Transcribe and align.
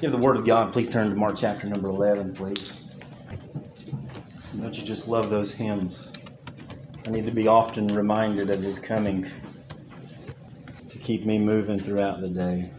Give 0.00 0.12
the 0.12 0.16
Word 0.16 0.36
of 0.36 0.46
God. 0.46 0.72
Please 0.72 0.88
turn 0.88 1.10
to 1.10 1.16
Mark 1.16 1.34
chapter 1.36 1.66
number 1.66 1.88
11, 1.88 2.34
please. 2.34 2.72
Don't 4.56 4.76
you 4.78 4.84
just 4.84 5.08
love 5.08 5.28
those 5.28 5.50
hymns? 5.50 6.12
I 7.04 7.10
need 7.10 7.26
to 7.26 7.32
be 7.32 7.48
often 7.48 7.88
reminded 7.88 8.48
of 8.50 8.62
His 8.62 8.78
coming 8.78 9.28
to 10.86 10.98
keep 10.98 11.24
me 11.24 11.40
moving 11.40 11.80
throughout 11.80 12.20
the 12.20 12.28
day. 12.28 12.70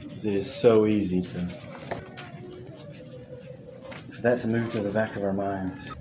Because 0.00 0.24
it 0.24 0.34
is 0.34 0.52
so 0.52 0.86
easy 0.86 1.22
to 1.22 1.48
for 4.10 4.22
that 4.22 4.40
to 4.40 4.48
move 4.48 4.72
to 4.72 4.80
the 4.80 4.90
back 4.90 5.14
of 5.14 5.22
our 5.22 5.32
minds. 5.32 5.94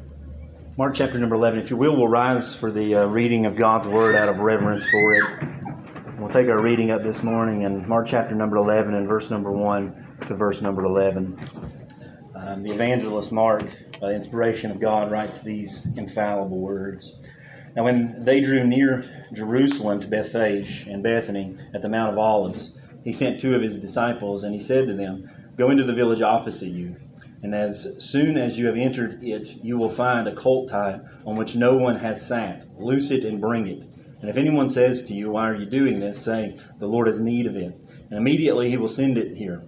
Mark 0.75 0.96
chapter 0.96 1.20
number 1.20 1.36
11. 1.36 1.59
If 1.59 1.70
you 1.70 1.78
will, 1.78 1.96
we'll 1.96 2.07
rise 2.07 2.55
for 2.55 2.71
the 2.71 2.96
uh, 2.96 3.05
reading 3.05 3.46
of 3.46 3.55
God's 3.55 3.88
Word 3.88 4.16
out 4.16 4.28
of 4.28 4.39
reverence 4.39 4.89
for 4.89 5.14
it. 5.14 5.61
We'll 6.21 6.29
take 6.29 6.49
our 6.49 6.61
reading 6.61 6.91
up 6.91 7.01
this 7.01 7.23
morning 7.23 7.63
in 7.63 7.89
Mark 7.89 8.05
chapter 8.05 8.35
number 8.35 8.57
11 8.57 8.93
and 8.93 9.07
verse 9.07 9.31
number 9.31 9.51
1 9.51 10.17
to 10.27 10.36
verse 10.36 10.61
number 10.61 10.86
11. 10.86 11.36
Um, 12.36 12.61
the 12.61 12.69
evangelist 12.69 13.32
Mark, 13.32 13.63
by 14.00 14.09
the 14.09 14.13
inspiration 14.13 14.69
of 14.69 14.79
God, 14.79 15.10
writes 15.10 15.41
these 15.41 15.83
infallible 15.97 16.60
words. 16.60 17.19
Now, 17.75 17.86
when 17.86 18.23
they 18.23 18.39
drew 18.39 18.68
near 18.68 19.25
Jerusalem 19.33 19.99
to 20.01 20.07
Bethphage 20.07 20.86
and 20.86 21.01
Bethany 21.01 21.57
at 21.73 21.82
the 21.82 21.89
Mount 21.89 22.13
of 22.13 22.19
Olives, 22.19 22.77
he 23.04 23.13
sent 23.13 23.41
two 23.41 23.55
of 23.55 23.63
his 23.63 23.79
disciples, 23.79 24.43
and 24.43 24.54
he 24.54 24.60
said 24.60 24.85
to 24.85 24.93
them, 24.93 25.27
Go 25.57 25.71
into 25.71 25.83
the 25.83 25.96
village 25.96 26.21
opposite 26.21 26.68
you, 26.69 26.97
and 27.41 27.55
as 27.55 27.97
soon 27.99 28.38
as 28.38 28.60
you 28.60 28.68
have 28.68 28.77
entered 28.77 29.24
it, 29.24 29.55
you 29.63 29.75
will 29.75 29.89
find 29.89 30.27
a 30.27 30.35
colt 30.35 30.69
tied 30.69 31.01
on 31.25 31.35
which 31.35 31.55
no 31.55 31.75
one 31.75 31.96
has 31.96 32.23
sat. 32.23 32.67
Loose 32.80 33.09
it 33.09 33.25
and 33.25 33.41
bring 33.41 33.67
it. 33.67 33.91
And 34.22 34.30
if 34.30 34.38
anyone 34.38 34.70
says 34.70 35.03
to 35.06 35.14
you, 35.14 35.31
Why 35.31 35.50
are 35.50 35.56
you 35.56 35.66
doing 35.66 36.00
this? 36.00 36.22
say, 36.23 36.58
The 36.80 36.88
Lord 36.88 37.08
has 37.08 37.20
need 37.20 37.48
of 37.48 37.56
it. 37.56 37.75
And 38.09 38.20
immediately 38.20 38.70
he 38.70 38.78
will 38.78 38.88
send 38.88 39.17
it 39.17 39.36
here. 39.36 39.64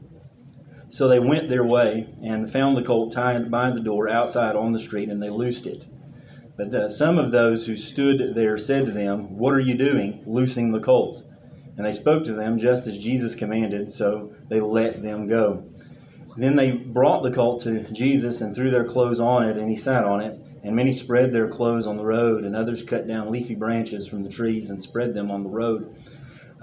So 0.89 1.07
they 1.07 1.19
went 1.19 1.49
their 1.49 1.63
way 1.63 2.07
and 2.23 2.51
found 2.51 2.77
the 2.77 2.83
colt 2.83 3.13
tied 3.13 3.49
by 3.49 3.71
the 3.71 3.81
door 3.81 4.07
outside 4.07 4.55
on 4.55 4.73
the 4.73 4.79
street, 4.79 5.09
and 5.09 5.21
they 5.21 5.29
loosed 5.29 5.65
it. 5.65 5.87
But 6.55 6.73
uh, 6.75 6.87
some 6.87 7.17
of 7.17 7.31
those 7.31 7.65
who 7.65 7.75
stood 7.75 8.35
there 8.35 8.59
said 8.59 8.85
to 8.85 8.91
them, 8.91 9.37
What 9.37 9.55
are 9.55 9.59
you 9.59 9.73
doing, 9.73 10.23
loosing 10.27 10.71
the 10.71 10.79
colt? 10.79 11.23
And 11.75 11.85
they 11.85 11.91
spoke 11.91 12.23
to 12.25 12.33
them 12.33 12.59
just 12.59 12.85
as 12.85 12.99
Jesus 12.99 13.33
commanded, 13.33 13.89
so 13.89 14.35
they 14.49 14.59
let 14.59 15.01
them 15.01 15.25
go. 15.25 15.63
Then 16.37 16.55
they 16.55 16.71
brought 16.71 17.23
the 17.23 17.31
colt 17.31 17.61
to 17.63 17.81
Jesus 17.91 18.41
and 18.41 18.55
threw 18.55 18.69
their 18.69 18.85
clothes 18.85 19.19
on 19.19 19.49
it, 19.49 19.57
and 19.57 19.69
he 19.69 19.75
sat 19.75 20.03
on 20.03 20.21
it. 20.21 20.42
And 20.63 20.75
many 20.75 20.93
spread 20.93 21.33
their 21.33 21.49
clothes 21.49 21.87
on 21.87 21.97
the 21.97 22.05
road, 22.05 22.45
and 22.45 22.55
others 22.55 22.83
cut 22.83 23.07
down 23.07 23.31
leafy 23.31 23.55
branches 23.55 24.07
from 24.07 24.23
the 24.23 24.29
trees 24.29 24.69
and 24.69 24.81
spread 24.81 25.13
them 25.13 25.29
on 25.29 25.43
the 25.43 25.49
road. 25.49 25.95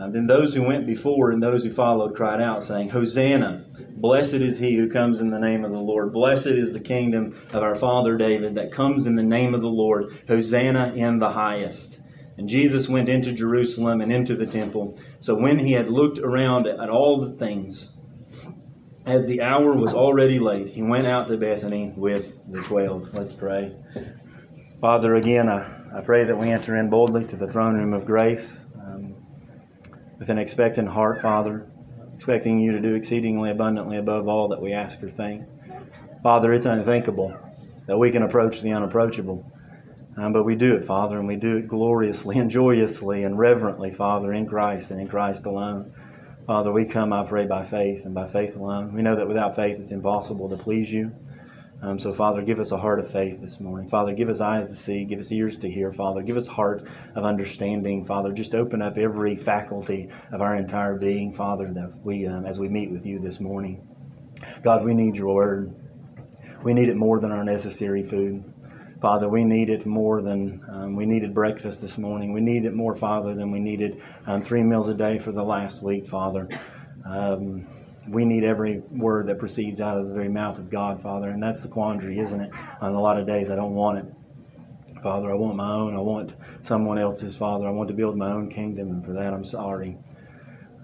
Uh, 0.00 0.08
then 0.08 0.26
those 0.26 0.54
who 0.54 0.62
went 0.62 0.86
before 0.86 1.30
and 1.30 1.42
those 1.42 1.62
who 1.62 1.70
followed 1.70 2.14
cried 2.14 2.40
out, 2.40 2.64
saying, 2.64 2.88
Hosanna! 2.88 3.66
Blessed 3.96 4.34
is 4.34 4.58
he 4.58 4.74
who 4.74 4.88
comes 4.88 5.20
in 5.20 5.30
the 5.30 5.38
name 5.38 5.62
of 5.62 5.72
the 5.72 5.78
Lord. 5.78 6.14
Blessed 6.14 6.46
is 6.46 6.72
the 6.72 6.80
kingdom 6.80 7.38
of 7.52 7.62
our 7.62 7.74
father 7.74 8.16
David 8.16 8.54
that 8.54 8.72
comes 8.72 9.06
in 9.06 9.14
the 9.14 9.22
name 9.22 9.54
of 9.54 9.60
the 9.60 9.68
Lord. 9.68 10.24
Hosanna 10.26 10.94
in 10.94 11.18
the 11.18 11.28
highest. 11.28 12.00
And 12.38 12.48
Jesus 12.48 12.88
went 12.88 13.10
into 13.10 13.32
Jerusalem 13.32 14.00
and 14.00 14.10
into 14.10 14.34
the 14.34 14.46
temple. 14.46 14.98
So 15.18 15.34
when 15.34 15.58
he 15.58 15.72
had 15.72 15.90
looked 15.90 16.18
around 16.18 16.66
at 16.66 16.88
all 16.88 17.20
the 17.20 17.36
things, 17.36 17.94
as 19.10 19.26
the 19.26 19.42
hour 19.42 19.74
was 19.74 19.92
already 19.92 20.38
late, 20.38 20.68
he 20.68 20.82
went 20.82 21.04
out 21.04 21.26
to 21.26 21.36
Bethany 21.36 21.92
with 21.96 22.38
the 22.48 22.62
twelve. 22.62 23.12
Let's 23.12 23.34
pray. 23.34 23.74
Father, 24.80 25.16
again, 25.16 25.48
I, 25.48 25.98
I 25.98 26.00
pray 26.00 26.24
that 26.24 26.38
we 26.38 26.48
enter 26.48 26.76
in 26.76 26.88
boldly 26.90 27.24
to 27.24 27.36
the 27.36 27.48
throne 27.48 27.74
room 27.74 27.92
of 27.92 28.04
grace 28.06 28.66
um, 28.76 29.16
with 30.20 30.30
an 30.30 30.38
expectant 30.38 30.88
heart, 30.88 31.20
Father, 31.20 31.66
expecting 32.14 32.60
you 32.60 32.70
to 32.70 32.80
do 32.80 32.94
exceedingly 32.94 33.50
abundantly 33.50 33.96
above 33.96 34.28
all 34.28 34.46
that 34.48 34.62
we 34.62 34.72
ask 34.72 35.02
or 35.02 35.10
think. 35.10 35.44
Father, 36.22 36.52
it's 36.52 36.66
unthinkable 36.66 37.36
that 37.86 37.98
we 37.98 38.12
can 38.12 38.22
approach 38.22 38.60
the 38.60 38.70
unapproachable. 38.70 39.44
Um, 40.16 40.32
but 40.32 40.44
we 40.44 40.54
do 40.54 40.74
it, 40.76 40.84
Father, 40.84 41.18
and 41.18 41.26
we 41.26 41.36
do 41.36 41.56
it 41.56 41.66
gloriously 41.66 42.38
and 42.38 42.50
joyously 42.50 43.24
and 43.24 43.38
reverently, 43.38 43.90
Father, 43.90 44.32
in 44.32 44.46
Christ 44.46 44.90
and 44.92 45.00
in 45.00 45.08
Christ 45.08 45.46
alone. 45.46 45.94
Father, 46.46 46.72
we 46.72 46.84
come, 46.84 47.12
I 47.12 47.24
pray, 47.24 47.46
by 47.46 47.64
faith 47.64 48.06
and 48.06 48.14
by 48.14 48.26
faith 48.26 48.56
alone. 48.56 48.92
We 48.94 49.02
know 49.02 49.14
that 49.14 49.28
without 49.28 49.54
faith 49.54 49.78
it's 49.78 49.92
impossible 49.92 50.48
to 50.48 50.56
please 50.56 50.92
you. 50.92 51.12
Um, 51.82 51.98
so, 51.98 52.12
Father, 52.12 52.42
give 52.42 52.60
us 52.60 52.72
a 52.72 52.76
heart 52.76 52.98
of 52.98 53.10
faith 53.10 53.40
this 53.40 53.60
morning. 53.60 53.88
Father, 53.88 54.12
give 54.12 54.28
us 54.28 54.40
eyes 54.40 54.66
to 54.66 54.74
see, 54.74 55.04
give 55.04 55.18
us 55.18 55.32
ears 55.32 55.56
to 55.58 55.70
hear. 55.70 55.92
Father, 55.92 56.22
give 56.22 56.36
us 56.36 56.46
heart 56.46 56.86
of 57.14 57.24
understanding. 57.24 58.04
Father, 58.04 58.32
just 58.32 58.54
open 58.54 58.82
up 58.82 58.98
every 58.98 59.36
faculty 59.36 60.08
of 60.32 60.40
our 60.40 60.56
entire 60.56 60.96
being, 60.96 61.32
Father, 61.32 61.72
that 61.72 61.92
we, 62.02 62.26
um, 62.26 62.44
as 62.44 62.58
we 62.58 62.68
meet 62.68 62.90
with 62.90 63.06
you 63.06 63.18
this 63.18 63.40
morning. 63.40 63.86
God, 64.62 64.84
we 64.84 64.94
need 64.94 65.16
your 65.16 65.34
word. 65.34 65.74
We 66.62 66.74
need 66.74 66.88
it 66.88 66.96
more 66.96 67.20
than 67.20 67.32
our 67.32 67.44
necessary 67.44 68.02
food. 68.02 68.44
Father, 69.00 69.30
we 69.30 69.44
need 69.44 69.70
it 69.70 69.86
more 69.86 70.20
than 70.20 70.62
um, 70.68 70.94
we 70.94 71.06
needed 71.06 71.32
breakfast 71.32 71.80
this 71.80 71.96
morning. 71.96 72.34
We 72.34 72.42
need 72.42 72.66
it 72.66 72.74
more, 72.74 72.94
Father, 72.94 73.34
than 73.34 73.50
we 73.50 73.58
needed 73.58 74.02
um, 74.26 74.42
three 74.42 74.62
meals 74.62 74.90
a 74.90 74.94
day 74.94 75.18
for 75.18 75.32
the 75.32 75.42
last 75.42 75.82
week, 75.82 76.06
Father. 76.06 76.48
Um, 77.06 77.66
we 78.08 78.26
need 78.26 78.44
every 78.44 78.80
word 78.90 79.26
that 79.28 79.38
proceeds 79.38 79.80
out 79.80 79.96
of 79.96 80.08
the 80.08 80.12
very 80.12 80.28
mouth 80.28 80.58
of 80.58 80.68
God, 80.68 81.00
Father, 81.00 81.30
and 81.30 81.42
that's 81.42 81.62
the 81.62 81.68
quandary, 81.68 82.18
isn't 82.18 82.40
it? 82.40 82.52
On 82.82 82.92
a 82.94 83.00
lot 83.00 83.18
of 83.18 83.26
days, 83.26 83.50
I 83.50 83.56
don't 83.56 83.74
want 83.74 83.98
it. 83.98 85.02
Father, 85.02 85.30
I 85.30 85.34
want 85.34 85.56
my 85.56 85.72
own. 85.72 85.94
I 85.94 86.00
want 86.00 86.36
someone 86.60 86.98
else's, 86.98 87.34
Father. 87.34 87.66
I 87.66 87.70
want 87.70 87.88
to 87.88 87.94
build 87.94 88.18
my 88.18 88.30
own 88.30 88.50
kingdom, 88.50 88.90
and 88.90 89.04
for 89.04 89.14
that, 89.14 89.32
I'm 89.32 89.46
sorry. 89.46 89.96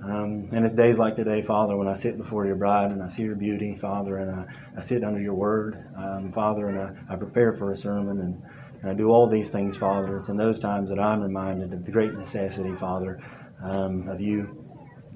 Um, 0.07 0.49
and 0.53 0.65
it's 0.65 0.75
days 0.75 1.01
like 1.01 1.17
today, 1.17 1.43
Father, 1.43 1.77
when 1.77 1.89
I 1.89 1.95
sit 1.95 2.17
before 2.17 2.47
your 2.47 2.55
bride 2.55 2.93
and 2.93 3.03
I 3.03 3.09
see 3.09 3.25
your 3.25 3.35
beauty, 3.35 3.75
Father, 3.75 4.19
and 4.19 4.31
I, 4.31 4.47
I 4.77 4.81
sit 4.81 5.03
under 5.03 5.21
your 5.21 5.35
word, 5.35 5.83
um, 5.97 6.31
Father, 6.31 6.69
and 6.69 6.79
I, 6.79 7.13
I, 7.13 7.17
prepare 7.17 7.53
for 7.53 7.73
a 7.73 7.77
sermon 7.77 8.21
and, 8.21 8.43
and, 8.83 8.91
I 8.91 8.95
do 8.95 9.09
all 9.09 9.29
these 9.29 9.51
things, 9.51 9.77
Father. 9.77 10.17
It's 10.17 10.29
in 10.29 10.37
those 10.37 10.61
times 10.61 10.91
that 10.91 11.01
I'm 11.01 11.23
reminded 11.23 11.73
of 11.73 11.85
the 11.85 11.91
great 11.91 12.13
necessity, 12.13 12.73
Father, 12.77 13.21
um, 13.61 14.07
of 14.09 14.21
you 14.21 14.65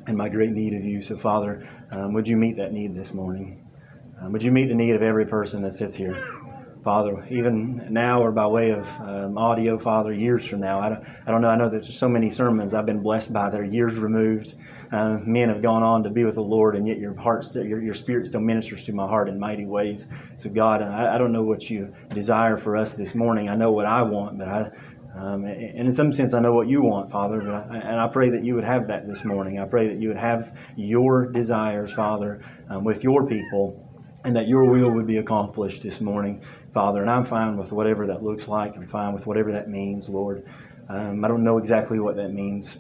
and 0.09 0.17
my 0.17 0.29
great 0.29 0.51
need 0.51 0.75
of 0.75 0.83
you. 0.83 1.03
So, 1.03 1.17
Father, 1.17 1.65
um, 1.93 2.13
would 2.15 2.27
you 2.27 2.37
meet 2.37 2.57
that 2.57 2.73
need 2.73 2.93
this 2.93 3.15
morning? 3.15 3.65
Um, 4.21 4.33
would 4.33 4.43
you 4.43 4.51
meet 4.51 4.71
the 4.71 4.75
need 4.75 4.97
of 4.97 5.03
every 5.03 5.27
person 5.27 5.63
that 5.63 5.75
sits 5.75 5.95
here? 5.95 6.17
Father, 6.83 7.27
even 7.31 7.93
now 7.93 8.23
or 8.23 8.33
by 8.33 8.47
way 8.47 8.71
of 8.71 8.89
um, 9.01 9.37
audio, 9.37 9.77
Father, 9.77 10.15
years 10.15 10.47
from 10.47 10.61
now. 10.61 10.81
I 10.81 10.89
don't, 10.89 11.05
I 11.27 11.31
don't 11.31 11.43
know. 11.43 11.51
I 11.51 11.57
know 11.57 11.69
there's 11.69 11.95
so 11.95 12.09
many 12.09 12.31
sermons 12.31 12.73
I've 12.73 12.87
been 12.87 13.03
blessed 13.03 13.33
by 13.35 13.51
that 13.51 13.61
are 13.61 13.65
years 13.65 13.97
removed. 13.97 14.55
Uh, 14.91 15.19
men 15.25 15.51
have 15.51 15.61
gone 15.61 15.83
on 15.83 16.03
to 16.05 16.11
be 16.11 16.25
with 16.25 16.37
the 16.37 16.43
Lord, 16.43 16.77
and 16.77 16.89
yet 16.89 16.99
your 16.99 17.15
heart, 17.21 17.45
still, 17.45 17.65
your, 17.65 17.83
your 17.83 17.93
spirit 17.93 18.27
still 18.27 18.41
ministers 18.41 18.85
to 18.85 18.93
my 18.93 19.07
heart 19.07 19.29
in 19.29 19.39
mighty 19.39 19.67
ways. 19.67 20.09
So, 20.37 20.49
God, 20.49 20.81
I, 20.81 21.17
I 21.17 21.19
don't 21.19 21.33
know 21.33 21.43
what 21.43 21.69
you 21.69 21.93
desire 22.15 22.57
for 22.57 22.77
us 22.77 22.95
this 22.95 23.15
morning. 23.15 23.51
I 23.51 23.57
know 23.57 23.73
what 23.73 23.85
I 23.85 24.01
want, 24.01 24.39
but 24.39 24.49
I, 24.49 24.71
um, 25.15 25.45
and 25.45 25.87
in 25.87 25.93
some 25.93 26.13
sense, 26.13 26.33
I 26.33 26.41
know 26.41 26.53
what 26.53 26.69
you 26.69 26.83
want, 26.83 27.11
Father, 27.11 27.41
but 27.41 27.53
I, 27.53 27.79
and 27.79 28.01
I 28.01 28.09
pray 28.09 28.31
that 28.31 28.45
you 28.45 28.55
would 28.55 28.65
have 28.65 28.87
that 28.87 29.07
this 29.07 29.25
morning. 29.25 29.59
I 29.59 29.67
pray 29.67 29.89
that 29.89 30.01
you 30.01 30.09
would 30.09 30.19
have 30.19 30.59
your 30.77 31.31
desires, 31.31 31.93
Father, 31.93 32.41
um, 32.71 32.85
with 32.85 33.05
your 33.05 33.27
people 33.27 33.90
and 34.25 34.37
that 34.37 34.49
your 34.49 34.71
will 34.71 34.93
would 34.93 35.07
be 35.07 35.19
accomplished 35.19 35.83
this 35.83 36.01
morning, 36.01 36.43
Father. 36.73 37.01
And 37.01 37.11
I'm 37.11 37.25
fine 37.25 37.57
with 37.57 37.73
whatever 37.73 38.07
that 38.07 38.23
looks 38.23 38.49
like. 38.49 38.77
I'm 38.77 38.87
fine 38.87 39.13
with 39.13 39.27
whatever 39.27 39.53
that 39.53 39.69
means, 39.69 40.09
Lord. 40.09 40.47
Um, 40.89 41.25
I 41.25 41.29
don't 41.29 41.45
know 41.45 41.59
exactly 41.59 42.01
what 42.01 42.17
that 42.17 42.33
means, 42.33 42.79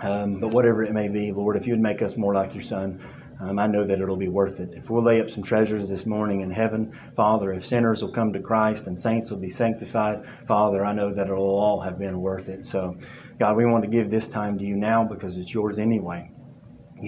um, 0.00 0.40
but 0.40 0.52
whatever 0.52 0.82
it 0.82 0.92
may 0.92 1.08
be, 1.08 1.30
Lord, 1.30 1.56
if 1.56 1.66
you 1.66 1.74
would 1.74 1.82
make 1.82 2.02
us 2.02 2.16
more 2.16 2.34
like 2.34 2.54
your 2.54 2.62
Son, 2.62 3.00
um, 3.40 3.58
I 3.58 3.66
know 3.66 3.84
that 3.84 4.00
it'll 4.00 4.16
be 4.16 4.28
worth 4.28 4.60
it. 4.60 4.70
If 4.72 4.90
we'll 4.90 5.02
lay 5.02 5.20
up 5.20 5.28
some 5.28 5.42
treasures 5.42 5.88
this 5.88 6.06
morning 6.06 6.40
in 6.40 6.50
heaven, 6.50 6.92
Father, 7.14 7.52
if 7.52 7.66
sinners 7.66 8.02
will 8.02 8.12
come 8.12 8.32
to 8.32 8.40
Christ 8.40 8.86
and 8.86 9.00
saints 9.00 9.30
will 9.30 9.38
be 9.38 9.50
sanctified, 9.50 10.24
Father, 10.46 10.84
I 10.84 10.94
know 10.94 11.12
that 11.12 11.26
it'll 11.26 11.44
all 11.44 11.80
have 11.80 11.98
been 11.98 12.20
worth 12.20 12.48
it. 12.48 12.64
So, 12.64 12.96
God, 13.38 13.56
we 13.56 13.66
want 13.66 13.84
to 13.84 13.90
give 13.90 14.08
this 14.08 14.28
time 14.28 14.56
to 14.58 14.64
you 14.64 14.76
now 14.76 15.04
because 15.04 15.36
it's 15.36 15.52
yours 15.52 15.78
anyway. 15.78 16.30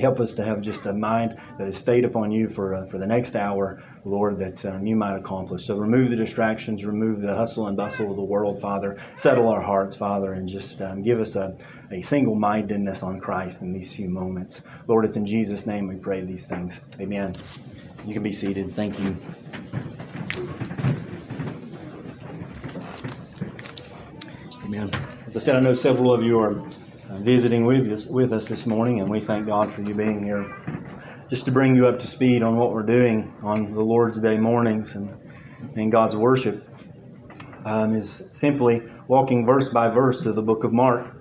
Help 0.00 0.20
us 0.20 0.34
to 0.34 0.44
have 0.44 0.60
just 0.60 0.84
a 0.84 0.92
mind 0.92 1.38
that 1.58 1.68
is 1.68 1.78
stayed 1.78 2.04
upon 2.04 2.30
you 2.30 2.48
for, 2.48 2.74
uh, 2.74 2.86
for 2.86 2.98
the 2.98 3.06
next 3.06 3.34
hour, 3.34 3.82
Lord, 4.04 4.38
that 4.38 4.64
um, 4.66 4.86
you 4.86 4.94
might 4.94 5.16
accomplish. 5.16 5.64
So 5.64 5.76
remove 5.76 6.10
the 6.10 6.16
distractions, 6.16 6.84
remove 6.84 7.20
the 7.22 7.34
hustle 7.34 7.68
and 7.68 7.76
bustle 7.76 8.10
of 8.10 8.16
the 8.16 8.22
world, 8.22 8.60
Father. 8.60 8.98
Settle 9.14 9.48
our 9.48 9.60
hearts, 9.60 9.96
Father, 9.96 10.34
and 10.34 10.46
just 10.46 10.82
um, 10.82 11.02
give 11.02 11.18
us 11.18 11.36
a, 11.36 11.56
a 11.92 12.02
single 12.02 12.34
mindedness 12.34 13.02
on 13.02 13.20
Christ 13.20 13.62
in 13.62 13.72
these 13.72 13.94
few 13.94 14.10
moments. 14.10 14.62
Lord, 14.86 15.04
it's 15.06 15.16
in 15.16 15.24
Jesus' 15.24 15.66
name 15.66 15.88
we 15.88 15.96
pray 15.96 16.20
these 16.20 16.46
things. 16.46 16.82
Amen. 17.00 17.32
You 18.04 18.12
can 18.12 18.22
be 18.22 18.32
seated. 18.32 18.74
Thank 18.76 19.00
you. 19.00 19.16
Amen. 24.64 24.90
As 25.26 25.36
I 25.36 25.40
said, 25.40 25.56
I 25.56 25.60
know 25.60 25.74
several 25.74 26.12
of 26.12 26.22
you 26.22 26.38
are 26.40 26.62
visiting 27.22 27.64
with 27.64 27.90
us, 27.92 28.06
with 28.06 28.32
us 28.32 28.48
this 28.48 28.66
morning, 28.66 29.00
and 29.00 29.10
we 29.10 29.20
thank 29.20 29.46
God 29.46 29.72
for 29.72 29.82
you 29.82 29.94
being 29.94 30.22
here. 30.22 30.46
Just 31.28 31.44
to 31.46 31.50
bring 31.50 31.74
you 31.74 31.88
up 31.88 31.98
to 31.98 32.06
speed 32.06 32.42
on 32.42 32.56
what 32.56 32.72
we're 32.72 32.82
doing 32.82 33.34
on 33.42 33.72
the 33.72 33.80
Lord's 33.80 34.20
Day 34.20 34.38
mornings 34.38 34.94
and 34.94 35.10
in 35.74 35.90
God's 35.90 36.16
worship 36.16 36.68
um, 37.64 37.94
is 37.94 38.28
simply 38.30 38.82
walking 39.08 39.44
verse 39.44 39.68
by 39.68 39.88
verse 39.88 40.22
through 40.22 40.34
the 40.34 40.42
book 40.42 40.64
of 40.64 40.72
Mark. 40.72 41.14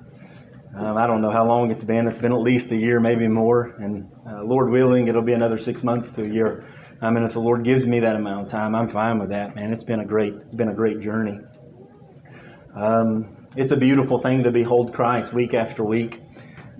Um, 0.75 0.97
I 0.97 1.07
don't 1.07 1.21
know 1.21 1.31
how 1.31 1.45
long 1.45 1.71
it's 1.71 1.83
been. 1.83 2.07
It's 2.07 2.19
been 2.19 2.33
at 2.33 2.41
least 2.41 2.71
a 2.71 2.75
year, 2.75 2.99
maybe 2.99 3.27
more. 3.27 3.75
And 3.79 4.11
uh, 4.29 4.43
Lord 4.43 4.69
willing, 4.69 5.07
it'll 5.07 5.21
be 5.21 5.33
another 5.33 5.57
six 5.57 5.83
months 5.83 6.11
to 6.11 6.23
a 6.23 6.27
year. 6.27 6.65
I 7.01 7.09
mean, 7.09 7.23
if 7.23 7.33
the 7.33 7.41
Lord 7.41 7.63
gives 7.63 7.87
me 7.87 7.99
that 8.01 8.15
amount 8.15 8.45
of 8.45 8.51
time, 8.51 8.75
I'm 8.75 8.87
fine 8.87 9.19
with 9.19 9.29
that, 9.29 9.55
man. 9.55 9.71
It's 9.71 9.83
been 9.83 10.01
a 10.01 10.05
great, 10.05 10.33
it's 10.33 10.55
been 10.55 10.69
a 10.69 10.73
great 10.73 10.99
journey. 10.99 11.39
Um, 12.75 13.34
it's 13.55 13.71
a 13.71 13.77
beautiful 13.77 14.19
thing 14.19 14.43
to 14.43 14.51
behold 14.51 14.93
Christ 14.93 15.33
week 15.33 15.53
after 15.53 15.83
week 15.83 16.21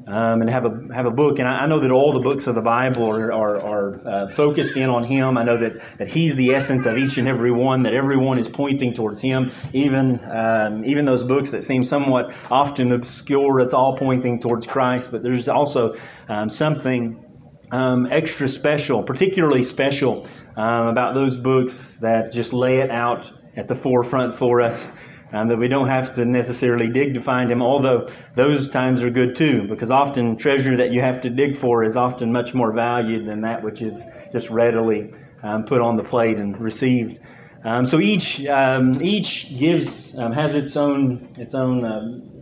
um, 0.08 0.42
and 0.42 0.50
have 0.50 0.66
a 0.66 0.94
have 0.94 1.06
a 1.06 1.12
book. 1.12 1.40
And 1.40 1.48
I, 1.48 1.60
I, 1.60 1.68
know 1.68 1.80
that 1.80 1.92
all 1.92 2.14
the 2.14 2.20
books 2.20 2.48
of 2.48 2.56
the 2.56 2.62
Bible 2.62 3.10
are 3.10 3.34
are, 3.34 3.58
are 3.64 4.08
uh, 4.08 4.30
focused 4.30 4.78
in 4.78 4.90
on 4.90 5.04
Him. 5.04 5.38
I 5.38 5.44
know 5.44 5.58
that 5.58 5.82
that 5.98 6.08
He's 6.08 6.36
the 6.36 6.54
essence 6.54 6.86
of 6.86 6.98
each 6.98 7.18
and 7.18 7.28
every 7.28 7.52
one. 7.52 7.84
That 7.84 7.94
everyone 7.94 8.38
is 8.38 8.48
pointing 8.48 8.94
towards 8.94 9.22
Him. 9.22 9.52
Even 9.74 10.20
um, 10.24 10.86
even 10.86 11.06
those 11.06 11.24
books 11.24 11.52
that 11.52 11.64
seem 11.64 11.84
somewhat 11.84 12.36
often 12.52 12.92
obscure, 12.92 13.60
it's 13.60 13.74
all 13.74 13.98
pointing 13.98 14.40
towards 14.40 14.68
Christ. 14.68 15.12
But 15.12 15.24
there's 15.24 15.50
also 15.50 15.96
um, 16.30 16.50
something 16.50 17.24
um, 17.72 18.06
extra 18.06 18.48
special, 18.48 19.02
particularly 19.02 19.64
special 19.64 20.28
um, 20.56 20.88
about 20.88 21.16
those 21.16 21.38
books 21.38 21.98
that 22.02 22.32
just 22.32 22.54
lay 22.54 22.80
it 22.80 22.92
out 22.92 23.32
at 23.56 23.68
the 23.68 23.76
forefront 23.76 24.36
for 24.36 24.62
us 24.62 24.92
um, 25.32 25.48
that 25.48 25.58
we 25.58 25.68
don't 25.68 25.88
have 25.88 26.16
to 26.16 26.26
necessarily 26.26 26.90
dig 26.90 27.14
to 27.16 27.22
find 27.22 27.52
him, 27.52 27.62
although 27.62 28.08
those 28.36 28.70
times 28.70 29.04
are 29.04 29.10
good 29.10 29.36
too, 29.36 29.68
because 29.68 29.92
often 29.92 30.38
treasure 30.38 30.78
that 30.78 30.92
you 30.92 31.02
have 31.02 31.22
to 31.22 31.30
dig 31.30 31.58
for 31.58 31.84
is 31.84 31.98
often 31.98 32.32
much 32.32 32.54
more 32.54 32.74
valued 32.74 33.28
than 33.28 33.42
that 33.42 33.64
which 33.64 33.82
is 33.82 34.06
just 34.32 34.50
readily 34.50 35.14
um, 35.44 35.64
put 35.64 35.82
on 35.82 35.98
the 35.98 36.04
plate 36.04 36.38
and 36.38 36.62
received. 36.62 37.20
Um, 37.64 37.86
so 37.86 38.00
each 38.00 38.46
um, 38.46 39.02
each 39.02 39.58
gives 39.58 40.18
um, 40.18 40.32
has 40.32 40.54
its 40.54 40.78
own 40.78 41.30
its 41.38 41.56
own 41.56 41.84
um, 41.84 42.36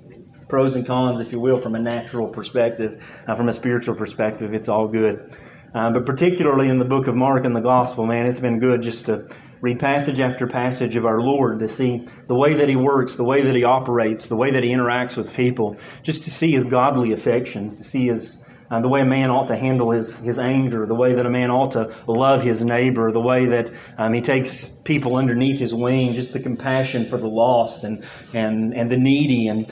pros 0.50 0.76
and 0.76 0.86
cons, 0.86 1.22
if 1.22 1.32
you 1.32 1.40
will, 1.40 1.60
from 1.60 1.76
a 1.76 1.80
natural 1.80 2.28
perspective, 2.28 3.04
uh, 3.28 3.34
from 3.34 3.48
a 3.48 3.54
spiritual 3.54 3.96
perspective. 3.96 4.54
It's 4.54 4.70
all 4.70 4.88
good. 4.88 5.36
Uh, 5.74 5.92
but 5.92 6.06
particularly 6.06 6.70
in 6.70 6.78
the 6.78 6.86
book 6.86 7.08
of 7.08 7.16
Mark 7.16 7.46
and 7.46 7.56
the 7.56 7.62
Gospel, 7.62 8.06
man, 8.06 8.28
it's 8.28 8.40
been 8.40 8.60
good 8.60 8.82
just 8.82 9.08
to 9.08 9.28
read 9.64 9.80
passage 9.80 10.20
after 10.20 10.46
passage 10.46 10.98
of 10.98 11.06
our 11.06 11.22
Lord 11.22 11.60
to 11.60 11.70
see 11.70 12.06
the 12.28 12.36
way 12.36 12.54
that 12.54 12.68
He 12.68 12.76
works, 12.76 13.16
the 13.16 13.24
way 13.24 13.42
that 13.44 13.56
He 13.56 13.64
operates, 13.64 14.28
the 14.28 14.36
way 14.36 14.52
that 14.52 14.62
He 14.62 14.72
interacts 14.72 15.16
with 15.16 15.34
people, 15.34 15.78
just 16.04 16.26
to 16.26 16.30
see 16.30 16.52
His 16.52 16.66
godly 16.66 17.14
affections, 17.14 17.78
to 17.78 17.84
see 17.84 18.08
His 18.08 18.44
uh, 18.70 18.82
the 18.82 18.90
way 18.90 19.02
a 19.02 19.06
man 19.06 19.30
ought 19.30 19.48
to 19.48 19.56
handle 19.56 19.92
his, 19.92 20.18
his 20.20 20.40
anger, 20.40 20.88
the 20.88 20.96
way 20.96 21.14
that 21.14 21.28
a 21.28 21.30
man 21.30 21.52
ought 21.52 21.70
to 21.70 21.94
love 22.08 22.42
his 22.42 22.66
neighbor, 22.66 23.12
the 23.12 23.22
way 23.22 23.46
that 23.46 23.70
um, 24.00 24.14
he 24.14 24.22
takes 24.22 24.68
people 24.68 25.16
underneath 25.16 25.60
his 25.60 25.76
wing, 25.76 26.12
just 26.12 26.34
the 26.34 26.40
compassion 26.40 27.06
for 27.06 27.18
the 27.18 27.28
lost 27.28 27.84
and, 27.84 28.04
and, 28.34 28.74
and 28.74 28.90
the 28.90 28.98
needy. 28.98 29.48
And, 29.48 29.72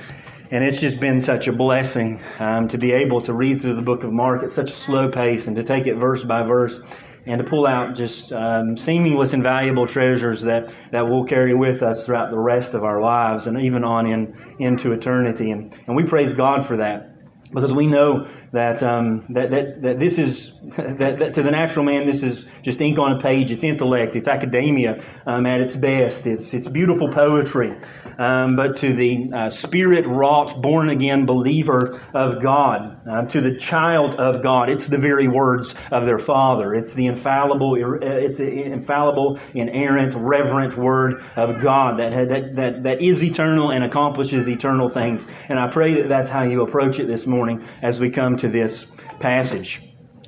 and 0.52 0.64
it's 0.64 0.80
just 0.80 1.00
been 1.00 1.20
such 1.20 1.48
a 1.48 1.54
blessing 1.54 2.22
um, 2.40 2.68
to 2.68 2.78
be 2.78 2.92
able 2.92 3.22
to 3.22 3.34
read 3.34 3.60
through 3.60 3.74
the 3.74 3.82
book 3.82 4.04
of 4.04 4.14
Mark 4.14 4.44
at 4.44 4.52
such 4.52 4.70
a 4.70 4.74
slow 4.74 5.10
pace 5.10 5.48
and 5.48 5.56
to 5.56 5.64
take 5.64 5.88
it 5.88 5.96
verse 5.96 6.24
by 6.24 6.44
verse 6.44 6.80
and 7.26 7.44
to 7.44 7.48
pull 7.48 7.68
out 7.68 7.96
just 7.96 8.32
um, 8.34 8.76
seamless 8.76 9.34
and 9.34 9.44
valuable 9.44 9.86
treasures 9.86 10.42
that, 10.42 10.74
that 10.92 11.08
we'll 11.08 11.26
carry 11.26 11.54
with 11.54 11.84
us 11.84 12.06
throughout 12.06 12.32
the 12.32 12.40
rest 12.40 12.74
of 12.74 12.84
our 12.84 13.02
lives 13.02 13.48
and 13.48 13.60
even 13.62 13.84
on 13.84 14.08
in, 14.08 14.36
into 14.60 14.92
eternity. 14.92 15.52
And, 15.52 15.76
and 15.88 15.96
we 15.96 16.04
praise 16.04 16.34
God 16.34 16.66
for 16.66 16.78
that 16.78 17.12
because 17.52 17.74
we 17.74 17.86
know 17.86 18.28
that, 18.54 18.82
um, 18.82 19.26
that, 19.30 19.52
that, 19.52 19.82
that 19.82 20.00
this 20.00 20.18
is, 20.18 20.60
that, 20.78 21.18
that 21.18 21.34
to 21.34 21.44
the 21.44 21.52
natural 21.52 21.86
man, 21.86 22.06
this 22.06 22.24
is 22.24 22.48
just 22.62 22.82
ink 22.82 22.98
on 22.98 23.18
a 23.18 23.20
page. 23.20 23.52
It's 23.52 23.64
intellect, 23.64 24.16
it's 24.16 24.28
academia 24.28 25.00
um, 25.26 25.46
at 25.46 25.62
its 25.62 25.76
best, 25.76 26.26
it's, 26.26 26.54
it's 26.54 26.68
beautiful 26.68 27.10
poetry. 27.10 27.76
Um, 28.18 28.56
but 28.56 28.76
to 28.78 28.94
the 28.94 29.32
uh, 29.34 29.50
spirit 29.50 30.06
wrought, 30.06 30.62
born 30.62 30.90
again 30.90 31.26
believer 31.26 32.00
of 32.14 32.42
God, 32.42 33.00
uh, 33.08 33.26
to 33.26 33.42
the 33.42 33.56
child 33.56 34.16
of 34.16 34.42
God, 34.42 34.70
it's 34.70 34.88
the 34.88 34.98
very 34.98 35.28
words 35.28 35.76
of 35.92 36.06
their 36.06 36.20
Father. 36.20 36.74
It's 36.74 36.94
the 36.94 37.08
infallible, 37.08 37.74
uh, 37.74 38.06
it's 38.06 38.38
the 38.38 38.64
infallible, 38.64 39.40
inerrant, 39.54 40.14
reverent 40.16 40.78
word 40.78 41.24
of 41.36 41.62
God 41.62 42.00
that, 42.00 42.30
that, 42.30 42.56
that, 42.56 42.84
that 42.84 43.02
is 43.02 43.24
eternal 43.24 43.72
and 43.72 43.84
accomplishes 43.84 44.48
eternal 44.48 44.90
things. 44.90 45.28
And 45.50 45.60
I 45.60 45.68
pray 45.68 45.96
that 45.96 46.10
that's 46.10 46.30
how 46.30 46.44
you 46.44 46.62
approach 46.62 47.00
it 47.00 47.08
this 47.08 47.26
morning 47.26 47.64
as 47.82 48.00
we 48.00 48.10
come 48.10 48.38
to 48.38 48.48
this 48.48 48.86
passage. 49.20 49.82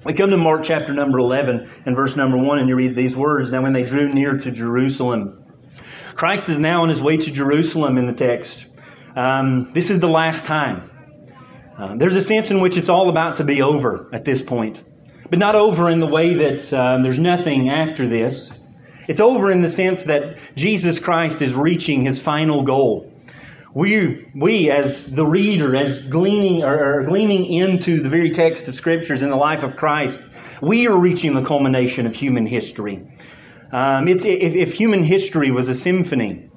We 0.06 0.14
come 0.14 0.32
to 0.32 0.38
Mark 0.38 0.64
chapter 0.64 0.94
number 0.94 1.18
11 1.20 1.70
and 1.86 1.96
verse 1.96 2.18
number 2.18 2.38
1, 2.38 2.60
and 2.60 2.68
you 2.68 2.76
read 2.76 2.94
these 2.94 3.16
words 3.16 3.52
Now, 3.52 3.62
when 3.62 3.72
they 3.72 3.84
drew 3.84 4.10
near 4.10 4.38
to 4.38 4.52
Jerusalem, 4.52 5.43
Christ 6.16 6.50
is 6.50 6.60
now 6.60 6.84
on 6.84 6.90
his 6.90 7.02
way 7.02 7.18
to 7.18 7.32
Jerusalem 7.32 7.98
in 7.98 8.06
the 8.06 8.14
text. 8.14 8.68
Um, 9.16 9.72
this 9.74 9.90
is 9.90 10.00
the 10.00 10.08
last 10.08 10.46
time. 10.46 10.90
Uh, 11.78 11.96
there's 11.96 12.16
a 12.16 12.22
sense 12.22 12.52
in 12.52 12.62
which 12.62 12.78
it's 12.78 12.90
all 12.90 13.10
about 13.10 13.38
to 13.38 13.44
be 13.44 13.62
over 13.62 14.10
at 14.14 14.26
this 14.26 14.42
point, 14.42 14.84
but 15.30 15.40
not 15.40 15.56
over 15.56 15.90
in 15.90 16.00
the 16.00 16.08
way 16.08 16.34
that 16.34 16.74
um, 16.74 17.02
there's 17.02 17.20
nothing 17.20 17.70
after 17.70 18.08
this. 18.08 18.60
It's 19.08 19.20
over 19.20 19.52
in 19.52 19.62
the 19.62 19.70
sense 19.70 20.06
that 20.06 20.40
Jesus 20.56 21.00
Christ 21.00 21.42
is 21.42 21.56
reaching 21.56 22.02
his 22.02 22.22
final 22.22 22.64
goal. 22.64 23.12
We, 23.74 24.28
we 24.36 24.70
as 24.70 25.16
the 25.16 25.26
reader, 25.26 25.76
as 25.76 26.04
gleaning 26.04 26.64
or, 26.64 27.02
or 27.02 27.18
into 27.18 28.00
the 28.00 28.10
very 28.10 28.30
text 28.30 28.68
of 28.68 28.76
scriptures 28.76 29.24
in 29.24 29.32
the 29.32 29.36
life 29.36 29.64
of 29.64 29.76
Christ, 29.76 30.30
we 30.62 30.88
are 30.88 30.98
reaching 30.98 31.34
the 31.34 31.44
culmination 31.44 32.06
of 32.06 32.16
human 32.16 32.46
history. 32.46 33.04
Um, 33.74 34.08
if, 34.08 34.24
if, 34.24 34.76
human 34.76 35.02
history 35.02 35.50
was 35.50 35.68
a 35.68 35.74
symphony, 35.74 36.48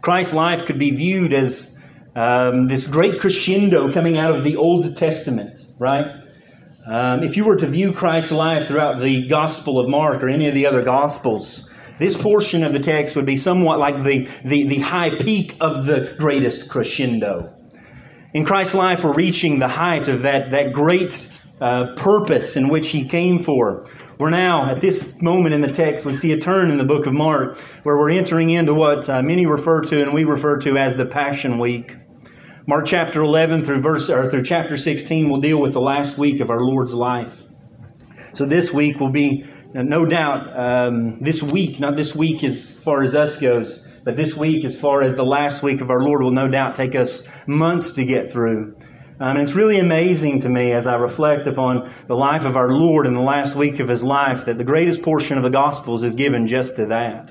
Christ's 0.00 0.34
life 0.34 0.66
could 0.66 0.80
be 0.80 0.90
viewed 0.90 1.32
as 1.32 1.78
um, 2.16 2.66
this 2.66 2.88
great 2.88 3.20
crescendo 3.20 3.92
coming 3.92 4.18
out 4.18 4.34
of 4.34 4.42
the 4.42 4.56
Old 4.56 4.96
Testament, 4.96 5.54
right? 5.78 6.10
Um, 6.88 7.22
if 7.22 7.36
you 7.36 7.44
were 7.44 7.54
to 7.54 7.68
view 7.68 7.92
Christ's 7.92 8.32
life 8.32 8.66
throughout 8.66 8.98
the 8.98 9.28
Gospel 9.28 9.78
of 9.78 9.88
Mark 9.88 10.24
or 10.24 10.28
any 10.28 10.48
of 10.48 10.54
the 10.54 10.66
other 10.66 10.82
Gospels, 10.82 11.70
this 12.00 12.20
portion 12.20 12.64
of 12.64 12.72
the 12.72 12.80
text 12.80 13.14
would 13.14 13.26
be 13.26 13.36
somewhat 13.36 13.78
like 13.78 14.02
the, 14.02 14.26
the, 14.44 14.66
the 14.66 14.80
high 14.80 15.10
peak 15.10 15.54
of 15.60 15.86
the 15.86 16.16
greatest 16.18 16.68
crescendo. 16.68 17.54
In 18.34 18.44
Christ's 18.44 18.74
life, 18.74 19.04
we're 19.04 19.14
reaching 19.14 19.60
the 19.60 19.68
height 19.68 20.08
of 20.08 20.22
that, 20.22 20.50
that 20.50 20.72
great 20.72 21.28
uh, 21.60 21.94
purpose 21.94 22.56
in 22.56 22.68
which 22.68 22.88
he 22.88 23.06
came 23.06 23.38
for. 23.38 23.86
We're 24.20 24.28
now, 24.28 24.70
at 24.70 24.82
this 24.82 25.22
moment 25.22 25.54
in 25.54 25.62
the 25.62 25.72
text, 25.72 26.04
we 26.04 26.12
see 26.12 26.30
a 26.32 26.38
turn 26.38 26.70
in 26.70 26.76
the 26.76 26.84
book 26.84 27.06
of 27.06 27.14
Mark 27.14 27.56
where 27.84 27.96
we're 27.96 28.10
entering 28.10 28.50
into 28.50 28.74
what 28.74 29.08
uh, 29.08 29.22
many 29.22 29.46
refer 29.46 29.80
to 29.80 30.02
and 30.02 30.12
we 30.12 30.24
refer 30.24 30.58
to 30.58 30.76
as 30.76 30.94
the 30.94 31.06
Passion 31.06 31.58
Week. 31.58 31.96
Mark 32.66 32.84
chapter 32.84 33.22
11 33.22 33.64
through 33.64 33.80
verse 33.80 34.10
or 34.10 34.28
through 34.28 34.42
chapter 34.42 34.76
16 34.76 35.30
will 35.30 35.40
deal 35.40 35.58
with 35.58 35.72
the 35.72 35.80
last 35.80 36.18
week 36.18 36.40
of 36.40 36.50
our 36.50 36.60
Lord's 36.60 36.92
life. 36.92 37.44
So 38.34 38.44
this 38.44 38.74
week 38.74 39.00
will 39.00 39.08
be, 39.08 39.46
no 39.72 40.04
doubt, 40.04 40.54
um, 40.54 41.18
this 41.20 41.42
week, 41.42 41.80
not 41.80 41.96
this 41.96 42.14
week 42.14 42.44
as 42.44 42.78
far 42.78 43.00
as 43.00 43.14
us 43.14 43.38
goes, 43.38 43.90
but 44.04 44.16
this 44.16 44.36
week, 44.36 44.66
as 44.66 44.78
far 44.78 45.00
as 45.00 45.14
the 45.14 45.24
last 45.24 45.62
week 45.62 45.80
of 45.80 45.88
our 45.88 46.00
Lord, 46.00 46.22
will 46.22 46.30
no 46.30 46.46
doubt 46.46 46.76
take 46.76 46.94
us 46.94 47.22
months 47.46 47.92
to 47.92 48.04
get 48.04 48.30
through. 48.30 48.76
Um, 49.20 49.36
and 49.36 49.40
it's 49.40 49.54
really 49.54 49.78
amazing 49.78 50.40
to 50.40 50.48
me 50.48 50.72
as 50.72 50.86
I 50.86 50.96
reflect 50.96 51.46
upon 51.46 51.90
the 52.06 52.16
life 52.16 52.46
of 52.46 52.56
our 52.56 52.70
Lord 52.70 53.06
in 53.06 53.12
the 53.12 53.20
last 53.20 53.54
week 53.54 53.78
of 53.78 53.86
his 53.86 54.02
life 54.02 54.46
that 54.46 54.56
the 54.56 54.64
greatest 54.64 55.02
portion 55.02 55.36
of 55.36 55.42
the 55.42 55.50
Gospels 55.50 56.04
is 56.04 56.14
given 56.14 56.46
just 56.46 56.76
to 56.76 56.86
that. 56.86 57.30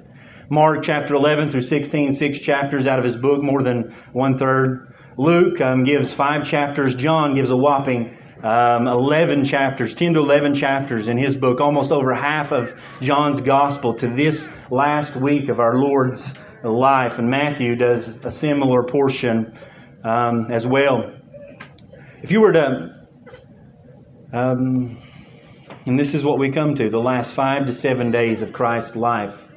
Mark 0.52 0.84
chapter 0.84 1.16
11 1.16 1.50
through 1.50 1.64
16, 1.64 2.14
six 2.14 2.40
chapters 2.40 2.86
out 2.86 3.00
of 3.00 3.06
his 3.06 3.18
book, 3.18 3.42
more 3.42 3.64
than 3.64 3.92
one 4.14 4.38
third. 4.38 4.94
Luke 5.18 5.60
um, 5.62 5.84
gives 5.84 6.14
five 6.14 6.44
chapters. 6.46 6.94
John 6.94 7.34
gives 7.34 7.50
a 7.50 7.58
whopping 7.58 8.16
um, 8.44 8.88
11 8.88 9.44
chapters, 9.44 9.96
10 9.96 10.14
to 10.14 10.20
11 10.20 10.54
chapters 10.54 11.08
in 11.08 11.18
his 11.18 11.36
book, 11.36 11.60
almost 11.60 11.92
over 11.92 12.14
half 12.14 12.52
of 12.52 12.80
John's 13.02 13.42
gospel 13.42 13.96
to 13.96 14.08
this 14.08 14.52
last 14.70 15.16
week 15.16 15.50
of 15.50 15.60
our 15.60 15.80
Lord's 15.80 16.40
life. 16.64 17.18
And 17.18 17.32
Matthew 17.32 17.76
does 17.76 18.24
a 18.24 18.32
similar 18.32 18.84
portion 18.84 19.52
um, 20.04 20.52
as 20.52 20.68
well. 20.68 21.19
If 22.22 22.32
you 22.32 22.42
were 22.42 22.52
to, 22.52 23.08
um, 24.34 24.98
and 25.86 25.98
this 25.98 26.14
is 26.14 26.26
what 26.26 26.38
we 26.38 26.50
come 26.50 26.76
to, 26.76 26.90
the 26.90 27.00
last 27.00 27.34
five 27.34 27.66
to 27.68 27.74
seven 27.74 28.12
days 28.12 28.42
of 28.42 28.52
Christ's 28.52 28.98
life. 28.98 29.48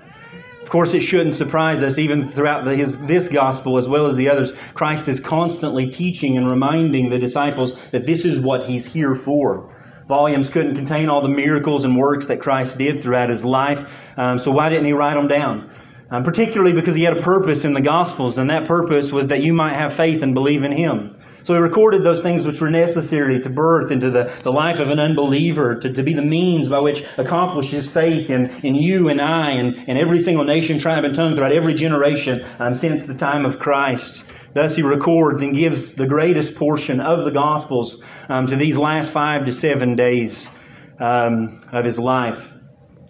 Of 0.62 0.70
course, 0.70 0.94
it 0.94 1.00
shouldn't 1.00 1.34
surprise 1.34 1.82
us, 1.82 1.98
even 1.98 2.24
throughout 2.24 2.64
his, 2.68 2.98
this 3.06 3.28
gospel 3.28 3.78
as 3.78 3.88
well 3.88 4.06
as 4.06 4.14
the 4.14 4.30
others. 4.30 4.52
Christ 4.74 5.08
is 5.08 5.18
constantly 5.18 5.90
teaching 5.90 6.36
and 6.36 6.48
reminding 6.48 7.10
the 7.10 7.18
disciples 7.18 7.88
that 7.90 8.06
this 8.06 8.24
is 8.24 8.38
what 8.38 8.62
he's 8.64 8.86
here 8.86 9.16
for. 9.16 9.74
Volumes 10.06 10.48
couldn't 10.48 10.76
contain 10.76 11.08
all 11.08 11.20
the 11.20 11.28
miracles 11.28 11.84
and 11.84 11.96
works 11.96 12.26
that 12.26 12.40
Christ 12.40 12.78
did 12.78 13.02
throughout 13.02 13.28
his 13.28 13.44
life, 13.44 14.16
um, 14.16 14.38
so 14.38 14.52
why 14.52 14.68
didn't 14.68 14.84
he 14.84 14.92
write 14.92 15.14
them 15.14 15.26
down? 15.26 15.68
Um, 16.10 16.22
particularly 16.22 16.74
because 16.74 16.94
he 16.94 17.02
had 17.02 17.16
a 17.18 17.22
purpose 17.22 17.64
in 17.64 17.72
the 17.72 17.80
Gospels, 17.80 18.38
and 18.38 18.50
that 18.50 18.66
purpose 18.66 19.10
was 19.10 19.28
that 19.28 19.42
you 19.42 19.52
might 19.52 19.74
have 19.74 19.92
faith 19.92 20.22
and 20.22 20.32
believe 20.32 20.62
in 20.62 20.70
him. 20.70 21.16
So 21.44 21.54
he 21.54 21.60
recorded 21.60 22.04
those 22.04 22.22
things 22.22 22.46
which 22.46 22.60
were 22.60 22.70
necessary 22.70 23.40
to 23.40 23.50
birth 23.50 23.90
into 23.90 24.10
the, 24.10 24.24
the 24.42 24.52
life 24.52 24.78
of 24.78 24.90
an 24.90 25.00
unbeliever, 25.00 25.74
to, 25.80 25.92
to 25.92 26.02
be 26.02 26.14
the 26.14 26.22
means 26.22 26.68
by 26.68 26.78
which 26.78 27.04
accomplishes 27.18 27.90
faith 27.90 28.30
in, 28.30 28.48
in 28.64 28.74
you 28.74 29.08
and 29.08 29.20
I 29.20 29.52
and, 29.52 29.76
and 29.88 29.98
every 29.98 30.20
single 30.20 30.44
nation, 30.44 30.78
tribe, 30.78 31.04
and 31.04 31.14
tongue 31.14 31.34
throughout 31.34 31.52
every 31.52 31.74
generation 31.74 32.44
um, 32.58 32.74
since 32.74 33.06
the 33.06 33.14
time 33.14 33.44
of 33.44 33.58
Christ. 33.58 34.24
Thus, 34.54 34.76
he 34.76 34.82
records 34.82 35.42
and 35.42 35.54
gives 35.54 35.94
the 35.94 36.06
greatest 36.06 36.54
portion 36.54 37.00
of 37.00 37.24
the 37.24 37.30
Gospels 37.30 38.02
um, 38.28 38.46
to 38.46 38.56
these 38.56 38.78
last 38.78 39.10
five 39.10 39.46
to 39.46 39.52
seven 39.52 39.96
days 39.96 40.50
um, 41.00 41.60
of 41.72 41.84
his 41.84 41.98
life. 41.98 42.54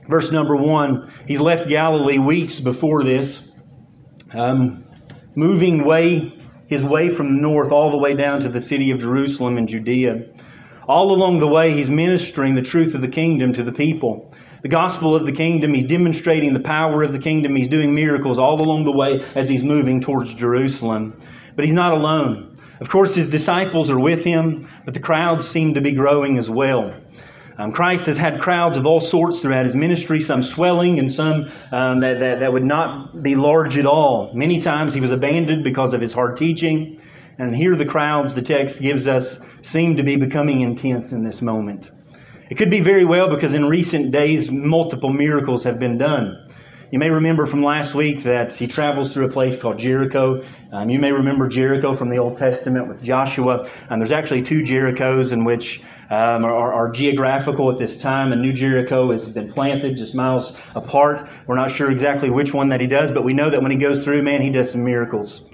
Verse 0.09 0.33
number 0.33 0.57
one, 0.57 1.11
he's 1.27 1.41
left 1.41 1.69
Galilee 1.69 2.19
weeks 2.19 2.61
before 2.61 3.05
this, 3.05 3.57
um, 4.33 4.85
moving 5.35 5.85
way 5.85 6.39
his 6.67 6.85
way 6.85 7.11
from 7.11 7.35
the 7.35 7.41
north 7.41 7.73
all 7.73 7.91
the 7.91 7.99
way 7.99 8.15
down 8.15 8.41
to 8.41 8.49
the 8.49 8.61
city 8.61 8.91
of 8.91 8.99
Jerusalem 8.99 9.59
in 9.59 9.67
Judea. 9.67 10.27
All 10.89 11.13
along 11.13 11.39
the 11.39 11.49
way, 11.49 11.73
he's 11.73 11.91
ministering 11.91 12.55
the 12.55 12.63
truth 12.63 12.95
of 12.95 13.01
the 13.01 13.09
kingdom 13.09 13.53
to 13.53 13.63
the 13.63 13.73
people. 13.73 14.33
The 14.63 14.69
gospel 14.69 15.15
of 15.15 15.27
the 15.27 15.33
kingdom, 15.33 15.75
he's 15.75 15.85
demonstrating 15.85 16.55
the 16.55 16.61
power 16.61 17.03
of 17.03 17.13
the 17.13 17.19
kingdom, 17.19 17.57
he's 17.57 17.69
doing 17.69 17.95
miracles 17.95 18.39
all 18.39 18.61
along 18.61 18.85
the 18.85 18.93
way 18.93 19.25
as 19.35 19.49
he's 19.49 19.65
moving 19.65 20.01
towards 20.01 20.35
Jerusalem. 20.35 21.19
But 21.57 21.65
he's 21.65 21.75
not 21.75 21.93
alone. 21.93 22.57
Of 22.81 22.89
course, 22.89 23.15
his 23.15 23.29
disciples 23.29 23.91
are 23.91 23.99
with 23.99 24.25
him, 24.25 24.69
but 24.85 24.95
the 24.95 25.01
crowds 25.01 25.49
seem 25.49 25.75
to 25.75 25.81
be 25.81 25.93
growing 25.93 26.39
as 26.39 26.51
well. 26.51 26.95
Um, 27.59 27.73
Christ 27.73 28.07
has 28.07 28.17
had 28.17 28.41
crowds 28.41 28.79
of 28.79 28.87
all 28.87 29.01
sorts 29.01 29.41
throughout 29.41 29.65
his 29.65 29.75
ministry, 29.75 30.21
some 30.21 30.43
swelling 30.43 30.99
and 30.99 31.13
some 31.13 31.51
um, 31.71 32.01
that, 32.01 32.19
that, 32.21 32.41
that 32.41 32.53
would 32.53 32.65
not 32.65 33.23
be 33.23 33.35
large 33.35 33.77
at 33.77 33.87
all. 33.87 34.33
Many 34.33 34.59
times 34.61 34.95
he 34.95 35.01
was 35.01 35.11
abandoned 35.11 35.63
because 35.63 35.93
of 35.93 36.01
his 36.01 36.13
hard 36.13 36.37
teaching. 36.37 37.01
And 37.39 37.55
here 37.55 37.77
the 37.77 37.87
crowds, 37.87 38.35
the 38.35 38.43
text 38.43 38.81
gives 38.81 39.07
us, 39.07 39.39
seem 39.63 39.97
to 39.97 40.03
be 40.03 40.17
becoming 40.17 40.61
intense 40.61 41.13
in 41.13 41.25
this 41.25 41.43
moment. 41.43 41.91
It 42.51 42.57
could 42.57 42.71
be 42.71 42.81
very 42.81 43.05
well 43.05 43.29
because 43.29 43.55
in 43.55 43.65
recent 43.65 44.13
days, 44.13 44.51
multiple 44.51 45.11
miracles 45.11 45.65
have 45.65 45.79
been 45.79 45.99
done. 45.99 46.47
You 46.93 46.99
may 46.99 47.09
remember 47.09 47.47
from 47.47 47.63
last 47.63 47.95
week 47.95 48.23
that 48.25 48.55
he 48.55 48.69
travels 48.69 49.15
through 49.15 49.25
a 49.25 49.31
place 49.31 49.57
called 49.57 49.79
Jericho. 49.79 50.43
Um, 50.71 50.91
you 50.91 50.99
may 50.99 51.11
remember 51.11 51.49
Jericho 51.49 51.95
from 51.95 52.11
the 52.11 52.19
Old 52.19 52.37
Testament 52.37 52.87
with 52.87 53.03
Joshua. 53.03 53.61
And 53.61 53.93
um, 53.93 53.99
there's 53.99 54.13
actually 54.13 54.43
two 54.43 54.61
Jerichos 54.63 55.33
in 55.33 55.45
which 55.45 55.81
um, 56.11 56.45
are, 56.45 56.75
are, 56.75 56.91
geographical 56.91 57.73
at 57.73 57.79
this 57.79 57.97
time. 57.97 58.31
A 58.31 58.37
new 58.37 58.53
Jericho 58.53 59.11
has 59.11 59.27
been 59.27 59.51
planted 59.51 59.97
just 59.97 60.15
miles 60.15 60.63
apart. 60.75 61.27
We're 61.47 61.57
not 61.57 61.71
sure 61.71 61.91
exactly 61.91 62.29
which 62.29 62.53
one 62.53 62.69
that 62.69 62.83
he 62.83 62.87
does, 62.87 63.11
but 63.11 63.25
we 63.25 63.33
know 63.33 63.49
that 63.49 63.63
when 63.63 63.71
he 63.71 63.79
goes 63.79 64.05
through, 64.05 64.23
man, 64.23 64.43
he 64.43 64.51
does 64.51 64.71
some 64.71 64.85
miracles. 64.85 65.45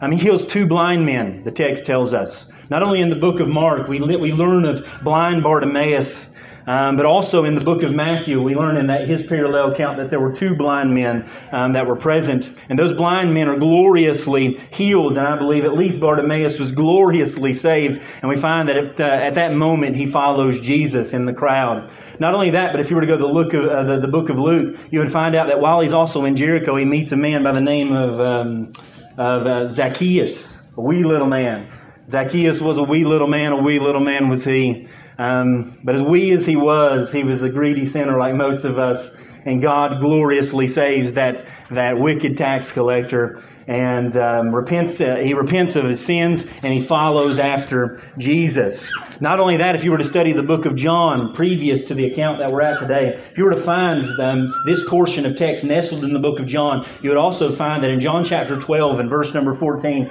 Um, 0.00 0.12
he 0.12 0.18
heals 0.18 0.46
two 0.46 0.64
blind 0.64 1.04
men, 1.04 1.42
the 1.42 1.50
text 1.50 1.86
tells 1.86 2.12
us. 2.12 2.48
Not 2.70 2.84
only 2.84 3.00
in 3.00 3.10
the 3.10 3.16
book 3.16 3.40
of 3.40 3.48
Mark, 3.48 3.88
we, 3.88 3.98
we 3.98 4.32
learn 4.32 4.64
of 4.64 5.00
blind 5.02 5.42
Bartimaeus 5.42 6.30
um, 6.66 6.96
but 6.96 7.04
also 7.04 7.44
in 7.44 7.54
the 7.54 7.64
book 7.64 7.82
of 7.82 7.94
Matthew, 7.94 8.42
we 8.42 8.54
learn 8.54 8.76
in 8.76 8.86
that 8.86 9.06
his 9.06 9.22
parallel 9.22 9.72
account 9.72 9.98
that 9.98 10.10
there 10.10 10.20
were 10.20 10.32
two 10.32 10.54
blind 10.54 10.94
men 10.94 11.28
um, 11.52 11.74
that 11.74 11.86
were 11.86 11.96
present. 11.96 12.50
And 12.68 12.78
those 12.78 12.92
blind 12.92 13.34
men 13.34 13.48
are 13.48 13.56
gloriously 13.56 14.56
healed. 14.72 15.18
And 15.18 15.26
I 15.26 15.36
believe 15.36 15.64
at 15.64 15.74
least 15.74 16.00
Bartimaeus 16.00 16.58
was 16.58 16.72
gloriously 16.72 17.52
saved. 17.52 18.02
And 18.22 18.28
we 18.28 18.36
find 18.36 18.68
that 18.68 18.76
at, 18.76 19.00
uh, 19.00 19.04
at 19.04 19.34
that 19.34 19.54
moment, 19.54 19.96
he 19.96 20.06
follows 20.06 20.60
Jesus 20.60 21.12
in 21.12 21.26
the 21.26 21.34
crowd. 21.34 21.90
Not 22.18 22.34
only 22.34 22.50
that, 22.50 22.72
but 22.72 22.80
if 22.80 22.88
you 22.88 22.96
were 22.96 23.02
to 23.02 23.08
go 23.08 23.16
to 23.16 23.22
the, 23.22 23.28
look 23.28 23.52
of, 23.52 23.66
uh, 23.66 23.82
the, 23.84 24.00
the, 24.00 24.08
book 24.08 24.30
of 24.30 24.38
Luke, 24.38 24.78
you 24.90 25.00
would 25.00 25.12
find 25.12 25.34
out 25.34 25.48
that 25.48 25.60
while 25.60 25.80
he's 25.80 25.92
also 25.92 26.24
in 26.24 26.36
Jericho, 26.36 26.76
he 26.76 26.84
meets 26.84 27.12
a 27.12 27.16
man 27.16 27.42
by 27.42 27.52
the 27.52 27.60
name 27.60 27.92
of, 27.92 28.20
um, 28.20 28.72
of 29.18 29.46
uh, 29.46 29.68
Zacchaeus, 29.68 30.72
a 30.76 30.80
wee 30.80 31.04
little 31.04 31.26
man. 31.26 31.66
Zacchaeus 32.08 32.60
was 32.60 32.78
a 32.78 32.82
wee 32.82 33.04
little 33.04 33.26
man, 33.26 33.52
a 33.52 33.56
wee 33.56 33.78
little 33.78 34.00
man 34.00 34.28
was 34.28 34.44
he. 34.44 34.88
Um, 35.18 35.78
but 35.84 35.94
as 35.94 36.02
wee 36.02 36.32
as 36.32 36.46
he 36.46 36.56
was, 36.56 37.12
he 37.12 37.24
was 37.24 37.42
a 37.42 37.50
greedy 37.50 37.86
sinner 37.86 38.18
like 38.18 38.34
most 38.34 38.64
of 38.64 38.78
us. 38.78 39.20
And 39.46 39.60
God 39.60 40.00
gloriously 40.00 40.66
saves 40.68 41.12
that, 41.14 41.44
that 41.70 41.98
wicked 41.98 42.38
tax 42.38 42.72
collector 42.72 43.42
and 43.66 44.16
um, 44.16 44.54
repents, 44.54 45.00
uh, 45.00 45.16
he 45.16 45.34
repents 45.34 45.76
of 45.76 45.84
his 45.84 46.04
sins 46.04 46.46
and 46.62 46.72
he 46.72 46.80
follows 46.80 47.38
after 47.38 48.00
Jesus. 48.18 48.92
Not 49.20 49.40
only 49.40 49.56
that, 49.58 49.74
if 49.74 49.84
you 49.84 49.90
were 49.90 49.98
to 49.98 50.04
study 50.04 50.32
the 50.32 50.42
book 50.42 50.66
of 50.66 50.74
John 50.74 51.32
previous 51.32 51.84
to 51.84 51.94
the 51.94 52.06
account 52.06 52.38
that 52.38 52.52
we're 52.52 52.62
at 52.62 52.78
today, 52.78 53.14
if 53.14 53.38
you 53.38 53.44
were 53.44 53.52
to 53.52 53.60
find 53.60 54.08
um, 54.20 54.52
this 54.66 54.86
portion 54.88 55.24
of 55.24 55.36
text 55.36 55.64
nestled 55.64 56.04
in 56.04 56.12
the 56.12 56.20
book 56.20 56.40
of 56.40 56.46
John, 56.46 56.84
you 57.02 57.10
would 57.10 57.18
also 57.18 57.52
find 57.52 57.82
that 57.82 57.90
in 57.90 58.00
John 58.00 58.24
chapter 58.24 58.58
12 58.58 59.00
and 59.00 59.10
verse 59.10 59.34
number 59.34 59.54
14, 59.54 60.10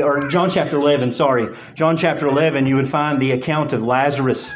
or 0.00 0.20
John 0.28 0.50
chapter 0.50 0.76
11, 0.76 1.10
sorry, 1.10 1.48
John 1.74 1.96
chapter 1.96 2.26
11, 2.26 2.66
you 2.66 2.76
would 2.76 2.88
find 2.88 3.20
the 3.20 3.32
account 3.32 3.72
of 3.72 3.82
Lazarus. 3.82 4.52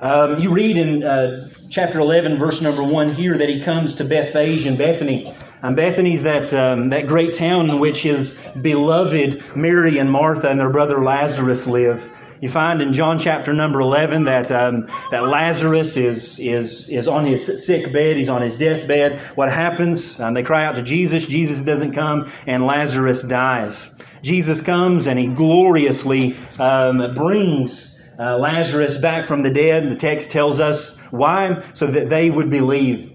Um, 0.00 0.38
you 0.38 0.50
read 0.50 0.76
in 0.76 1.02
uh, 1.02 1.50
chapter 1.68 2.00
11, 2.00 2.38
verse 2.38 2.62
number 2.62 2.82
1 2.82 3.10
here 3.10 3.36
that 3.36 3.48
he 3.48 3.62
comes 3.62 3.94
to 3.96 4.04
Bethphage 4.04 4.64
and 4.64 4.78
Bethany. 4.78 5.34
And 5.62 5.76
Bethany's 5.76 6.22
that, 6.22 6.52
um, 6.54 6.88
that 6.90 7.06
great 7.06 7.32
town 7.32 7.70
in 7.70 7.78
which 7.78 8.02
his 8.02 8.40
beloved 8.62 9.56
Mary 9.56 9.98
and 9.98 10.10
Martha 10.10 10.48
and 10.48 10.58
their 10.58 10.70
brother 10.70 11.02
Lazarus 11.02 11.66
live. 11.66 12.10
You 12.40 12.48
find 12.48 12.80
in 12.80 12.94
John 12.94 13.18
chapter 13.18 13.52
number 13.52 13.80
11 13.80 14.24
that, 14.24 14.50
um, 14.50 14.86
that 15.10 15.24
Lazarus 15.24 15.98
is, 15.98 16.38
is, 16.38 16.88
is 16.88 17.06
on 17.06 17.26
his 17.26 17.66
sick 17.66 17.92
bed. 17.92 18.16
He's 18.16 18.30
on 18.30 18.40
his 18.40 18.56
deathbed. 18.56 19.20
What 19.34 19.52
happens? 19.52 20.18
Um, 20.18 20.32
they 20.32 20.42
cry 20.42 20.64
out 20.64 20.76
to 20.76 20.82
Jesus. 20.82 21.26
Jesus 21.26 21.62
doesn't 21.64 21.92
come, 21.92 22.30
and 22.46 22.64
Lazarus 22.64 23.22
dies. 23.22 23.90
Jesus 24.22 24.62
comes 24.62 25.06
and 25.06 25.18
he 25.18 25.26
gloriously 25.26 26.34
um, 26.58 27.14
brings 27.14 28.00
uh, 28.18 28.38
Lazarus 28.38 28.96
back 28.96 29.24
from 29.26 29.42
the 29.42 29.50
dead. 29.50 29.90
The 29.90 29.96
text 29.96 30.30
tells 30.30 30.60
us 30.60 30.94
why? 31.10 31.58
So 31.74 31.86
that 31.86 32.08
they 32.08 32.30
would 32.30 32.50
believe 32.50 33.09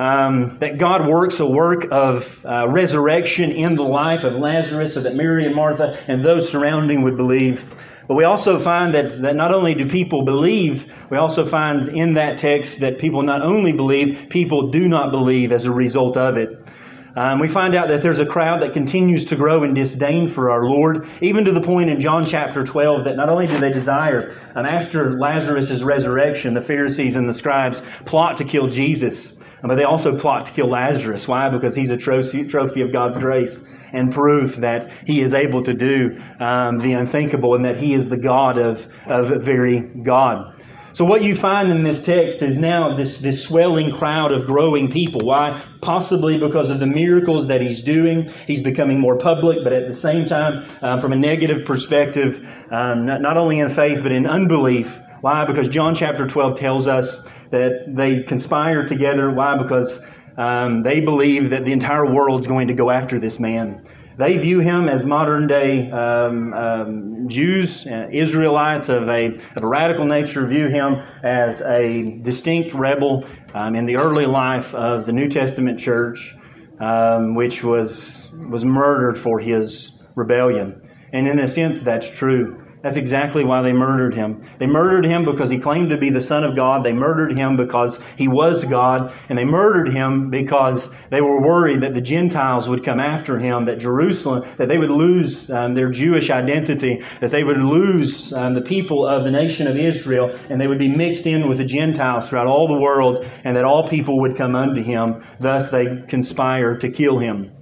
um, 0.00 0.56
that 0.60 0.78
God 0.78 1.06
works 1.06 1.40
a 1.40 1.46
work 1.46 1.86
of 1.92 2.44
uh, 2.46 2.66
resurrection 2.70 3.50
in 3.50 3.76
the 3.76 3.82
life 3.82 4.24
of 4.24 4.32
Lazarus 4.32 4.94
so 4.94 5.02
that 5.02 5.14
Mary 5.14 5.44
and 5.44 5.54
Martha 5.54 5.98
and 6.08 6.22
those 6.22 6.50
surrounding 6.50 7.02
would 7.02 7.18
believe. 7.18 7.66
But 8.08 8.14
we 8.14 8.24
also 8.24 8.58
find 8.58 8.94
that, 8.94 9.20
that 9.20 9.36
not 9.36 9.52
only 9.52 9.74
do 9.74 9.86
people 9.86 10.22
believe, 10.22 10.90
we 11.10 11.18
also 11.18 11.44
find 11.44 11.90
in 11.90 12.14
that 12.14 12.38
text 12.38 12.80
that 12.80 12.98
people 12.98 13.20
not 13.20 13.42
only 13.42 13.74
believe, 13.74 14.28
people 14.30 14.68
do 14.68 14.88
not 14.88 15.10
believe 15.10 15.52
as 15.52 15.66
a 15.66 15.70
result 15.70 16.16
of 16.16 16.38
it. 16.38 16.66
Um, 17.16 17.40
we 17.40 17.48
find 17.48 17.74
out 17.74 17.88
that 17.88 18.02
there's 18.02 18.18
a 18.18 18.26
crowd 18.26 18.62
that 18.62 18.72
continues 18.72 19.24
to 19.26 19.36
grow 19.36 19.62
in 19.62 19.74
disdain 19.74 20.28
for 20.28 20.50
our 20.50 20.64
Lord, 20.64 21.06
even 21.20 21.44
to 21.44 21.52
the 21.52 21.60
point 21.60 21.90
in 21.90 22.00
John 22.00 22.24
chapter 22.24 22.62
12 22.62 23.04
that 23.04 23.16
not 23.16 23.28
only 23.28 23.46
do 23.46 23.58
they 23.58 23.72
desire, 23.72 24.36
and 24.54 24.66
after 24.66 25.18
Lazarus' 25.18 25.82
resurrection, 25.82 26.54
the 26.54 26.60
Pharisees 26.60 27.16
and 27.16 27.28
the 27.28 27.34
scribes 27.34 27.80
plot 28.04 28.36
to 28.36 28.44
kill 28.44 28.68
Jesus. 28.68 29.42
But 29.62 29.74
they 29.74 29.84
also 29.84 30.16
plot 30.16 30.46
to 30.46 30.52
kill 30.52 30.68
Lazarus. 30.68 31.28
Why? 31.28 31.48
Because 31.50 31.76
he's 31.76 31.90
a 31.90 31.96
trophy, 31.96 32.44
trophy 32.44 32.80
of 32.80 32.92
God's 32.92 33.18
grace 33.18 33.62
and 33.92 34.12
proof 34.12 34.56
that 34.56 34.90
he 35.06 35.20
is 35.20 35.34
able 35.34 35.62
to 35.62 35.74
do 35.74 36.16
um, 36.38 36.78
the 36.78 36.92
unthinkable 36.92 37.54
and 37.54 37.64
that 37.64 37.76
he 37.76 37.92
is 37.92 38.08
the 38.08 38.16
God 38.16 38.56
of, 38.56 38.88
of 39.06 39.42
very 39.42 39.80
God. 39.80 40.54
So 40.92 41.04
what 41.04 41.22
you 41.22 41.36
find 41.36 41.70
in 41.70 41.84
this 41.84 42.02
text 42.02 42.42
is 42.42 42.58
now 42.58 42.94
this, 42.94 43.18
this 43.18 43.44
swelling 43.44 43.92
crowd 43.92 44.32
of 44.32 44.44
growing 44.44 44.90
people. 44.90 45.20
Why? 45.24 45.62
Possibly 45.80 46.36
because 46.36 46.70
of 46.70 46.80
the 46.80 46.86
miracles 46.86 47.46
that 47.46 47.60
he's 47.60 47.80
doing. 47.80 48.28
He's 48.46 48.60
becoming 48.60 48.98
more 48.98 49.16
public, 49.16 49.62
but 49.62 49.72
at 49.72 49.86
the 49.86 49.94
same 49.94 50.26
time, 50.26 50.64
um, 50.82 50.98
from 50.98 51.12
a 51.12 51.16
negative 51.16 51.64
perspective, 51.64 52.44
um, 52.70 53.06
not, 53.06 53.20
not 53.20 53.36
only 53.36 53.60
in 53.60 53.68
faith, 53.68 54.02
but 54.02 54.10
in 54.10 54.26
unbelief. 54.26 54.98
Why? 55.20 55.44
Because 55.44 55.68
John 55.68 55.94
chapter 55.94 56.26
12 56.26 56.58
tells 56.58 56.86
us 56.88 57.18
that 57.50 57.84
they 57.94 58.22
conspire 58.22 58.84
together. 58.84 59.30
Why? 59.30 59.56
Because 59.56 60.04
um, 60.36 60.82
they 60.82 61.00
believe 61.00 61.50
that 61.50 61.64
the 61.64 61.72
entire 61.72 62.10
world 62.10 62.40
is 62.40 62.46
going 62.46 62.68
to 62.68 62.74
go 62.74 62.90
after 62.90 63.18
this 63.18 63.38
man. 63.38 63.84
They 64.20 64.36
view 64.36 64.60
him 64.60 64.86
as 64.86 65.02
modern 65.02 65.46
day 65.46 65.90
um, 65.90 66.52
um, 66.52 67.26
Jews, 67.26 67.86
uh, 67.86 68.06
Israelites 68.12 68.90
of 68.90 69.08
a, 69.08 69.28
of 69.56 69.62
a 69.62 69.66
radical 69.66 70.04
nature, 70.04 70.46
view 70.46 70.68
him 70.68 71.02
as 71.22 71.62
a 71.62 72.18
distinct 72.20 72.74
rebel 72.74 73.24
um, 73.54 73.74
in 73.74 73.86
the 73.86 73.96
early 73.96 74.26
life 74.26 74.74
of 74.74 75.06
the 75.06 75.14
New 75.14 75.26
Testament 75.26 75.80
church, 75.80 76.36
um, 76.80 77.34
which 77.34 77.64
was, 77.64 78.30
was 78.50 78.62
murdered 78.62 79.16
for 79.16 79.38
his 79.38 80.02
rebellion. 80.16 80.82
And 81.14 81.26
in 81.26 81.38
a 81.38 81.48
sense, 81.48 81.80
that's 81.80 82.10
true. 82.10 82.62
That's 82.82 82.96
exactly 82.96 83.44
why 83.44 83.60
they 83.60 83.74
murdered 83.74 84.14
him. 84.14 84.42
They 84.58 84.66
murdered 84.66 85.04
him 85.04 85.26
because 85.26 85.50
he 85.50 85.58
claimed 85.58 85.90
to 85.90 85.98
be 85.98 86.08
the 86.08 86.20
Son 86.20 86.44
of 86.44 86.56
God. 86.56 86.82
They 86.82 86.94
murdered 86.94 87.36
him 87.36 87.56
because 87.56 88.00
he 88.16 88.26
was 88.26 88.64
God. 88.64 89.12
And 89.28 89.36
they 89.36 89.44
murdered 89.44 89.90
him 89.92 90.30
because 90.30 90.90
they 91.10 91.20
were 91.20 91.42
worried 91.42 91.82
that 91.82 91.92
the 91.92 92.00
Gentiles 92.00 92.70
would 92.70 92.82
come 92.82 92.98
after 92.98 93.38
him, 93.38 93.66
that 93.66 93.80
Jerusalem, 93.80 94.48
that 94.56 94.68
they 94.68 94.78
would 94.78 94.90
lose 94.90 95.50
um, 95.50 95.74
their 95.74 95.90
Jewish 95.90 96.30
identity, 96.30 97.02
that 97.20 97.30
they 97.30 97.44
would 97.44 97.58
lose 97.58 98.32
um, 98.32 98.54
the 98.54 98.62
people 98.62 99.06
of 99.06 99.24
the 99.24 99.30
nation 99.30 99.66
of 99.66 99.76
Israel, 99.76 100.34
and 100.48 100.58
they 100.58 100.66
would 100.66 100.78
be 100.78 100.88
mixed 100.88 101.26
in 101.26 101.48
with 101.48 101.58
the 101.58 101.66
Gentiles 101.66 102.30
throughout 102.30 102.46
all 102.46 102.66
the 102.66 102.78
world, 102.78 103.26
and 103.44 103.56
that 103.56 103.64
all 103.64 103.86
people 103.86 104.20
would 104.20 104.36
come 104.36 104.56
unto 104.56 104.82
him. 104.82 105.22
Thus 105.38 105.70
they 105.70 106.02
conspired 106.08 106.80
to 106.80 106.90
kill 106.90 107.18
him. 107.18 107.52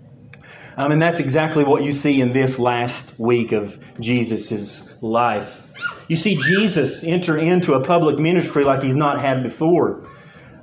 Um, 0.78 0.92
and 0.92 1.02
that's 1.02 1.18
exactly 1.18 1.64
what 1.64 1.82
you 1.82 1.90
see 1.90 2.20
in 2.20 2.32
this 2.32 2.56
last 2.56 3.18
week 3.18 3.50
of 3.50 3.78
Jesus' 3.98 5.02
life. 5.02 5.66
You 6.06 6.14
see 6.14 6.36
Jesus 6.36 7.02
enter 7.02 7.36
into 7.36 7.74
a 7.74 7.82
public 7.82 8.16
ministry 8.18 8.62
like 8.62 8.82
he's 8.82 8.94
not 8.94 9.20
had 9.20 9.42
before. 9.42 10.08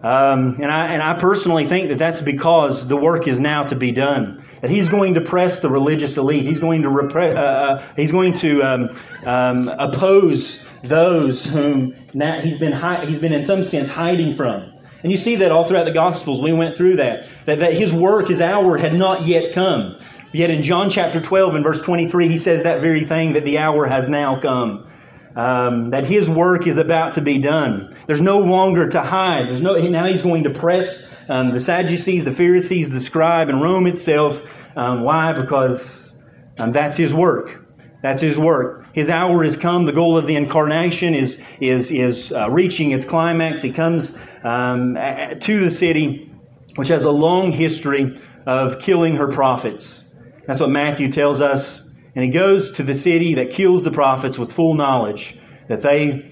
Um, 0.01 0.55
and, 0.61 0.71
I, 0.71 0.93
and 0.93 1.03
I 1.03 1.15
personally 1.15 1.65
think 1.65 1.89
that 1.89 1.97
that's 1.97 2.21
because 2.21 2.87
the 2.87 2.95
work 2.95 3.27
is 3.27 3.41
now 3.41 3.63
to 3.63 3.75
be 3.75 3.91
done. 3.91 4.41
That 4.61 4.71
he's 4.71 4.87
going 4.87 5.15
to 5.15 5.21
press 5.21 5.59
the 5.59 5.69
religious 5.69 6.15
elite. 6.15 6.45
He's 6.45 6.59
going 6.59 6.83
to 6.83 6.89
repre- 6.89 7.35
uh, 7.35 7.39
uh, 7.39 7.83
he's 7.97 8.13
going 8.13 8.35
to 8.35 8.61
um, 8.61 8.89
um, 9.25 9.67
oppose 9.67 10.65
those 10.81 11.43
whom 11.45 11.93
now 12.13 12.39
he's 12.39 12.57
been 12.57 12.71
hi- 12.71 13.03
he's 13.05 13.19
been 13.19 13.33
in 13.33 13.43
some 13.43 13.65
sense 13.65 13.89
hiding 13.89 14.33
from. 14.33 14.71
And 15.05 15.11
you 15.11 15.19
see 15.19 15.35
that 15.35 15.51
all 15.51 15.65
throughout 15.65 15.85
the 15.85 15.91
Gospels. 15.91 16.41
We 16.41 16.51
went 16.51 16.75
through 16.75 16.95
that. 16.95 17.27
That, 17.45 17.59
that 17.59 17.75
his 17.75 17.93
work, 17.93 18.27
his 18.27 18.41
hour 18.41 18.75
had 18.75 18.95
not 18.95 19.21
yet 19.27 19.53
come. 19.53 19.99
Yet 20.33 20.49
in 20.49 20.63
John 20.63 20.89
chapter 20.89 21.21
12 21.21 21.53
and 21.53 21.63
verse 21.63 21.79
23, 21.83 22.27
he 22.27 22.39
says 22.39 22.63
that 22.63 22.81
very 22.81 23.01
thing 23.01 23.33
that 23.33 23.45
the 23.45 23.59
hour 23.59 23.85
has 23.85 24.09
now 24.09 24.39
come 24.39 24.87
um, 25.35 25.91
that 25.91 26.07
his 26.07 26.27
work 26.27 26.65
is 26.65 26.79
about 26.79 27.13
to 27.13 27.21
be 27.21 27.37
done. 27.37 27.93
There's 28.07 28.19
no 28.19 28.39
longer 28.39 28.87
to 28.89 29.01
hide. 29.01 29.47
There's 29.47 29.61
no 29.61 29.75
now 29.75 30.05
he's 30.05 30.21
going 30.23 30.45
to 30.45 30.49
press 30.49 31.29
um, 31.29 31.51
the 31.51 31.59
Sadducees, 31.59 32.25
the 32.25 32.31
Pharisees, 32.31 32.89
the 32.89 32.99
scribe, 32.99 33.49
and 33.49 33.61
Rome 33.61 33.85
itself. 33.85 34.65
Um, 34.75 35.03
why? 35.03 35.33
Because 35.33 36.17
um, 36.57 36.71
that's 36.71 36.97
his 36.97 37.13
work. 37.13 37.64
That's 38.05 38.21
his 38.21 38.37
work. 38.37 38.85
His 38.93 39.09
hour 39.09 39.43
has 39.43 39.57
come. 39.57 39.85
The 39.85 39.93
goal 39.93 40.17
of 40.17 40.27
the 40.27 40.35
incarnation 40.35 41.15
is 41.15 41.41
is 41.59 41.91
is 41.91 42.31
uh, 42.31 42.49
reaching 42.49 42.91
its 42.91 43.05
climax. 43.05 43.61
He 43.61 43.71
comes 43.71 44.13
um, 44.43 44.93
to 44.93 45.59
the 45.59 45.71
city, 45.71 46.31
which 46.75 46.89
has 46.89 47.03
a 47.03 47.11
long 47.11 47.51
history 47.51 48.19
of 48.45 48.79
killing 48.79 49.15
her 49.15 49.27
prophets. 49.27 50.03
That's 50.45 50.59
what 50.59 50.69
Matthew 50.69 51.11
tells 51.11 51.41
us 51.41 51.85
and 52.15 52.23
he 52.23 52.29
goes 52.29 52.71
to 52.71 52.83
the 52.83 52.95
city 52.95 53.35
that 53.35 53.51
kills 53.51 53.83
the 53.83 53.91
prophets 53.91 54.39
with 54.39 54.51
full 54.51 54.73
knowledge 54.73 55.37
that 55.67 55.81
they 55.81 56.31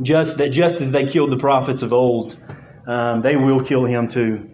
just 0.00 0.38
that 0.38 0.50
just 0.50 0.80
as 0.80 0.92
they 0.92 1.04
killed 1.04 1.30
the 1.30 1.36
prophets 1.36 1.82
of 1.82 1.92
old, 1.92 2.38
um, 2.86 3.22
they 3.22 3.36
will 3.36 3.60
kill 3.60 3.84
him 3.84 4.06
too, 4.06 4.48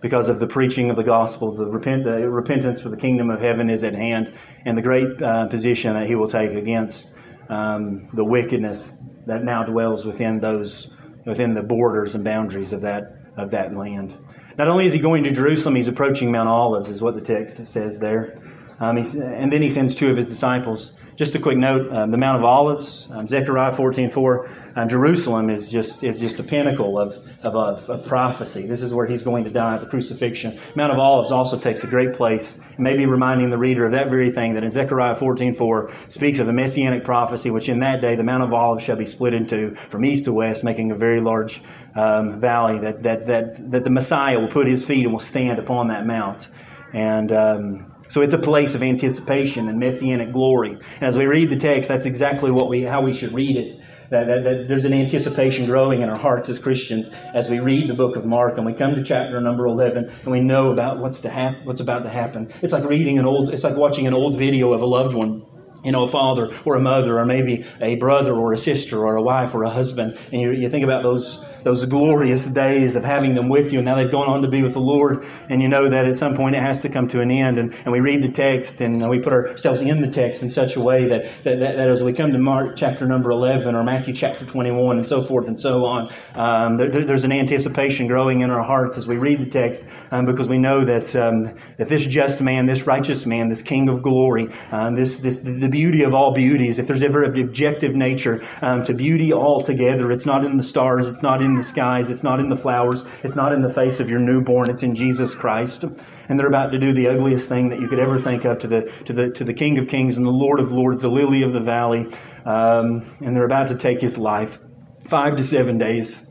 because 0.00 0.28
of 0.28 0.40
the 0.40 0.46
preaching 0.46 0.90
of 0.90 0.96
the 0.96 1.04
gospel. 1.04 1.52
The, 1.54 1.66
repent, 1.66 2.04
the 2.04 2.28
repentance 2.28 2.82
for 2.82 2.88
the 2.88 2.96
kingdom 2.96 3.30
of 3.30 3.40
heaven 3.40 3.68
is 3.70 3.84
at 3.84 3.94
hand, 3.94 4.34
and 4.64 4.76
the 4.76 4.82
great 4.82 5.20
uh, 5.22 5.46
position 5.48 5.94
that 5.94 6.06
he 6.06 6.14
will 6.14 6.28
take 6.28 6.52
against 6.52 7.12
um, 7.48 8.08
the 8.12 8.24
wickedness 8.24 8.92
that 9.26 9.44
now 9.44 9.62
dwells 9.62 10.04
within 10.04 10.40
those 10.40 10.94
within 11.24 11.52
the 11.52 11.62
borders 11.62 12.14
and 12.14 12.24
boundaries 12.24 12.72
of 12.72 12.80
that 12.80 13.04
of 13.36 13.50
that 13.50 13.74
land. 13.74 14.16
Not 14.56 14.68
only 14.68 14.86
is 14.86 14.92
he 14.92 14.98
going 14.98 15.22
to 15.24 15.30
Jerusalem, 15.30 15.76
he's 15.76 15.86
approaching 15.86 16.32
Mount 16.32 16.48
Olives, 16.48 16.90
is 16.90 17.00
what 17.00 17.14
the 17.14 17.20
text 17.20 17.64
says 17.64 18.00
there. 18.00 18.36
Um, 18.80 18.96
and 18.96 19.52
then 19.52 19.62
he 19.62 19.70
sends 19.70 19.94
two 19.94 20.10
of 20.10 20.16
his 20.16 20.28
disciples. 20.28 20.92
Just 21.18 21.34
a 21.34 21.40
quick 21.40 21.58
note: 21.58 21.92
um, 21.92 22.12
the 22.12 22.16
Mount 22.16 22.38
of 22.38 22.44
Olives, 22.44 23.10
um, 23.10 23.26
Zechariah 23.26 23.72
fourteen 23.72 24.08
four. 24.08 24.48
Um, 24.76 24.88
Jerusalem 24.88 25.50
is 25.50 25.68
just 25.68 26.04
is 26.04 26.20
just 26.20 26.38
a 26.38 26.44
pinnacle 26.44 26.96
of, 26.96 27.16
of, 27.42 27.56
of, 27.56 27.90
of, 27.90 28.06
prophecy. 28.06 28.68
This 28.68 28.82
is 28.82 28.94
where 28.94 29.04
he's 29.04 29.24
going 29.24 29.42
to 29.42 29.50
die 29.50 29.74
at 29.74 29.80
the 29.80 29.86
crucifixion. 29.86 30.56
Mount 30.76 30.92
of 30.92 31.00
Olives 31.00 31.32
also 31.32 31.58
takes 31.58 31.82
a 31.82 31.88
great 31.88 32.12
place, 32.12 32.56
maybe 32.78 33.04
reminding 33.04 33.50
the 33.50 33.58
reader 33.58 33.84
of 33.84 33.90
that 33.90 34.10
very 34.10 34.30
thing 34.30 34.54
that 34.54 34.62
in 34.62 34.70
Zechariah 34.70 35.16
fourteen 35.16 35.54
four 35.54 35.90
speaks 36.06 36.38
of 36.38 36.46
a 36.46 36.52
messianic 36.52 37.02
prophecy, 37.02 37.50
which 37.50 37.68
in 37.68 37.80
that 37.80 38.00
day 38.00 38.14
the 38.14 38.22
Mount 38.22 38.44
of 38.44 38.54
Olives 38.54 38.84
shall 38.84 38.94
be 38.94 39.06
split 39.06 39.34
into 39.34 39.74
from 39.74 40.04
east 40.04 40.26
to 40.26 40.32
west, 40.32 40.62
making 40.62 40.92
a 40.92 40.94
very 40.94 41.18
large 41.18 41.60
um, 41.96 42.40
valley. 42.40 42.78
That 42.78 43.02
that 43.02 43.26
that 43.26 43.72
that 43.72 43.82
the 43.82 43.90
Messiah 43.90 44.38
will 44.38 44.46
put 44.46 44.68
his 44.68 44.84
feet 44.84 45.02
and 45.02 45.12
will 45.12 45.18
stand 45.18 45.58
upon 45.58 45.88
that 45.88 46.06
mount, 46.06 46.48
and 46.92 47.32
um, 47.32 47.92
so 48.08 48.22
it's 48.22 48.34
a 48.34 48.38
place 48.38 48.74
of 48.74 48.82
anticipation 48.82 49.68
and 49.68 49.78
messianic 49.78 50.32
glory. 50.32 50.70
And 50.70 51.02
as 51.02 51.16
we 51.16 51.26
read 51.26 51.50
the 51.50 51.56
text, 51.56 51.88
that's 51.88 52.06
exactly 52.06 52.50
what 52.50 52.68
we 52.68 52.82
how 52.82 53.02
we 53.02 53.14
should 53.14 53.32
read 53.32 53.56
it. 53.56 53.80
That, 54.10 54.26
that, 54.26 54.44
that, 54.44 54.68
there's 54.68 54.86
an 54.86 54.94
anticipation 54.94 55.66
growing 55.66 56.00
in 56.00 56.08
our 56.08 56.16
hearts 56.16 56.48
as 56.48 56.58
Christians 56.58 57.10
as 57.34 57.50
we 57.50 57.60
read 57.60 57.90
the 57.90 57.94
book 57.94 58.16
of 58.16 58.24
Mark 58.24 58.56
and 58.56 58.64
we 58.64 58.72
come 58.72 58.94
to 58.94 59.02
chapter 59.02 59.38
number 59.38 59.66
11 59.66 60.08
and 60.08 60.32
we 60.32 60.40
know 60.40 60.72
about 60.72 60.98
what's 60.98 61.20
to 61.20 61.28
hap- 61.28 61.62
what's 61.64 61.80
about 61.80 62.04
to 62.04 62.08
happen. 62.08 62.50
It's 62.62 62.72
like 62.72 62.84
reading 62.84 63.18
an 63.18 63.26
old, 63.26 63.52
it's 63.52 63.64
like 63.64 63.76
watching 63.76 64.06
an 64.06 64.14
old 64.14 64.38
video 64.38 64.72
of 64.72 64.80
a 64.80 64.86
loved 64.86 65.14
one 65.14 65.44
you 65.84 65.92
know, 65.92 66.04
a 66.04 66.08
father 66.08 66.50
or 66.64 66.76
a 66.76 66.80
mother, 66.80 67.18
or 67.18 67.24
maybe 67.24 67.64
a 67.80 67.96
brother 67.96 68.34
or 68.34 68.52
a 68.52 68.56
sister 68.56 69.04
or 69.04 69.16
a 69.16 69.22
wife 69.22 69.54
or 69.54 69.62
a 69.62 69.70
husband, 69.70 70.18
and 70.32 70.40
you, 70.40 70.50
you 70.50 70.68
think 70.68 70.84
about 70.84 71.02
those 71.02 71.44
those 71.64 71.84
glorious 71.84 72.46
days 72.46 72.96
of 72.96 73.04
having 73.04 73.34
them 73.34 73.48
with 73.48 73.72
you, 73.72 73.78
and 73.78 73.84
now 73.84 73.94
they've 73.94 74.10
gone 74.10 74.28
on 74.28 74.42
to 74.42 74.48
be 74.48 74.62
with 74.62 74.72
the 74.72 74.80
Lord, 74.80 75.24
and 75.48 75.60
you 75.60 75.68
know 75.68 75.88
that 75.88 76.06
at 76.06 76.16
some 76.16 76.34
point 76.34 76.56
it 76.56 76.62
has 76.62 76.80
to 76.80 76.88
come 76.88 77.08
to 77.08 77.20
an 77.20 77.30
end. 77.30 77.58
And, 77.58 77.74
and 77.84 77.92
we 77.92 78.00
read 78.00 78.22
the 78.22 78.30
text, 78.30 78.80
and 78.80 79.08
we 79.08 79.18
put 79.20 79.32
ourselves 79.32 79.80
in 79.80 80.00
the 80.00 80.10
text 80.10 80.42
in 80.42 80.50
such 80.50 80.76
a 80.76 80.80
way 80.80 81.06
that, 81.08 81.24
that, 81.44 81.60
that, 81.60 81.76
that 81.76 81.88
as 81.88 82.02
we 82.02 82.12
come 82.12 82.32
to 82.32 82.38
Mark 82.38 82.76
chapter 82.76 83.06
number 83.06 83.30
11 83.30 83.74
or 83.74 83.84
Matthew 83.84 84.14
chapter 84.14 84.44
21 84.44 84.98
and 84.98 85.06
so 85.06 85.22
forth 85.22 85.48
and 85.48 85.60
so 85.60 85.84
on, 85.84 86.08
um, 86.34 86.76
there, 86.76 86.88
there's 86.88 87.24
an 87.24 87.32
anticipation 87.32 88.06
growing 88.06 88.40
in 88.40 88.50
our 88.50 88.62
hearts 88.62 88.96
as 88.96 89.06
we 89.06 89.16
read 89.16 89.40
the 89.40 89.50
text 89.50 89.84
um, 90.10 90.24
because 90.24 90.48
we 90.48 90.58
know 90.58 90.84
that, 90.84 91.14
um, 91.16 91.44
that 91.76 91.88
this 91.88 92.06
just 92.06 92.40
man, 92.40 92.66
this 92.66 92.86
righteous 92.86 93.26
man, 93.26 93.48
this 93.48 93.62
King 93.62 93.88
of 93.88 94.02
glory, 94.02 94.48
um, 94.70 94.94
this, 94.94 95.18
this, 95.18 95.40
the 95.68 95.72
beauty 95.76 96.02
of 96.02 96.14
all 96.14 96.32
beauties, 96.32 96.78
if 96.78 96.86
there's 96.86 97.02
ever 97.02 97.24
an 97.24 97.38
objective 97.38 97.94
nature 97.94 98.42
um, 98.62 98.82
to 98.84 98.94
beauty 98.94 99.32
altogether, 99.32 100.10
it's 100.10 100.24
not 100.24 100.44
in 100.44 100.56
the 100.56 100.62
stars, 100.62 101.08
it's 101.08 101.22
not 101.22 101.42
in 101.42 101.56
the 101.56 101.62
skies, 101.62 102.08
it's 102.08 102.22
not 102.22 102.40
in 102.40 102.48
the 102.48 102.56
flowers, 102.56 103.04
it's 103.22 103.36
not 103.36 103.52
in 103.52 103.60
the 103.60 103.68
face 103.68 104.00
of 104.00 104.08
your 104.08 104.18
newborn, 104.18 104.70
it's 104.70 104.82
in 104.82 104.94
Jesus 104.94 105.34
Christ. 105.34 105.84
And 106.28 106.38
they're 106.38 106.48
about 106.48 106.70
to 106.72 106.78
do 106.78 106.92
the 106.92 107.08
ugliest 107.08 107.48
thing 107.48 107.68
that 107.68 107.80
you 107.80 107.88
could 107.88 107.98
ever 107.98 108.18
think 108.18 108.44
of 108.44 108.58
to 108.60 108.66
the, 108.66 108.82
to 109.04 109.12
the, 109.12 109.30
to 109.30 109.44
the 109.44 109.52
King 109.52 109.78
of 109.78 109.88
Kings 109.88 110.16
and 110.16 110.24
the 110.24 110.30
Lord 110.30 110.58
of 110.58 110.72
Lords, 110.72 111.02
the 111.02 111.08
lily 111.08 111.42
of 111.42 111.52
the 111.52 111.60
valley. 111.60 112.06
Um, 112.46 113.02
and 113.20 113.36
they're 113.36 113.44
about 113.44 113.68
to 113.68 113.74
take 113.74 114.00
his 114.00 114.16
life. 114.16 114.58
Five 115.04 115.36
to 115.36 115.42
seven 115.42 115.76
days. 115.76 116.24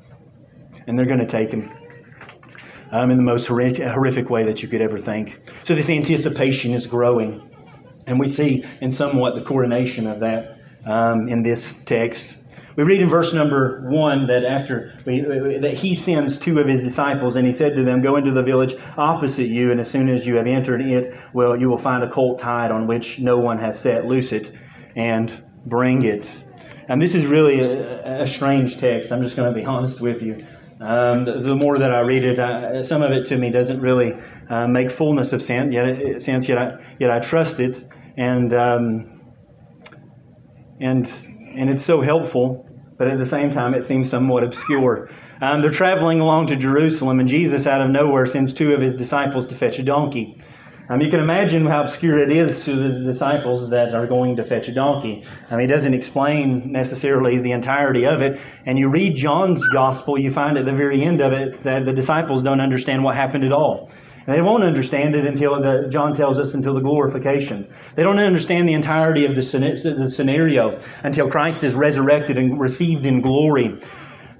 And 0.87 0.97
they're 0.97 1.05
going 1.05 1.19
to 1.19 1.27
take 1.27 1.51
him. 1.51 1.71
Um, 2.89 3.11
in 3.11 3.17
the 3.17 3.23
most 3.23 3.47
horrific, 3.47 3.85
horrific 3.85 4.29
way 4.29 4.45
that 4.45 4.63
you 4.63 4.69
could 4.69 4.81
ever 4.81 4.97
think. 4.97 5.41
So 5.65 5.75
this 5.75 5.89
anticipation 5.89 6.71
is 6.73 6.87
growing. 6.87 7.46
And 8.07 8.19
we 8.19 8.27
see 8.27 8.63
in 8.81 8.91
somewhat 8.91 9.35
the 9.35 9.41
coronation 9.41 10.07
of 10.07 10.21
that 10.21 10.59
um, 10.85 11.27
in 11.27 11.43
this 11.43 11.75
text. 11.83 12.35
We 12.75 12.83
read 12.83 13.01
in 13.01 13.09
verse 13.09 13.33
number 13.33 13.81
one 13.89 14.27
that 14.27 14.45
after 14.45 14.93
we, 15.05 15.21
that 15.21 15.73
he 15.73 15.95
sends 15.95 16.37
two 16.37 16.59
of 16.59 16.67
his 16.67 16.83
disciples, 16.83 17.35
and 17.35 17.45
he 17.45 17.51
said 17.51 17.75
to 17.75 17.83
them, 17.83 18.01
"Go 18.01 18.15
into 18.15 18.31
the 18.31 18.43
village 18.43 18.75
opposite 18.97 19.47
you, 19.47 19.71
and 19.71 19.79
as 19.79 19.89
soon 19.89 20.09
as 20.09 20.27
you 20.27 20.35
have 20.35 20.45
entered 20.47 20.81
it, 20.81 21.15
well, 21.33 21.55
you 21.55 21.69
will 21.69 21.77
find 21.77 22.03
a 22.03 22.09
colt 22.09 22.39
tied 22.39 22.71
on 22.71 22.85
which 22.85 23.19
no 23.19 23.37
one 23.37 23.57
has 23.57 23.79
sat. 23.79 24.05
Loose 24.05 24.31
it, 24.31 24.51
and 24.95 25.43
bring 25.65 26.03
it." 26.03 26.43
And 26.87 27.01
this 27.01 27.15
is 27.15 27.25
really 27.25 27.59
a, 27.59 28.21
a 28.21 28.27
strange 28.27 28.77
text. 28.77 29.11
I'm 29.11 29.21
just 29.21 29.35
going 29.35 29.51
to 29.51 29.59
be 29.59 29.65
honest 29.73 29.99
with 29.99 30.21
you. 30.21 30.45
Um, 30.79 31.25
the, 31.25 31.39
the, 31.39 31.55
more 31.55 31.79
that 31.79 31.91
I 31.91 32.01
read 32.01 32.23
it, 32.23 32.37
I, 32.37 32.81
some 32.83 33.01
of 33.01 33.11
it 33.11 33.25
to 33.27 33.37
me 33.37 33.49
doesn't 33.49 33.81
really 33.81 34.15
uh, 34.47 34.67
make 34.67 34.91
fullness 34.91 35.33
of 35.33 35.41
sense. 35.41 35.73
Yet, 35.73 36.21
sense 36.21 36.47
yet 36.47 36.57
I 36.59 36.85
yet 36.99 37.09
I 37.09 37.19
trust 37.19 37.59
it, 37.59 37.83
and 38.17 38.53
um, 38.53 39.21
and 40.79 41.05
and 41.55 41.69
it's 41.69 41.83
so 41.83 42.01
helpful 42.01 42.67
but 42.97 43.07
at 43.07 43.19
the 43.19 43.25
same 43.25 43.51
time, 43.51 43.73
it 43.73 43.85
seems 43.85 44.09
somewhat 44.09 44.43
obscure. 44.43 45.09
Um, 45.39 45.61
they're 45.61 45.69
traveling 45.69 46.19
along 46.19 46.47
to 46.47 46.55
Jerusalem, 46.55 47.19
and 47.19 47.29
Jesus, 47.29 47.67
out 47.67 47.79
of 47.79 47.89
nowhere, 47.91 48.25
sends 48.25 48.53
two 48.53 48.73
of 48.73 48.81
his 48.81 48.95
disciples 48.95 49.45
to 49.47 49.55
fetch 49.55 49.77
a 49.77 49.83
donkey. 49.83 50.41
Um, 50.89 51.01
you 51.01 51.09
can 51.09 51.19
imagine 51.19 51.65
how 51.65 51.81
obscure 51.81 52.17
it 52.17 52.31
is 52.31 52.63
to 52.63 52.73
the 52.73 53.03
disciples 53.03 53.69
that 53.71 53.93
are 53.93 54.07
going 54.07 54.37
to 54.37 54.43
fetch 54.43 54.69
a 54.69 54.71
donkey. 54.71 55.25
Um, 55.49 55.59
he 55.59 55.67
doesn't 55.67 55.93
explain 55.93 56.71
necessarily 56.71 57.37
the 57.39 57.51
entirety 57.51 58.05
of 58.05 58.21
it. 58.21 58.39
And 58.65 58.79
you 58.79 58.89
read 58.89 59.15
John's 59.15 59.67
gospel, 59.67 60.17
you 60.17 60.31
find 60.31 60.57
at 60.57 60.65
the 60.65 60.73
very 60.73 61.01
end 61.01 61.21
of 61.21 61.33
it 61.33 61.61
that 61.63 61.85
the 61.85 61.91
disciples 61.91 62.41
don't 62.41 62.61
understand 62.61 63.03
what 63.03 63.15
happened 63.15 63.43
at 63.43 63.51
all. 63.51 63.91
And 64.27 64.35
they 64.35 64.41
won't 64.41 64.63
understand 64.63 65.15
it 65.15 65.25
until 65.25 65.61
the, 65.61 65.87
John 65.87 66.13
tells 66.13 66.37
us 66.37 66.53
until 66.53 66.73
the 66.73 66.81
glorification. 66.81 67.65
They 67.95 68.03
don't 68.03 68.19
understand 68.19 68.67
the 68.67 68.73
entirety 68.73 69.25
of 69.25 69.35
the, 69.35 69.41
the 69.41 70.09
scenario 70.09 70.77
until 71.03 71.29
Christ 71.29 71.63
is 71.63 71.75
resurrected 71.75 72.37
and 72.37 72.59
received 72.59 73.05
in 73.05 73.21
glory. 73.21 73.79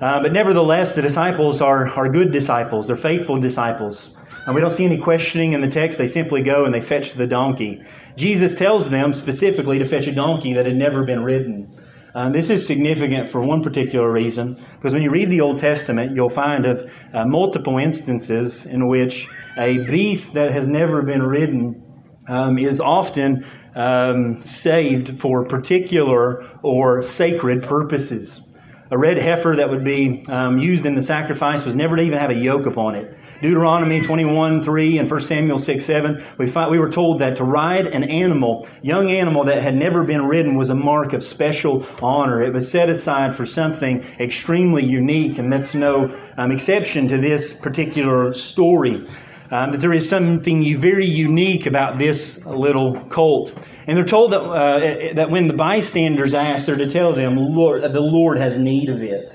Uh, 0.02 0.22
but 0.22 0.34
nevertheless, 0.34 0.94
the 0.94 1.02
disciples 1.02 1.62
are, 1.62 1.88
are 1.88 2.10
good 2.10 2.32
disciples. 2.32 2.88
They're 2.88 2.98
faithful 2.98 3.40
disciples. 3.40 4.12
And 4.46 4.54
we 4.54 4.62
don't 4.62 4.72
see 4.72 4.86
any 4.86 4.98
questioning 4.98 5.54
in 5.54 5.62
the 5.62 5.68
text. 5.70 5.98
They 5.98 6.08
simply 6.08 6.42
go 6.42 6.66
and 6.66 6.74
they 6.74 6.82
fetch 6.82 7.14
the 7.14 7.26
donkey. 7.26 7.82
Jesus 8.18 8.56
tells 8.56 8.90
them 8.90 9.14
specifically 9.14 9.80
to 9.80 9.86
fetch 9.86 10.08
a 10.08 10.14
donkey 10.14 10.54
that 10.54 10.66
had 10.66 10.76
never 10.76 11.06
been 11.06 11.24
ridden. 11.24 11.74
Uh, 12.18 12.30
this 12.30 12.50
is 12.50 12.66
significant 12.66 13.30
for 13.30 13.42
one 13.42 13.62
particular 13.62 14.12
reason, 14.12 14.60
because 14.74 14.92
when 14.92 15.04
you 15.04 15.12
read 15.12 15.30
the 15.30 15.40
Old 15.40 15.60
Testament, 15.60 16.16
you'll 16.16 16.32
find 16.32 16.66
of 16.66 16.92
uh, 17.14 17.28
multiple 17.28 17.78
instances 17.78 18.66
in 18.66 18.88
which 18.88 19.28
a 19.56 19.86
beast 19.86 20.34
that 20.34 20.50
has 20.50 20.68
never 20.68 21.04
been 21.04 21.22
ridden 21.22 21.80
um, 22.28 22.58
is 22.58 22.82
often 22.82 23.46
um, 23.76 24.42
saved 24.42 25.20
for 25.20 25.46
particular 25.46 26.44
or 26.64 27.04
sacred 27.04 27.62
purposes. 27.62 28.42
A 28.90 28.98
red 28.98 29.20
heifer 29.20 29.56
that 29.56 29.70
would 29.70 29.84
be 29.84 30.26
um, 30.28 30.58
used 30.58 30.88
in 30.88 30.96
the 30.96 31.04
sacrifice 31.04 31.66
was 31.66 31.76
never 31.76 31.98
to 31.98 32.02
even 32.02 32.18
have 32.18 32.32
a 32.32 32.36
yoke 32.36 32.66
upon 32.66 32.96
it. 32.96 33.16
Deuteronomy 33.42 34.02
21, 34.02 34.64
3 34.64 34.98
and 34.98 35.10
1 35.10 35.22
Samuel 35.22 35.60
6, 35.60 35.86
7, 35.86 36.24
we, 36.38 36.48
find, 36.48 36.72
we 36.72 36.80
were 36.80 36.90
told 36.90 37.20
that 37.20 37.36
to 37.36 37.44
ride 37.44 37.86
an 37.88 38.04
animal, 38.04 38.68
young 38.82 39.12
animal 39.12 39.44
that 39.44 39.62
had 39.62 39.76
never 39.76 40.04
been 40.04 40.26
ridden, 40.26 40.56
was 40.56 40.72
a 40.72 40.76
mark 40.76 41.14
of 41.14 41.24
special 41.24 41.86
honor. 42.02 42.42
It 42.42 42.54
was 42.54 42.70
set 42.70 42.90
aside 42.90 43.36
for 43.36 43.46
something 43.46 44.04
extremely 44.20 44.84
unique, 44.84 45.38
and 45.38 45.52
that's 45.52 45.76
no 45.76 46.16
um, 46.38 46.52
exception 46.52 47.08
to 47.10 47.18
this 47.18 47.54
particular 47.54 48.34
story. 48.34 49.06
Um, 49.50 49.72
that 49.72 49.78
there 49.78 49.94
is 49.94 50.10
something 50.10 50.76
very 50.78 51.06
unique 51.06 51.68
about 51.68 51.98
this 51.98 52.46
little 52.46 53.00
colt. 53.06 53.54
And 53.86 53.96
they're 53.96 54.04
told 54.04 54.34
that, 54.34 54.42
uh, 54.42 55.14
that 55.14 55.30
when 55.30 55.48
the 55.48 55.54
bystanders 55.54 56.34
ask, 56.34 56.66
they're 56.66 56.76
to 56.76 56.90
tell 56.90 57.14
them, 57.14 57.38
Lord, 57.38 57.84
the 57.84 58.02
Lord 58.02 58.38
has 58.40 58.60
need 58.60 58.90
of 58.90 59.02
it. 59.02 59.32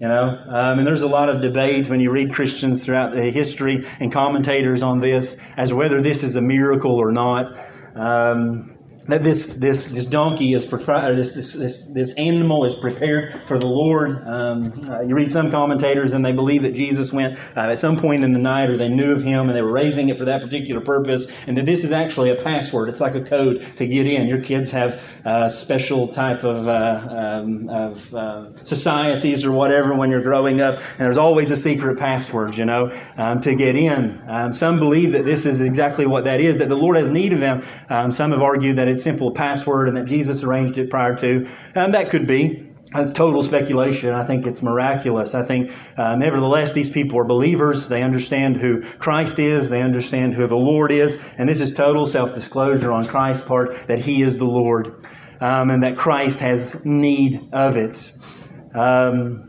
You 0.00 0.08
know, 0.08 0.42
um, 0.48 0.78
and 0.78 0.86
there's 0.86 1.02
a 1.02 1.06
lot 1.06 1.28
of 1.28 1.42
debate 1.42 1.90
when 1.90 2.00
you 2.00 2.10
read 2.10 2.32
Christians 2.32 2.82
throughout 2.82 3.14
the 3.14 3.30
history 3.30 3.84
and 4.00 4.10
commentators 4.10 4.82
on 4.82 5.00
this 5.00 5.36
as 5.58 5.74
whether 5.74 6.00
this 6.00 6.22
is 6.22 6.36
a 6.36 6.40
miracle 6.40 6.94
or 6.94 7.12
not. 7.12 7.58
Um, 7.94 8.79
that 9.12 9.24
this 9.24 9.54
this 9.54 9.86
this 9.86 10.06
donkey 10.06 10.54
is 10.54 10.64
prepared, 10.64 11.16
this, 11.16 11.34
this 11.34 11.52
this 11.52 11.86
this 11.92 12.14
animal 12.14 12.64
is 12.64 12.74
prepared 12.74 13.34
for 13.46 13.58
the 13.58 13.66
Lord. 13.66 14.22
Um, 14.26 14.72
uh, 14.88 15.00
you 15.02 15.14
read 15.14 15.30
some 15.30 15.50
commentators 15.50 16.12
and 16.12 16.24
they 16.24 16.32
believe 16.32 16.62
that 16.62 16.72
Jesus 16.72 17.12
went 17.12 17.38
uh, 17.56 17.70
at 17.70 17.78
some 17.78 17.96
point 17.96 18.24
in 18.24 18.32
the 18.32 18.38
night, 18.38 18.70
or 18.70 18.76
they 18.76 18.88
knew 18.88 19.12
of 19.12 19.22
him 19.22 19.48
and 19.48 19.56
they 19.56 19.62
were 19.62 19.72
raising 19.72 20.08
it 20.08 20.18
for 20.18 20.24
that 20.24 20.42
particular 20.42 20.80
purpose, 20.80 21.26
and 21.46 21.56
that 21.56 21.66
this 21.66 21.84
is 21.84 21.92
actually 21.92 22.30
a 22.30 22.36
password. 22.36 22.88
It's 22.88 23.00
like 23.00 23.14
a 23.14 23.22
code 23.22 23.62
to 23.76 23.86
get 23.86 24.06
in. 24.06 24.28
Your 24.28 24.40
kids 24.40 24.70
have 24.72 25.02
a 25.24 25.50
special 25.50 26.08
type 26.08 26.44
of, 26.44 26.68
uh, 26.68 27.08
um, 27.10 27.68
of 27.68 28.14
uh, 28.14 28.64
societies 28.64 29.44
or 29.44 29.52
whatever 29.52 29.94
when 29.94 30.10
you're 30.10 30.22
growing 30.22 30.60
up, 30.60 30.76
and 30.76 30.98
there's 30.98 31.18
always 31.18 31.50
a 31.50 31.56
secret 31.56 31.98
password, 31.98 32.56
you 32.56 32.64
know, 32.64 32.90
um, 33.16 33.40
to 33.40 33.54
get 33.54 33.76
in. 33.76 34.20
Um, 34.26 34.52
some 34.52 34.78
believe 34.78 35.12
that 35.12 35.24
this 35.24 35.46
is 35.46 35.60
exactly 35.60 36.06
what 36.06 36.24
that 36.24 36.40
is. 36.40 36.58
That 36.58 36.68
the 36.68 36.76
Lord 36.76 36.96
has 36.96 37.08
need 37.08 37.32
of 37.32 37.40
them. 37.40 37.62
Um, 37.88 38.12
some 38.12 38.30
have 38.32 38.42
argued 38.42 38.76
that 38.76 38.88
it's 38.88 38.99
simple 39.02 39.32
password 39.32 39.88
and 39.88 39.96
that 39.96 40.04
Jesus 40.04 40.42
arranged 40.42 40.78
it 40.78 40.90
prior 40.90 41.14
to. 41.16 41.48
Um, 41.74 41.92
that 41.92 42.10
could 42.10 42.26
be. 42.26 42.66
That's 42.92 43.12
total 43.12 43.42
speculation. 43.44 44.12
I 44.12 44.24
think 44.24 44.46
it's 44.46 44.62
miraculous. 44.62 45.34
I 45.34 45.44
think, 45.44 45.70
uh, 45.96 46.16
nevertheless, 46.16 46.72
these 46.72 46.90
people 46.90 47.20
are 47.20 47.24
believers. 47.24 47.86
They 47.86 48.02
understand 48.02 48.56
who 48.56 48.82
Christ 48.82 49.38
is. 49.38 49.68
They 49.68 49.80
understand 49.80 50.34
who 50.34 50.48
the 50.48 50.56
Lord 50.56 50.90
is. 50.90 51.16
And 51.38 51.48
this 51.48 51.60
is 51.60 51.72
total 51.72 52.04
self 52.04 52.34
disclosure 52.34 52.90
on 52.90 53.06
Christ's 53.06 53.46
part 53.46 53.86
that 53.86 54.00
He 54.00 54.22
is 54.22 54.38
the 54.38 54.44
Lord 54.44 55.04
um, 55.40 55.70
and 55.70 55.82
that 55.84 55.96
Christ 55.96 56.40
has 56.40 56.84
need 56.84 57.48
of 57.52 57.76
it. 57.76 58.12
Um, 58.74 59.48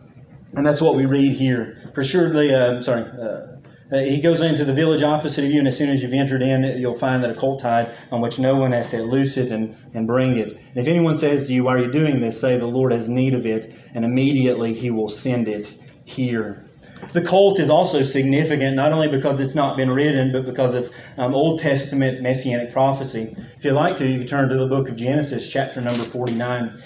and 0.53 0.65
that's 0.65 0.81
what 0.81 0.95
we 0.95 1.05
read 1.05 1.33
here. 1.33 1.91
For 1.93 2.03
surely, 2.03 2.53
uh, 2.53 2.81
sorry, 2.81 3.03
uh, 3.03 3.57
uh, 3.91 3.97
he 3.99 4.21
goes 4.21 4.41
into 4.41 4.63
the 4.63 4.73
village 4.73 5.03
opposite 5.03 5.43
of 5.43 5.51
you, 5.51 5.59
and 5.59 5.67
as 5.67 5.77
soon 5.77 5.89
as 5.89 6.01
you've 6.01 6.13
entered 6.13 6.41
in, 6.41 6.63
you'll 6.79 6.97
find 6.97 7.23
that 7.23 7.29
a 7.29 7.35
colt 7.35 7.61
tied 7.61 7.93
on 8.11 8.21
which 8.21 8.39
no 8.39 8.55
one 8.55 8.71
has 8.71 8.89
said, 8.89 9.01
Loose 9.01 9.35
it 9.37 9.51
and, 9.51 9.75
and 9.93 10.07
bring 10.07 10.37
it. 10.37 10.49
And 10.49 10.77
if 10.77 10.87
anyone 10.87 11.17
says 11.17 11.47
to 11.47 11.53
you, 11.53 11.65
Why 11.65 11.75
are 11.75 11.85
you 11.85 11.91
doing 11.91 12.21
this? 12.21 12.39
say, 12.39 12.57
The 12.57 12.65
Lord 12.65 12.93
has 12.93 13.09
need 13.09 13.33
of 13.33 13.45
it, 13.45 13.73
and 13.93 14.05
immediately 14.05 14.73
he 14.73 14.91
will 14.91 15.09
send 15.09 15.47
it 15.47 15.75
here. 16.05 16.63
The 17.13 17.21
colt 17.21 17.59
is 17.59 17.69
also 17.69 18.03
significant, 18.03 18.75
not 18.75 18.93
only 18.93 19.09
because 19.09 19.39
it's 19.39 19.55
not 19.55 19.75
been 19.75 19.89
ridden, 19.89 20.31
but 20.31 20.45
because 20.45 20.73
of 20.73 20.89
um, 21.17 21.33
Old 21.33 21.59
Testament 21.59 22.21
messianic 22.21 22.71
prophecy. 22.71 23.35
If 23.57 23.65
you'd 23.65 23.73
like 23.73 23.97
to, 23.97 24.07
you 24.07 24.19
can 24.19 24.27
turn 24.27 24.49
to 24.49 24.55
the 24.55 24.67
book 24.67 24.87
of 24.87 24.95
Genesis, 24.95 25.51
chapter 25.51 25.81
number 25.81 26.03
49, 26.03 26.77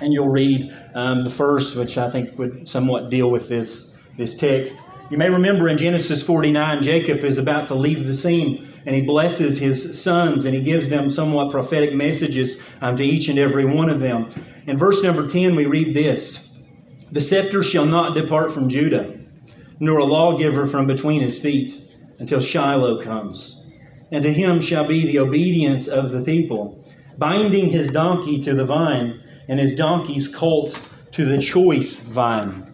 and 0.00 0.12
you'll 0.12 0.30
read 0.30 0.74
um, 0.94 1.22
the 1.22 1.30
first, 1.30 1.76
which 1.76 1.98
I 1.98 2.10
think 2.10 2.36
would 2.38 2.66
somewhat 2.66 3.10
deal 3.10 3.30
with 3.30 3.48
this, 3.48 3.96
this 4.16 4.34
text. 4.34 4.76
You 5.10 5.16
may 5.16 5.30
remember 5.30 5.68
in 5.68 5.78
Genesis 5.78 6.22
49, 6.22 6.82
Jacob 6.82 7.24
is 7.24 7.38
about 7.38 7.66
to 7.68 7.74
leave 7.74 8.06
the 8.06 8.12
scene 8.12 8.68
and 8.84 8.94
he 8.94 9.00
blesses 9.00 9.58
his 9.58 10.00
sons 10.00 10.44
and 10.44 10.54
he 10.54 10.60
gives 10.60 10.90
them 10.90 11.08
somewhat 11.08 11.50
prophetic 11.50 11.94
messages 11.94 12.58
um, 12.82 12.94
to 12.96 13.04
each 13.04 13.28
and 13.28 13.38
every 13.38 13.64
one 13.64 13.88
of 13.88 14.00
them. 14.00 14.28
In 14.66 14.76
verse 14.76 15.02
number 15.02 15.26
10, 15.26 15.56
we 15.56 15.64
read 15.64 15.94
this 15.94 16.58
The 17.10 17.22
scepter 17.22 17.62
shall 17.62 17.86
not 17.86 18.14
depart 18.14 18.52
from 18.52 18.68
Judah, 18.68 19.18
nor 19.80 19.98
a 19.98 20.04
lawgiver 20.04 20.66
from 20.66 20.86
between 20.86 21.22
his 21.22 21.38
feet, 21.38 21.74
until 22.18 22.40
Shiloh 22.40 23.00
comes. 23.00 23.66
And 24.12 24.22
to 24.22 24.32
him 24.32 24.60
shall 24.60 24.84
be 24.84 25.06
the 25.06 25.20
obedience 25.20 25.88
of 25.88 26.10
the 26.10 26.22
people, 26.22 26.84
binding 27.16 27.70
his 27.70 27.90
donkey 27.90 28.40
to 28.42 28.54
the 28.54 28.66
vine, 28.66 29.22
and 29.48 29.58
his 29.58 29.74
donkey's 29.74 30.28
colt 30.28 30.80
to 31.12 31.24
the 31.24 31.38
choice 31.38 31.98
vine. 32.00 32.67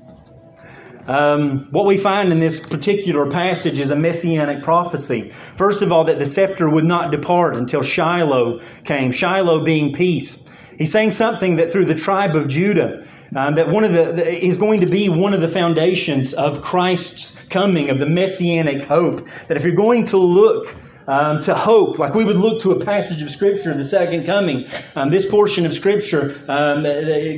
Um, 1.06 1.60
what 1.70 1.84
we 1.84 1.98
find 1.98 2.32
in 2.32 2.40
this 2.40 2.58
particular 2.60 3.30
passage 3.30 3.78
is 3.78 3.90
a 3.90 3.96
messianic 3.96 4.62
prophecy. 4.62 5.30
First 5.56 5.82
of 5.82 5.92
all, 5.92 6.04
that 6.04 6.18
the 6.18 6.26
scepter 6.26 6.68
would 6.68 6.84
not 6.84 7.12
depart 7.12 7.56
until 7.56 7.82
Shiloh 7.82 8.60
came, 8.84 9.12
Shiloh 9.12 9.64
being 9.64 9.92
peace. 9.92 10.42
He's 10.78 10.90
saying 10.90 11.12
something 11.12 11.56
that 11.56 11.70
through 11.70 11.84
the 11.84 11.94
tribe 11.94 12.34
of 12.34 12.48
Judah, 12.48 13.06
um, 13.36 13.54
that 13.56 13.68
one 13.68 13.84
of 13.84 13.92
the, 13.92 14.26
is 14.28 14.56
going 14.56 14.80
to 14.80 14.86
be 14.86 15.08
one 15.08 15.34
of 15.34 15.40
the 15.40 15.48
foundations 15.48 16.32
of 16.34 16.62
Christ's 16.62 17.46
coming, 17.48 17.90
of 17.90 17.98
the 17.98 18.06
messianic 18.06 18.82
hope. 18.82 19.28
That 19.48 19.56
if 19.56 19.64
you're 19.64 19.74
going 19.74 20.06
to 20.06 20.16
look 20.16 20.74
um, 21.06 21.40
to 21.42 21.54
hope, 21.54 21.98
like 21.98 22.14
we 22.14 22.24
would 22.24 22.36
look 22.36 22.62
to 22.62 22.72
a 22.72 22.84
passage 22.84 23.22
of 23.22 23.30
Scripture, 23.30 23.74
the 23.74 23.84
second 23.84 24.24
coming. 24.24 24.66
Um, 24.96 25.10
this 25.10 25.26
portion 25.26 25.66
of 25.66 25.74
Scripture, 25.74 26.40
um, 26.48 26.82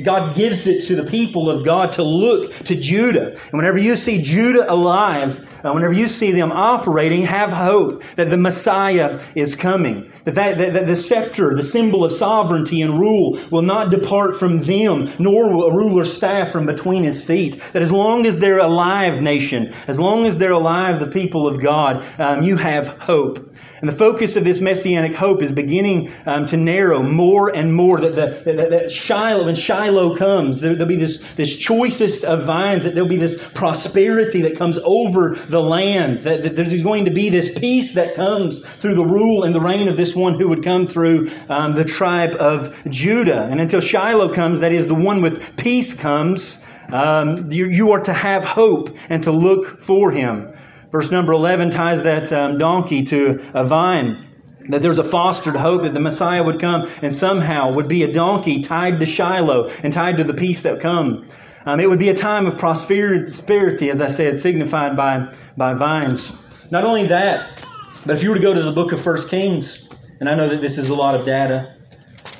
God 0.03 0.35
gives 0.35 0.67
it 0.67 0.85
to 0.87 0.95
the 0.95 1.09
people 1.09 1.49
of 1.49 1.65
God 1.65 1.91
to 1.93 2.03
look 2.03 2.51
to 2.53 2.75
Judah. 2.75 3.31
And 3.31 3.53
whenever 3.53 3.77
you 3.77 3.95
see 3.95 4.21
Judah 4.21 4.71
alive, 4.71 5.47
uh, 5.63 5.71
whenever 5.71 5.93
you 5.93 6.07
see 6.07 6.31
them 6.31 6.51
operating, 6.51 7.23
have 7.23 7.51
hope 7.51 8.03
that 8.15 8.29
the 8.29 8.37
Messiah 8.37 9.19
is 9.35 9.55
coming. 9.55 10.11
That, 10.23 10.35
that, 10.35 10.57
that, 10.57 10.73
that 10.73 10.87
the 10.87 10.95
scepter, 10.95 11.55
the 11.55 11.63
symbol 11.63 12.03
of 12.03 12.11
sovereignty 12.11 12.81
and 12.81 12.99
rule, 12.99 13.39
will 13.51 13.61
not 13.61 13.91
depart 13.91 14.35
from 14.35 14.59
them, 14.61 15.09
nor 15.19 15.49
will 15.49 15.65
a 15.65 15.75
ruler's 15.75 16.13
staff 16.13 16.51
from 16.51 16.65
between 16.65 17.03
his 17.03 17.23
feet. 17.23 17.61
That 17.73 17.81
as 17.81 17.91
long 17.91 18.25
as 18.25 18.39
they're 18.39 18.59
alive, 18.59 19.21
nation, 19.21 19.73
as 19.87 19.99
long 19.99 20.25
as 20.25 20.37
they're 20.37 20.51
alive, 20.51 20.99
the 20.99 21.07
people 21.07 21.47
of 21.47 21.61
God, 21.61 22.03
um, 22.19 22.43
you 22.43 22.57
have 22.57 22.87
hope. 22.99 23.55
And 23.79 23.87
the 23.87 23.93
focus 23.93 24.35
of 24.35 24.43
this 24.43 24.59
messianic 24.59 25.13
hope 25.13 25.41
is 25.41 25.51
beginning 25.51 26.11
um, 26.25 26.45
to 26.47 26.57
narrow 26.57 27.03
more 27.03 27.55
and 27.55 27.73
more. 27.73 27.99
That, 27.99 28.15
the, 28.15 28.53
that, 28.53 28.69
that 28.71 28.91
Shiloh, 28.91 29.45
when 29.45 29.55
Shiloh 29.55 30.15
comes, 30.15 30.61
there, 30.61 30.75
will 30.75 30.85
be 30.85 30.95
this, 30.95 31.19
this 31.33 31.55
choicest 31.55 32.23
of 32.23 32.43
vines, 32.43 32.83
that 32.83 32.93
there'll 32.93 33.09
be 33.09 33.17
this 33.17 33.51
prosperity 33.53 34.41
that 34.41 34.57
comes 34.57 34.79
over 34.83 35.35
the 35.49 35.61
land, 35.61 36.19
that, 36.19 36.43
that 36.43 36.55
there's 36.55 36.83
going 36.83 37.05
to 37.05 37.11
be 37.11 37.29
this 37.29 37.57
peace 37.57 37.93
that 37.95 38.15
comes 38.15 38.59
through 38.59 38.95
the 38.95 39.05
rule 39.05 39.43
and 39.43 39.55
the 39.55 39.61
reign 39.61 39.87
of 39.87 39.97
this 39.97 40.15
one 40.15 40.35
who 40.35 40.47
would 40.49 40.63
come 40.63 40.85
through 40.85 41.29
um, 41.49 41.75
the 41.75 41.83
tribe 41.83 42.35
of 42.35 42.75
Judah. 42.89 43.47
And 43.49 43.59
until 43.59 43.79
Shiloh 43.79 44.33
comes, 44.33 44.59
that 44.59 44.71
is, 44.71 44.87
the 44.87 44.95
one 44.95 45.21
with 45.21 45.55
peace 45.57 45.93
comes, 45.93 46.59
um, 46.89 47.51
you, 47.51 47.67
you 47.67 47.91
are 47.91 47.99
to 48.01 48.13
have 48.13 48.45
hope 48.45 48.95
and 49.09 49.23
to 49.23 49.31
look 49.31 49.81
for 49.81 50.11
him. 50.11 50.53
Verse 50.91 51.11
number 51.11 51.33
11 51.33 51.71
ties 51.71 52.03
that 52.03 52.31
um, 52.31 52.57
donkey 52.57 53.03
to 53.03 53.43
a 53.53 53.65
vine. 53.65 54.23
That 54.69 54.81
there's 54.81 54.99
a 54.99 55.03
fostered 55.03 55.55
hope 55.55 55.83
that 55.83 55.93
the 55.93 55.99
Messiah 55.99 56.43
would 56.43 56.59
come 56.59 56.89
and 57.01 57.13
somehow 57.13 57.71
would 57.71 57.87
be 57.87 58.03
a 58.03 58.11
donkey 58.11 58.61
tied 58.61 58.99
to 58.99 59.05
Shiloh 59.05 59.69
and 59.83 59.93
tied 59.93 60.17
to 60.17 60.23
the 60.23 60.33
peace 60.33 60.61
that 60.63 60.81
come. 60.81 61.27
Um, 61.67 61.81
it 61.81 61.89
would 61.89 61.99
be 61.99 62.07
a 62.07 62.13
time 62.13 62.45
of 62.45 62.57
prosperity, 62.57 63.89
as 63.89 63.99
I 63.99 64.07
said, 64.07 64.37
signified 64.37 64.95
by, 64.95 65.33
by 65.57 65.73
vines. 65.73 66.31
Not 66.71 66.85
only 66.85 67.05
that, 67.07 67.67
but 68.05 68.15
if 68.15 68.23
you 68.23 68.29
were 68.29 68.37
to 68.37 68.41
go 68.41 68.53
to 68.53 68.63
the 68.63 68.71
book 68.71 68.93
of 68.93 69.01
First 69.01 69.27
Kings, 69.27 69.89
and 70.21 70.29
I 70.29 70.35
know 70.35 70.47
that 70.47 70.61
this 70.61 70.77
is 70.77 70.87
a 70.87 70.95
lot 70.95 71.13
of 71.13 71.25
data, 71.25 71.75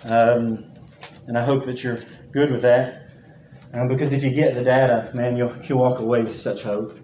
um, 0.05 0.63
and 1.27 1.37
I 1.37 1.43
hope 1.43 1.65
that 1.65 1.83
you're 1.83 1.99
good 2.31 2.53
with 2.53 2.61
that, 2.61 3.09
um, 3.73 3.89
because 3.89 4.13
if 4.13 4.23
you 4.23 4.29
get 4.29 4.55
the 4.55 4.63
data, 4.63 5.11
man, 5.13 5.35
you'll, 5.35 5.53
you'll 5.65 5.79
walk 5.79 5.99
away 5.99 6.23
with 6.23 6.31
such 6.31 6.63
hope. 6.63 6.97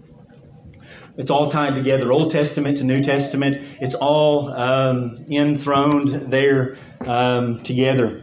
It's 1.18 1.30
all 1.30 1.52
tied 1.52 1.76
together, 1.76 2.14
Old 2.14 2.32
Testament 2.32 2.78
to 2.78 2.86
New 2.86 3.04
Testament. 3.04 3.58
It's 3.82 3.96
all 3.96 4.50
um, 4.54 5.26
enthroned 5.30 6.32
there 6.32 6.78
um, 7.02 7.62
together. 7.64 8.23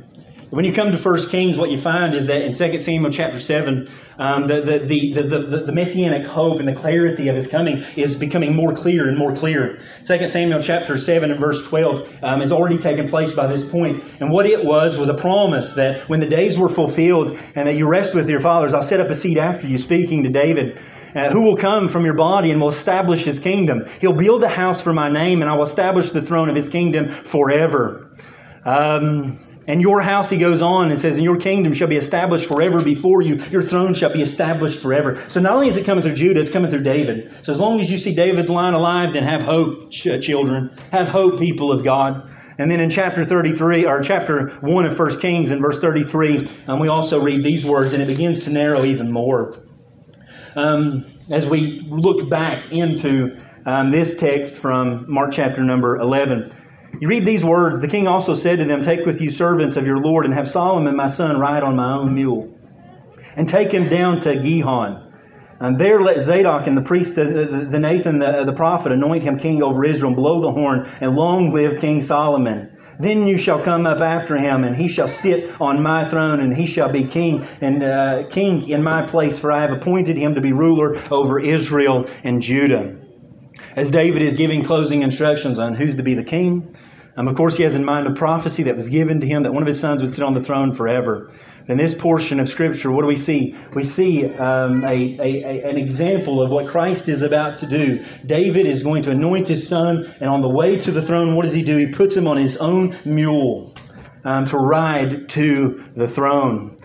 When 0.50 0.64
you 0.64 0.72
come 0.72 0.90
to 0.90 0.98
1 0.98 1.28
Kings, 1.28 1.56
what 1.56 1.70
you 1.70 1.78
find 1.78 2.12
is 2.12 2.26
that 2.26 2.42
in 2.42 2.52
2 2.52 2.80
Samuel 2.80 3.12
chapter 3.12 3.38
7, 3.38 3.88
um, 4.18 4.48
the, 4.48 4.60
the, 4.60 4.78
the, 4.78 5.22
the, 5.22 5.38
the, 5.66 5.72
messianic 5.72 6.26
hope 6.26 6.58
and 6.58 6.66
the 6.66 6.74
clarity 6.74 7.28
of 7.28 7.36
his 7.36 7.46
coming 7.46 7.84
is 7.94 8.16
becoming 8.16 8.56
more 8.56 8.72
clear 8.72 9.08
and 9.08 9.16
more 9.16 9.32
clear. 9.32 9.78
2 10.04 10.26
Samuel 10.26 10.60
chapter 10.60 10.98
7 10.98 11.30
and 11.30 11.38
verse 11.38 11.62
12 11.68 12.18
um, 12.24 12.40
has 12.40 12.50
already 12.50 12.78
taken 12.78 13.08
place 13.08 13.32
by 13.32 13.46
this 13.46 13.64
point. 13.64 14.02
And 14.18 14.32
what 14.32 14.44
it 14.44 14.64
was 14.64 14.98
was 14.98 15.08
a 15.08 15.14
promise 15.14 15.74
that 15.74 16.00
when 16.08 16.18
the 16.18 16.26
days 16.26 16.58
were 16.58 16.68
fulfilled 16.68 17.38
and 17.54 17.68
that 17.68 17.76
you 17.76 17.86
rest 17.86 18.16
with 18.16 18.28
your 18.28 18.40
fathers, 18.40 18.74
I'll 18.74 18.82
set 18.82 18.98
up 18.98 19.08
a 19.08 19.14
seat 19.14 19.38
after 19.38 19.68
you, 19.68 19.78
speaking 19.78 20.24
to 20.24 20.30
David 20.30 20.80
uh, 21.14 21.30
who 21.30 21.42
will 21.42 21.56
come 21.56 21.88
from 21.88 22.04
your 22.04 22.14
body 22.14 22.50
and 22.50 22.60
will 22.60 22.68
establish 22.68 23.24
his 23.24 23.38
kingdom. 23.38 23.84
He'll 24.00 24.12
build 24.12 24.42
a 24.42 24.48
house 24.48 24.82
for 24.82 24.92
my 24.92 25.08
name, 25.08 25.42
and 25.42 25.50
I 25.50 25.54
will 25.54 25.64
establish 25.64 26.10
the 26.10 26.22
throne 26.22 26.48
of 26.48 26.56
his 26.56 26.68
kingdom 26.68 27.08
forever. 27.08 28.10
Um, 28.64 29.38
And 29.70 29.80
your 29.80 30.00
house, 30.00 30.28
he 30.28 30.36
goes 30.36 30.60
on 30.60 30.90
and 30.90 30.98
says, 30.98 31.16
and 31.16 31.22
your 31.24 31.36
kingdom 31.36 31.72
shall 31.72 31.86
be 31.86 31.94
established 31.94 32.48
forever 32.48 32.82
before 32.82 33.22
you. 33.22 33.36
Your 33.52 33.62
throne 33.62 33.94
shall 33.94 34.12
be 34.12 34.20
established 34.20 34.82
forever. 34.82 35.14
So 35.28 35.38
not 35.38 35.52
only 35.52 35.68
is 35.68 35.76
it 35.76 35.86
coming 35.86 36.02
through 36.02 36.14
Judah, 36.14 36.40
it's 36.40 36.50
coming 36.50 36.72
through 36.72 36.82
David. 36.82 37.32
So 37.44 37.52
as 37.52 37.60
long 37.60 37.80
as 37.80 37.88
you 37.88 37.96
see 37.96 38.12
David's 38.12 38.50
line 38.50 38.74
alive, 38.74 39.12
then 39.12 39.22
have 39.22 39.42
hope, 39.42 39.92
ch- 39.92 40.20
children. 40.20 40.76
Have 40.90 41.06
hope, 41.06 41.38
people 41.38 41.70
of 41.70 41.84
God. 41.84 42.28
And 42.58 42.68
then 42.68 42.80
in 42.80 42.90
chapter 42.90 43.24
33, 43.24 43.86
or 43.86 44.00
chapter 44.00 44.48
1 44.48 44.86
of 44.86 44.98
1 44.98 45.20
Kings, 45.20 45.52
in 45.52 45.60
verse 45.60 45.78
33, 45.78 46.48
um, 46.66 46.80
we 46.80 46.88
also 46.88 47.20
read 47.20 47.44
these 47.44 47.64
words, 47.64 47.92
and 47.92 48.02
it 48.02 48.06
begins 48.06 48.42
to 48.46 48.50
narrow 48.50 48.84
even 48.84 49.12
more. 49.12 49.54
Um, 50.56 51.06
as 51.30 51.46
we 51.46 51.86
look 51.88 52.28
back 52.28 52.72
into 52.72 53.40
um, 53.66 53.92
this 53.92 54.16
text 54.16 54.56
from 54.56 55.08
Mark 55.08 55.30
chapter 55.30 55.62
number 55.62 55.96
11, 55.96 56.52
you 56.98 57.08
read 57.08 57.24
these 57.24 57.44
words 57.44 57.80
The 57.80 57.88
king 57.88 58.08
also 58.08 58.34
said 58.34 58.58
to 58.58 58.64
them, 58.64 58.82
Take 58.82 59.06
with 59.06 59.20
you 59.20 59.30
servants 59.30 59.76
of 59.76 59.86
your 59.86 59.98
Lord, 59.98 60.24
and 60.24 60.34
have 60.34 60.48
Solomon 60.48 60.96
my 60.96 61.08
son 61.08 61.38
ride 61.38 61.62
on 61.62 61.76
my 61.76 61.92
own 61.92 62.14
mule, 62.14 62.56
and 63.36 63.48
take 63.48 63.72
him 63.72 63.88
down 63.88 64.20
to 64.22 64.36
Gihon. 64.36 65.06
And 65.60 65.76
there 65.76 66.00
let 66.00 66.20
Zadok 66.22 66.66
and 66.66 66.74
the 66.74 66.82
priest, 66.82 67.16
the, 67.16 67.66
the 67.68 67.78
Nathan, 67.78 68.18
the, 68.18 68.44
the 68.44 68.52
prophet, 68.52 68.92
anoint 68.92 69.22
him 69.22 69.38
king 69.38 69.62
over 69.62 69.84
Israel, 69.84 70.08
and 70.08 70.16
blow 70.16 70.40
the 70.40 70.50
horn, 70.50 70.88
and 71.02 71.14
long 71.14 71.52
live 71.52 71.78
King 71.78 72.00
Solomon. 72.00 72.74
Then 72.98 73.26
you 73.26 73.36
shall 73.36 73.60
come 73.60 73.86
up 73.86 74.00
after 74.00 74.36
him, 74.36 74.64
and 74.64 74.74
he 74.74 74.88
shall 74.88 75.08
sit 75.08 75.60
on 75.60 75.82
my 75.82 76.04
throne, 76.04 76.40
and 76.40 76.54
he 76.54 76.66
shall 76.66 76.90
be 76.90 77.04
king 77.04 77.46
and 77.60 77.82
uh, 77.82 78.26
king 78.28 78.68
in 78.68 78.82
my 78.82 79.06
place, 79.06 79.38
for 79.38 79.52
I 79.52 79.60
have 79.60 79.70
appointed 79.70 80.16
him 80.16 80.34
to 80.34 80.40
be 80.40 80.52
ruler 80.52 80.96
over 81.10 81.38
Israel 81.38 82.06
and 82.24 82.42
Judah. 82.42 82.99
As 83.76 83.88
David 83.90 84.20
is 84.22 84.34
giving 84.34 84.64
closing 84.64 85.02
instructions 85.02 85.58
on 85.58 85.74
who's 85.74 85.94
to 85.94 86.02
be 86.02 86.14
the 86.14 86.24
king, 86.24 86.74
um, 87.16 87.28
of 87.28 87.36
course, 87.36 87.56
he 87.56 87.62
has 87.64 87.74
in 87.74 87.84
mind 87.84 88.06
a 88.06 88.12
prophecy 88.12 88.62
that 88.64 88.76
was 88.76 88.88
given 88.88 89.20
to 89.20 89.26
him 89.26 89.42
that 89.42 89.52
one 89.52 89.62
of 89.62 89.66
his 89.66 89.78
sons 89.78 90.00
would 90.00 90.12
sit 90.12 90.22
on 90.22 90.34
the 90.34 90.42
throne 90.42 90.74
forever. 90.74 91.30
In 91.68 91.76
this 91.76 91.94
portion 91.94 92.40
of 92.40 92.48
Scripture, 92.48 92.90
what 92.90 93.02
do 93.02 93.08
we 93.08 93.16
see? 93.16 93.54
We 93.74 93.84
see 93.84 94.26
um, 94.34 94.82
a, 94.84 95.18
a, 95.20 95.62
an 95.68 95.76
example 95.76 96.40
of 96.40 96.50
what 96.50 96.66
Christ 96.66 97.08
is 97.08 97.22
about 97.22 97.58
to 97.58 97.66
do. 97.66 98.02
David 98.26 98.66
is 98.66 98.82
going 98.82 99.02
to 99.02 99.10
anoint 99.10 99.48
his 99.48 99.68
son, 99.68 100.12
and 100.20 100.30
on 100.30 100.40
the 100.40 100.48
way 100.48 100.78
to 100.80 100.90
the 100.90 101.02
throne, 101.02 101.36
what 101.36 101.42
does 101.42 101.52
he 101.52 101.62
do? 101.62 101.76
He 101.76 101.92
puts 101.92 102.16
him 102.16 102.26
on 102.26 102.38
his 102.38 102.56
own 102.56 102.96
mule 103.04 103.74
um, 104.24 104.46
to 104.46 104.56
ride 104.56 105.28
to 105.30 105.84
the 105.94 106.08
throne. 106.08 106.79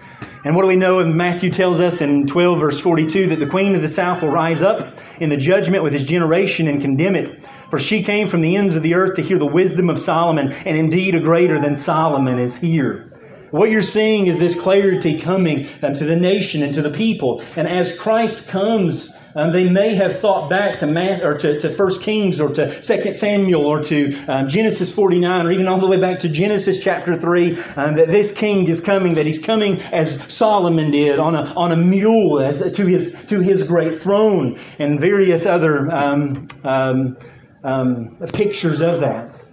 And 0.46 0.56
what 0.56 0.62
do 0.62 0.68
we 0.68 0.76
know? 0.76 1.04
Matthew 1.04 1.50
tells 1.50 1.80
us 1.80 2.02
in 2.02 2.28
12, 2.28 2.60
verse 2.60 2.80
42, 2.80 3.30
that 3.30 3.40
the 3.40 3.48
queen 3.48 3.74
of 3.74 3.82
the 3.82 3.90
south 3.90 4.22
will 4.22 4.30
rise 4.30 4.62
up 4.62 4.96
in 5.20 5.30
the 5.30 5.38
judgment 5.38 5.84
with 5.84 5.92
his 5.92 6.06
generation 6.06 6.68
and 6.68 6.80
condemn 6.80 7.16
it. 7.16 7.44
For 7.72 7.80
she 7.80 8.04
came 8.04 8.28
from 8.28 8.42
the 8.42 8.56
ends 8.56 8.76
of 8.76 8.84
the 8.84 8.94
earth 8.94 9.16
to 9.16 9.24
hear 9.24 9.40
the 9.40 9.48
wisdom 9.48 9.90
of 9.90 9.98
Solomon, 10.00 10.54
and 10.66 10.78
indeed 10.78 11.16
a 11.16 11.20
greater 11.20 11.60
than 11.60 11.76
Solomon 11.76 12.38
is 12.38 12.58
here. 12.58 13.12
What 13.50 13.72
you're 13.72 13.82
seeing 13.82 14.28
is 14.28 14.38
this 14.38 14.60
clarity 14.60 15.20
coming 15.20 15.66
um, 15.82 15.96
to 15.96 16.06
the 16.06 16.16
nation 16.16 16.62
and 16.62 16.76
to 16.76 16.84
the 16.84 16.92
people. 16.92 17.42
And 17.56 17.68
as 17.68 17.98
Christ 17.98 18.48
comes, 18.48 19.15
um, 19.36 19.52
they 19.52 19.70
may 19.70 19.96
have 19.96 20.20
thought 20.20 20.50
back 20.50 20.80
to 20.80 20.88
Math, 20.88 21.22
or 21.22 21.38
to, 21.38 21.60
to 21.60 21.72
1 21.72 22.00
Kings 22.00 22.40
or 22.40 22.50
to 22.50 22.70
2 22.70 23.14
Samuel 23.14 23.66
or 23.66 23.84
to 23.84 24.16
um, 24.28 24.48
Genesis 24.48 24.94
49 24.94 25.46
or 25.46 25.52
even 25.52 25.68
all 25.68 25.78
the 25.78 25.88
way 25.88 26.00
back 26.00 26.20
to 26.20 26.30
Genesis 26.30 26.82
chapter 26.82 27.18
3 27.18 27.58
um, 27.76 27.96
that 27.98 28.08
this 28.08 28.32
king 28.32 28.68
is 28.68 28.80
coming, 28.80 29.16
that 29.16 29.26
he's 29.26 29.40
coming 29.40 29.82
as 29.92 30.22
Solomon 30.34 30.90
did 30.90 31.20
on 31.20 31.36
a, 31.36 31.54
on 31.56 31.74
a 31.74 31.76
mule 31.76 32.40
as, 32.40 32.72
to, 32.72 32.86
his, 32.86 33.26
to 33.28 33.42
his 33.42 33.64
great 33.64 33.98
throne 33.98 34.58
and 34.80 35.02
various 35.02 35.46
other 35.46 35.92
um, 35.92 36.48
um, 36.64 37.18
um, 37.66 38.18
pictures 38.34 38.80
of 38.80 39.02
that. 39.02 39.46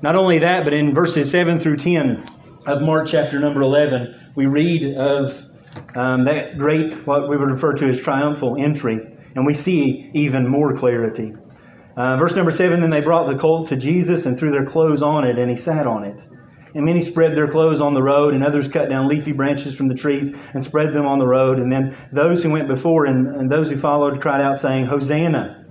Not 0.00 0.16
only 0.16 0.38
that, 0.38 0.64
but 0.64 0.72
in 0.72 0.94
verses 0.94 1.30
7 1.30 1.60
through 1.60 1.76
10 1.76 2.24
of 2.66 2.80
Mark 2.80 3.06
chapter 3.06 3.38
number 3.38 3.60
11, 3.60 4.32
we 4.34 4.46
read 4.46 4.96
of 4.96 5.44
um, 5.94 6.24
that 6.24 6.56
great, 6.56 6.92
what 7.06 7.28
we 7.28 7.36
would 7.36 7.50
refer 7.50 7.74
to 7.74 7.88
as 7.88 8.00
triumphal 8.00 8.56
entry, 8.58 9.12
and 9.36 9.46
we 9.46 9.54
see 9.54 10.10
even 10.14 10.48
more 10.48 10.74
clarity. 10.74 11.34
Uh, 11.96 12.16
verse 12.16 12.34
number 12.34 12.50
7 12.50 12.80
Then 12.80 12.90
they 12.90 13.00
brought 13.00 13.26
the 13.26 13.38
colt 13.38 13.68
to 13.68 13.76
Jesus 13.76 14.26
and 14.26 14.38
threw 14.38 14.50
their 14.50 14.64
clothes 14.64 15.02
on 15.02 15.24
it, 15.24 15.38
and 15.38 15.48
he 15.48 15.56
sat 15.56 15.86
on 15.86 16.04
it. 16.04 16.20
And 16.74 16.84
many 16.84 17.00
spread 17.00 17.36
their 17.36 17.48
clothes 17.48 17.80
on 17.80 17.94
the 17.94 18.02
road, 18.02 18.34
and 18.34 18.42
others 18.42 18.68
cut 18.68 18.90
down 18.90 19.08
leafy 19.08 19.32
branches 19.32 19.76
from 19.76 19.88
the 19.88 19.94
trees 19.94 20.36
and 20.52 20.64
spread 20.64 20.92
them 20.92 21.06
on 21.06 21.18
the 21.18 21.26
road. 21.26 21.58
And 21.58 21.70
then 21.70 21.96
those 22.12 22.42
who 22.42 22.50
went 22.50 22.68
before 22.68 23.06
and, 23.06 23.28
and 23.28 23.50
those 23.50 23.70
who 23.70 23.78
followed 23.78 24.20
cried 24.20 24.40
out, 24.40 24.58
saying, 24.58 24.86
Hosanna! 24.86 25.62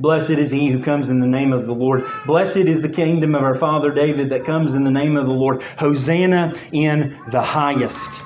Blessed 0.00 0.30
is 0.30 0.52
he 0.52 0.70
who 0.70 0.80
comes 0.80 1.08
in 1.08 1.18
the 1.18 1.26
name 1.26 1.52
of 1.52 1.66
the 1.66 1.72
Lord. 1.72 2.04
Blessed 2.24 2.58
is 2.58 2.82
the 2.82 2.88
kingdom 2.88 3.34
of 3.34 3.42
our 3.42 3.56
father 3.56 3.90
David 3.90 4.30
that 4.30 4.44
comes 4.44 4.74
in 4.74 4.84
the 4.84 4.92
name 4.92 5.16
of 5.16 5.26
the 5.26 5.32
Lord. 5.32 5.60
Hosanna 5.76 6.52
in 6.70 7.18
the 7.32 7.42
highest. 7.42 8.20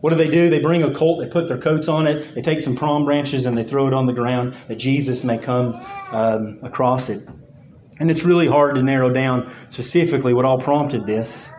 What 0.00 0.10
do 0.10 0.16
they 0.16 0.30
do? 0.30 0.48
They 0.48 0.60
bring 0.60 0.82
a 0.82 0.94
colt, 0.94 1.20
they 1.20 1.28
put 1.28 1.48
their 1.48 1.58
coats 1.58 1.88
on 1.88 2.06
it, 2.06 2.34
they 2.34 2.42
take 2.42 2.60
some 2.60 2.76
palm 2.76 3.04
branches 3.04 3.46
and 3.46 3.58
they 3.58 3.64
throw 3.64 3.88
it 3.88 3.94
on 3.94 4.06
the 4.06 4.12
ground 4.12 4.54
that 4.68 4.76
Jesus 4.76 5.24
may 5.24 5.38
come 5.38 5.74
um, 6.12 6.60
across 6.62 7.08
it. 7.08 7.26
And 7.98 8.10
it's 8.10 8.24
really 8.24 8.46
hard 8.46 8.76
to 8.76 8.82
narrow 8.82 9.10
down 9.10 9.52
specifically 9.70 10.32
what 10.32 10.44
all 10.44 10.58
prompted 10.58 11.04
this. 11.04 11.52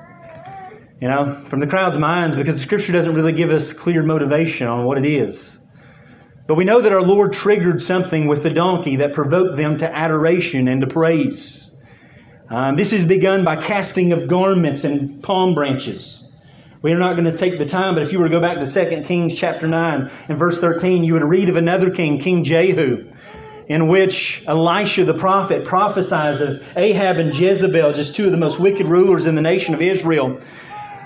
You 1.02 1.08
know, 1.08 1.34
from 1.34 1.60
the 1.60 1.68
crowd's 1.68 1.98
minds, 1.98 2.36
because 2.36 2.56
the 2.56 2.62
scripture 2.62 2.92
doesn't 2.92 3.14
really 3.14 3.34
give 3.34 3.52
us 3.52 3.74
clear 3.74 4.04
motivation 4.04 4.68
on 4.68 4.86
what 4.86 4.98
it 4.98 5.06
is. 5.06 5.60
But 6.48 6.56
we 6.56 6.64
know 6.64 6.82
that 6.82 6.92
our 6.92 7.02
Lord 7.02 7.32
triggered 7.32 7.82
something 7.82 8.28
with 8.28 8.44
the 8.44 8.50
donkey 8.50 8.96
that 8.98 9.14
provoked 9.14 9.56
them 9.56 9.78
to 9.78 9.96
adoration 9.96 10.68
and 10.68 10.82
to 10.82 10.88
praise. 10.88 11.72
Um, 12.50 12.76
this 12.76 12.92
is 12.92 13.06
begun 13.06 13.46
by 13.46 13.58
casting 13.58 14.12
of 14.14 14.28
garments 14.28 14.84
and 14.84 15.22
palm 15.22 15.54
branches. 15.54 16.19
We 16.82 16.94
are 16.94 16.98
not 16.98 17.18
going 17.18 17.30
to 17.30 17.38
take 17.38 17.60
the 17.60 17.66
time, 17.66 17.94
but 17.94 18.04
if 18.04 18.14
you 18.14 18.20
were 18.20 18.26
to 18.26 18.32
go 18.32 18.40
back 18.40 18.58
to 18.58 18.66
2 18.66 19.02
Kings 19.02 19.36
chapter 19.36 19.68
9 19.68 20.10
and 20.30 20.38
verse 20.38 20.62
13, 20.62 21.04
you 21.04 21.12
would 21.12 21.26
read 21.26 21.50
of 21.50 21.58
another 21.58 21.90
king, 21.90 22.20
King 22.20 22.42
Jehu, 22.42 23.12
in 23.68 23.90
which 23.90 24.46
Elisha 24.48 25.04
the 25.04 25.14
prophet 25.14 25.66
prophesies 25.66 26.40
of 26.40 26.66
Ahab 26.78 27.18
and 27.18 27.38
Jezebel, 27.38 27.92
just 27.92 28.16
two 28.16 28.28
of 28.28 28.32
the 28.32 28.38
most 28.38 28.62
wicked 28.62 28.88
rulers 28.88 29.26
in 29.26 29.36
the 29.36 29.42
nation 29.42 29.74
of 29.74 29.82
Israel. 29.82 30.40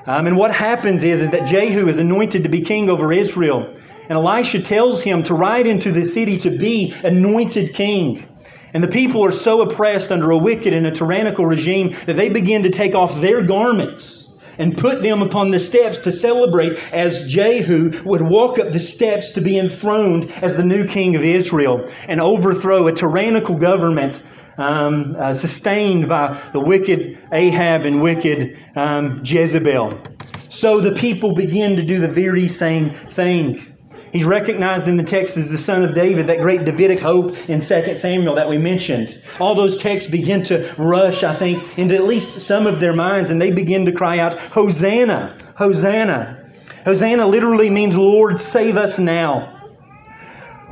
Um, 0.05 0.27
and 0.27 0.37
what 0.37 0.53
happens 0.53 1.03
is, 1.03 1.21
is 1.21 1.31
that 1.31 1.47
Jehu 1.47 1.87
is 1.87 1.97
anointed 1.97 2.43
to 2.43 2.49
be 2.49 2.61
king 2.61 2.87
over 2.87 3.11
Israel. 3.11 3.73
And 4.03 4.11
Elisha 4.11 4.61
tells 4.61 5.01
him 5.01 5.23
to 5.23 5.33
ride 5.33 5.65
into 5.65 5.91
the 5.91 6.05
city 6.05 6.37
to 6.39 6.51
be 6.51 6.93
anointed 7.03 7.73
king. 7.73 8.27
And 8.75 8.83
the 8.83 8.89
people 8.89 9.25
are 9.25 9.31
so 9.31 9.61
oppressed 9.61 10.11
under 10.11 10.29
a 10.29 10.37
wicked 10.37 10.71
and 10.71 10.85
a 10.85 10.91
tyrannical 10.91 11.47
regime 11.47 11.95
that 12.05 12.15
they 12.15 12.29
begin 12.29 12.61
to 12.61 12.69
take 12.69 12.93
off 12.93 13.19
their 13.19 13.41
garments 13.41 14.22
and 14.57 14.77
put 14.77 15.01
them 15.01 15.21
upon 15.21 15.51
the 15.51 15.59
steps 15.59 15.99
to 15.99 16.11
celebrate 16.11 16.73
as 16.93 17.27
Jehu 17.27 18.01
would 18.03 18.21
walk 18.21 18.59
up 18.59 18.71
the 18.71 18.79
steps 18.79 19.31
to 19.31 19.41
be 19.41 19.57
enthroned 19.57 20.29
as 20.41 20.55
the 20.55 20.63
new 20.63 20.87
king 20.87 21.15
of 21.15 21.23
Israel 21.23 21.89
and 22.07 22.21
overthrow 22.21 22.87
a 22.87 22.93
tyrannical 22.93 23.55
government 23.55 24.21
um, 24.57 25.15
uh, 25.17 25.33
sustained 25.33 26.07
by 26.07 26.39
the 26.53 26.59
wicked 26.59 27.17
Ahab 27.31 27.85
and 27.85 28.01
wicked 28.01 28.57
um, 28.75 29.21
Jezebel. 29.23 29.99
So 30.49 30.79
the 30.79 30.91
people 30.93 31.33
begin 31.33 31.75
to 31.77 31.83
do 31.83 31.99
the 31.99 32.07
very 32.07 32.47
same 32.47 32.91
thing. 32.91 33.72
He's 34.13 34.25
recognized 34.25 34.87
in 34.87 34.95
the 34.95 35.03
text 35.03 35.37
as 35.37 35.49
the 35.49 35.57
son 35.57 35.83
of 35.83 35.95
David, 35.95 36.27
that 36.27 36.39
great 36.39 36.65
Davidic 36.65 36.99
hope 36.99 37.31
in 37.49 37.61
2 37.61 37.95
Samuel 37.95 38.35
that 38.35 38.47
we 38.47 38.59
mentioned. 38.59 39.19
All 39.39 39.55
those 39.55 39.75
texts 39.75 40.09
begin 40.09 40.43
to 40.43 40.71
rush, 40.77 41.23
I 41.23 41.33
think, 41.33 41.79
into 41.79 41.95
at 41.95 42.03
least 42.03 42.39
some 42.39 42.67
of 42.67 42.79
their 42.79 42.93
minds, 42.93 43.31
and 43.31 43.41
they 43.41 43.49
begin 43.49 43.87
to 43.87 43.91
cry 43.91 44.19
out, 44.19 44.35
Hosanna! 44.35 45.35
Hosanna! 45.55 46.47
Hosanna 46.85 47.25
literally 47.25 47.71
means, 47.71 47.97
Lord, 47.97 48.39
save 48.39 48.77
us 48.77 48.99
now. 48.99 49.49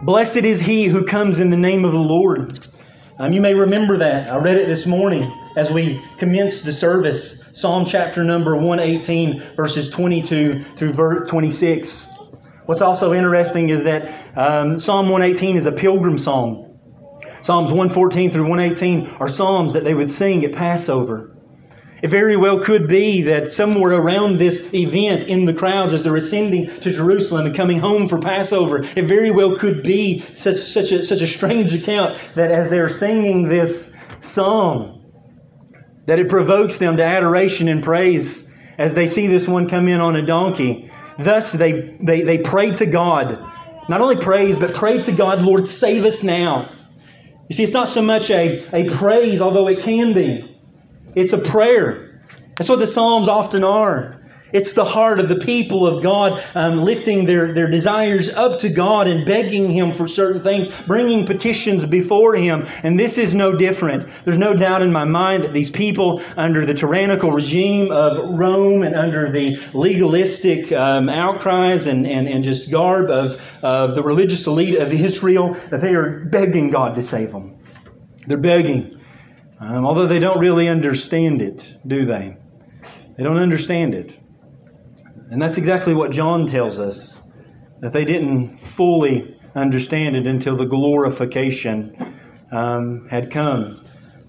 Blessed 0.04 0.38
is 0.38 0.62
he 0.62 0.86
who 0.86 1.04
comes 1.04 1.40
in 1.40 1.50
the 1.50 1.58
name 1.58 1.84
of 1.84 1.94
the 1.94 2.00
Lord. 2.00 2.60
Um, 3.18 3.34
you 3.34 3.42
may 3.42 3.56
remember 3.56 3.98
that. 3.98 4.32
I 4.32 4.38
read 4.38 4.58
it 4.58 4.68
this 4.68 4.86
morning 4.86 5.32
as 5.56 5.72
we 5.72 6.00
commenced 6.20 6.64
the 6.64 6.74
service. 6.74 7.40
Psalm 7.60 7.86
chapter 7.86 8.24
number 8.24 8.56
118, 8.56 9.40
verses 9.56 9.90
22 9.90 10.60
through 10.60 10.94
verse 10.94 11.28
26. 11.28 12.11
What's 12.72 12.82
also 12.82 13.14
interesting 13.14 13.68
is 13.68 13.84
that 13.84 14.10
um, 14.38 14.80
Psalm 14.80 15.10
118 15.10 15.58
is 15.58 15.66
a 15.66 15.74
pilgrim 15.74 16.18
song. 16.18 16.80
Psalms 17.42 17.70
114 17.70 18.32
through 18.32 18.48
118 18.48 19.18
are 19.20 19.28
psalms 19.28 19.74
that 19.74 19.84
they 19.84 19.94
would 19.94 20.10
sing 20.10 20.46
at 20.46 20.54
Passover. 20.54 21.36
It 22.02 22.08
very 22.08 22.38
well 22.38 22.60
could 22.60 22.88
be 22.88 23.24
that 23.24 23.50
somewhere 23.50 23.92
around 23.92 24.38
this 24.38 24.74
event 24.74 25.28
in 25.28 25.44
the 25.44 25.54
crowds 25.54 25.92
as 25.92 26.02
they're 26.04 26.16
ascending 26.16 26.68
to 26.80 26.94
Jerusalem 26.94 27.46
and 27.46 27.54
coming 27.54 27.80
home 27.80 28.08
for 28.08 28.18
Passover, 28.18 28.84
it 28.96 29.04
very 29.04 29.32
well 29.32 29.54
could 29.54 29.84
be 29.84 30.20
such, 30.38 30.56
such, 30.56 30.94
a, 30.94 31.04
such 31.04 31.20
a 31.20 31.28
strange 31.28 31.76
account 31.76 32.32
that 32.36 32.52
as 32.52 32.70
they're 32.70 32.88
singing 32.88 33.50
this 33.50 33.98
song, 34.22 35.12
that 36.06 36.20
it 36.20 36.30
provokes 36.30 36.78
them 36.78 36.96
to 36.96 37.04
adoration 37.04 37.68
and 37.68 37.84
praise 37.84 38.50
as 38.78 38.94
they 38.94 39.08
see 39.08 39.28
this 39.28 39.46
one 39.46 39.68
come 39.68 39.90
in 39.90 40.00
on 40.00 40.16
a 40.16 40.22
donkey 40.22 40.90
Thus, 41.24 41.52
they, 41.52 41.98
they, 42.02 42.22
they 42.22 42.38
prayed 42.38 42.78
to 42.78 42.86
God. 42.86 43.40
Not 43.90 44.02
only 44.02 44.16
praise, 44.16 44.58
but 44.58 44.74
prayed 44.74 45.06
to 45.06 45.12
God, 45.12 45.42
Lord, 45.42 45.68
save 45.68 46.06
us 46.06 46.24
now. 46.24 46.72
You 47.50 47.56
see, 47.56 47.64
it's 47.64 47.74
not 47.74 47.88
so 47.88 48.02
much 48.02 48.30
a, 48.30 48.64
a 48.74 48.90
praise, 48.90 49.42
although 49.42 49.68
it 49.68 49.80
can 49.80 50.14
be. 50.14 50.48
It's 51.16 51.34
a 51.34 51.38
prayer. 51.38 52.22
That's 52.56 52.70
what 52.70 52.80
the 52.80 52.88
Psalms 52.88 53.28
often 53.28 53.64
are. 53.64 54.21
It's 54.54 54.74
the 54.74 54.86
heart 54.86 55.20
of 55.20 55.30
the 55.30 55.38
people 55.38 55.88
of 55.88 56.04
God 56.04 56.44
um, 56.56 56.84
lifting 56.84 57.26
their, 57.26 57.54
their 57.54 57.70
desires 57.70 58.30
up 58.30 58.60
to 58.60 58.70
God 58.70 59.08
and 59.08 59.26
begging 59.26 59.70
Him 59.70 59.92
for 59.92 60.08
certain 60.08 60.42
things, 60.42 60.70
bringing 60.84 61.26
petitions 61.26 61.86
before 61.86 62.36
Him. 62.36 62.66
And 62.84 63.00
this 63.00 63.18
is 63.18 63.34
no 63.34 63.54
different. 63.54 64.10
There's 64.26 64.38
no 64.38 64.56
doubt 64.56 64.82
in 64.82 64.92
my 64.92 65.06
mind 65.06 65.44
that 65.44 65.54
these 65.54 65.72
people, 65.72 66.22
under 66.38 66.66
the 66.66 66.74
tyrannical 66.74 67.32
regime 67.32 67.92
of 67.92 68.38
Rome 68.38 68.84
and 68.84 68.96
under 68.96 69.30
the 69.30 69.58
legalistic 69.74 70.72
um, 70.72 71.10
outcries 71.10 71.88
and, 71.88 72.06
and, 72.06 72.28
and 72.28 72.44
just 72.44 72.72
garb 72.72 73.10
of, 73.10 73.60
of 73.64 73.96
the 73.96 74.04
religious 74.04 74.48
elite 74.48 74.78
of 74.78 74.92
Israel, 74.92 75.54
that 75.70 75.82
they 75.82 75.94
are 75.94 76.26
begging 76.26 76.72
God 76.72 76.96
to 76.96 77.02
save 77.02 77.32
them. 77.32 77.58
They're 78.28 78.38
begging. 78.38 79.00
Um, 79.60 79.86
although 79.86 80.08
they 80.08 80.20
don't 80.20 80.40
really 80.40 80.68
understand 80.68 81.42
it, 81.42 81.78
do 81.86 82.06
they? 82.06 82.38
They 83.18 83.24
don't 83.24 83.38
understand 83.38 83.94
it. 83.94 84.18
And 85.32 85.42
that's 85.42 85.58
exactly 85.58 85.94
what 85.94 86.12
John 86.12 86.46
tells 86.46 86.78
us 86.78 87.22
that 87.80 87.94
they 87.94 88.04
didn't 88.04 88.58
fully 88.58 89.40
understand 89.56 90.18
it 90.18 90.28
until 90.28 90.58
the 90.58 90.66
glorification 90.66 92.16
um, 92.52 93.08
had 93.08 93.32
come. 93.32 93.82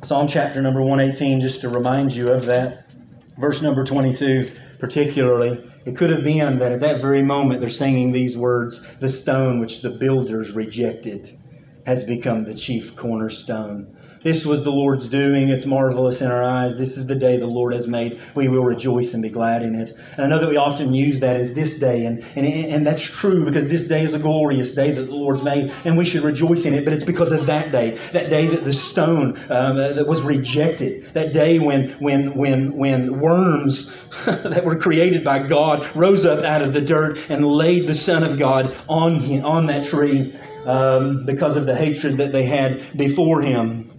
Psalm 0.05 0.29
chapter 0.29 0.63
number 0.63 0.81
118, 0.81 1.41
just 1.41 1.61
to 1.63 1.69
remind 1.69 2.13
you 2.13 2.31
of 2.31 2.45
that, 2.47 2.95
verse 3.37 3.61
number 3.63 3.85
22 3.85 4.49
particularly, 4.79 5.69
it 5.85 5.97
could 5.97 6.11
have 6.11 6.23
been 6.23 6.61
that 6.61 6.73
at 6.73 6.81
that 6.81 7.01
very 7.01 7.23
moment 7.23 7.61
they're 7.61 7.71
singing 7.71 8.13
these 8.13 8.37
words 8.37 8.97
The 8.99 9.09
stone 9.09 9.59
which 9.59 9.81
the 9.81 9.91
builders 9.91 10.53
rejected 10.53 11.37
has 11.85 12.05
become 12.05 12.45
the 12.45 12.55
chief 12.55 12.95
cornerstone. 12.95 13.97
This 14.23 14.47
was 14.47 14.63
the 14.63 14.71
Lord's 14.71 15.09
doing. 15.09 15.49
It's 15.49 15.67
marvelous 15.67 16.23
in 16.23 16.31
our 16.31 16.45
eyes. 16.45 16.77
This 16.77 16.97
is 16.97 17.07
the 17.07 17.17
day 17.17 17.39
the 17.39 17.47
Lord 17.47 17.73
has 17.75 17.89
made. 17.89 18.21
We 18.35 18.47
will 18.47 18.63
rejoice 18.63 19.15
and 19.15 19.23
be 19.23 19.31
glad 19.31 19.63
in 19.63 19.75
it. 19.75 19.97
And 20.13 20.25
I 20.25 20.29
know 20.29 20.39
that 20.39 20.49
we 20.49 20.57
often 20.57 20.95
use 20.95 21.21
that 21.21 21.37
as 21.37 21.55
this 21.55 21.79
day, 21.79 22.07
and, 22.07 22.25
and, 22.37 22.47
and 22.47 22.87
that's 22.87 23.03
true 23.03 23.45
because 23.45 23.67
this 23.69 23.87
day 23.87 24.05
is 24.05 24.15
a 24.15 24.21
glorious 24.21 24.75
day 24.75 24.93
that 24.93 25.03
the 25.03 25.15
Lord's 25.15 25.43
made, 25.43 25.73
and 25.85 25.99
we 25.99 26.05
should 26.05 26.23
rejoice 26.23 26.65
in 26.65 26.75
it. 26.75 26.85
But 26.85 26.93
it's 26.93 27.05
because 27.05 27.33
of 27.33 27.47
that 27.47 27.73
day, 27.73 27.97
that 28.13 28.31
day 28.31 28.47
that 28.47 28.63
the 28.65 28.73
stone 28.73 29.37
um, 29.51 29.77
that 29.77 30.07
was 30.07 30.23
rejected, 30.23 31.05
that 31.15 31.33
day 31.33 31.59
when, 31.59 31.91
when, 31.93 32.35
when, 32.35 32.77
when 32.77 33.19
worms 33.19 33.87
that 34.25 34.65
were 34.65 34.77
created 34.77 35.25
by 35.25 35.41
God 35.41 35.85
rose 35.97 36.25
up 36.25 36.45
out 36.45 36.63
of 36.63 36.75
the 36.75 36.81
dirt 36.81 37.19
and 37.29 37.45
laid 37.45 37.89
the 37.89 37.95
Son 37.95 38.23
of 38.23 38.39
God 38.39 38.77
on, 38.89 39.17
him, 39.17 39.45
on 39.45 39.67
that 39.67 39.85
tree 39.85 40.33
um, 40.65 41.25
because 41.27 41.57
of 41.57 41.67
the 41.67 41.75
hatred 41.75 42.19
that 42.19 42.31
they 42.31 42.45
had 42.45 42.83
before 42.97 43.43
him. 43.43 43.92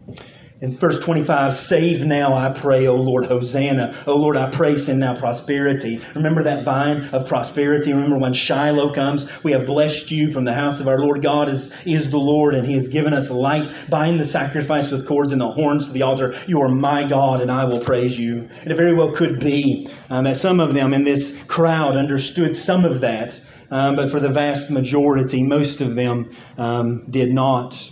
In 0.63 0.71
verse 0.71 0.97
25, 0.97 1.53
save 1.53 2.05
now, 2.05 2.35
I 2.35 2.49
pray, 2.49 2.87
O 2.87 2.95
Lord, 2.95 3.25
Hosanna. 3.25 3.93
O 4.07 4.15
Lord, 4.15 4.37
I 4.37 4.49
pray, 4.49 4.77
send 4.77 5.01
now 5.01 5.13
prosperity. 5.13 5.99
Remember 6.15 6.41
that 6.41 6.63
vine 6.63 7.03
of 7.09 7.27
prosperity? 7.27 7.91
Remember 7.91 8.17
when 8.17 8.31
Shiloh 8.31 8.93
comes? 8.93 9.43
We 9.43 9.51
have 9.51 9.65
blessed 9.65 10.09
you 10.09 10.31
from 10.31 10.45
the 10.45 10.53
house 10.53 10.79
of 10.79 10.87
our 10.87 10.99
Lord. 10.99 11.21
God 11.21 11.49
is, 11.49 11.75
is 11.85 12.11
the 12.11 12.17
Lord, 12.17 12.55
and 12.55 12.65
He 12.65 12.75
has 12.75 12.87
given 12.87 13.13
us 13.13 13.29
light. 13.29 13.69
Bind 13.89 14.21
the 14.21 14.25
sacrifice 14.25 14.89
with 14.89 15.05
cords 15.05 15.33
and 15.33 15.41
the 15.41 15.51
horns 15.51 15.87
to 15.87 15.91
the 15.91 16.03
altar. 16.03 16.33
You 16.47 16.61
are 16.61 16.69
my 16.69 17.03
God, 17.03 17.41
and 17.41 17.51
I 17.51 17.65
will 17.65 17.81
praise 17.81 18.17
you. 18.17 18.47
And 18.61 18.71
it 18.71 18.75
very 18.75 18.93
well 18.93 19.11
could 19.11 19.41
be 19.41 19.89
um, 20.09 20.23
that 20.23 20.37
some 20.37 20.61
of 20.61 20.73
them 20.73 20.93
in 20.93 21.03
this 21.03 21.43
crowd 21.43 21.97
understood 21.97 22.55
some 22.55 22.85
of 22.85 23.01
that 23.01 23.37
um, 23.69 23.97
but 23.97 24.09
for 24.09 24.21
the 24.21 24.29
vast 24.29 24.71
majority, 24.71 25.43
most 25.43 25.81
of 25.81 25.95
them 25.95 26.31
um, 26.57 27.05
did 27.07 27.33
not. 27.33 27.91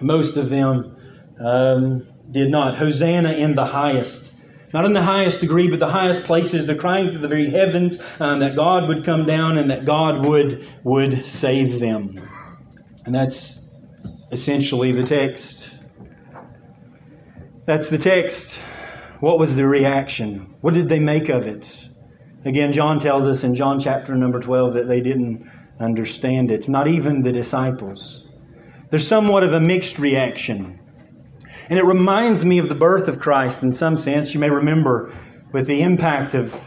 Most 0.00 0.36
of 0.36 0.48
them 0.48 0.96
um, 1.44 2.06
did 2.30 2.50
not. 2.50 2.76
Hosanna 2.76 3.32
in 3.32 3.54
the 3.54 3.66
highest. 3.66 4.32
Not 4.72 4.86
in 4.86 4.94
the 4.94 5.02
highest 5.02 5.40
degree, 5.40 5.68
but 5.68 5.80
the 5.80 5.88
highest 5.88 6.24
places. 6.24 6.66
They're 6.66 6.76
crying 6.76 7.12
to 7.12 7.18
the 7.18 7.28
very 7.28 7.50
heavens 7.50 8.02
um, 8.20 8.40
that 8.40 8.56
God 8.56 8.88
would 8.88 9.04
come 9.04 9.26
down 9.26 9.58
and 9.58 9.70
that 9.70 9.84
God 9.84 10.24
would, 10.24 10.66
would 10.82 11.26
save 11.26 11.78
them. 11.78 12.18
And 13.04 13.14
that's 13.14 13.74
essentially 14.30 14.92
the 14.92 15.02
text. 15.02 15.78
That's 17.66 17.90
the 17.90 17.98
text. 17.98 18.56
What 19.20 19.38
was 19.38 19.56
the 19.56 19.66
reaction? 19.66 20.54
What 20.62 20.74
did 20.74 20.88
they 20.88 20.98
make 20.98 21.28
of 21.28 21.46
it? 21.46 21.88
Again, 22.44 22.72
John 22.72 22.98
tells 22.98 23.26
us 23.26 23.44
in 23.44 23.54
John 23.54 23.78
chapter 23.78 24.16
number 24.16 24.40
12 24.40 24.74
that 24.74 24.88
they 24.88 25.00
didn't 25.00 25.48
understand 25.78 26.50
it, 26.50 26.68
not 26.68 26.88
even 26.88 27.22
the 27.22 27.30
disciples. 27.30 28.26
There's 28.90 29.06
somewhat 29.06 29.44
of 29.44 29.52
a 29.52 29.60
mixed 29.60 29.98
reaction. 29.98 30.80
And 31.68 31.78
it 31.78 31.84
reminds 31.84 32.44
me 32.44 32.58
of 32.58 32.68
the 32.68 32.74
birth 32.74 33.08
of 33.08 33.18
Christ 33.18 33.62
in 33.62 33.72
some 33.72 33.96
sense. 33.96 34.34
You 34.34 34.40
may 34.40 34.50
remember 34.50 35.12
with 35.52 35.66
the 35.66 35.82
impact 35.82 36.34
of 36.34 36.58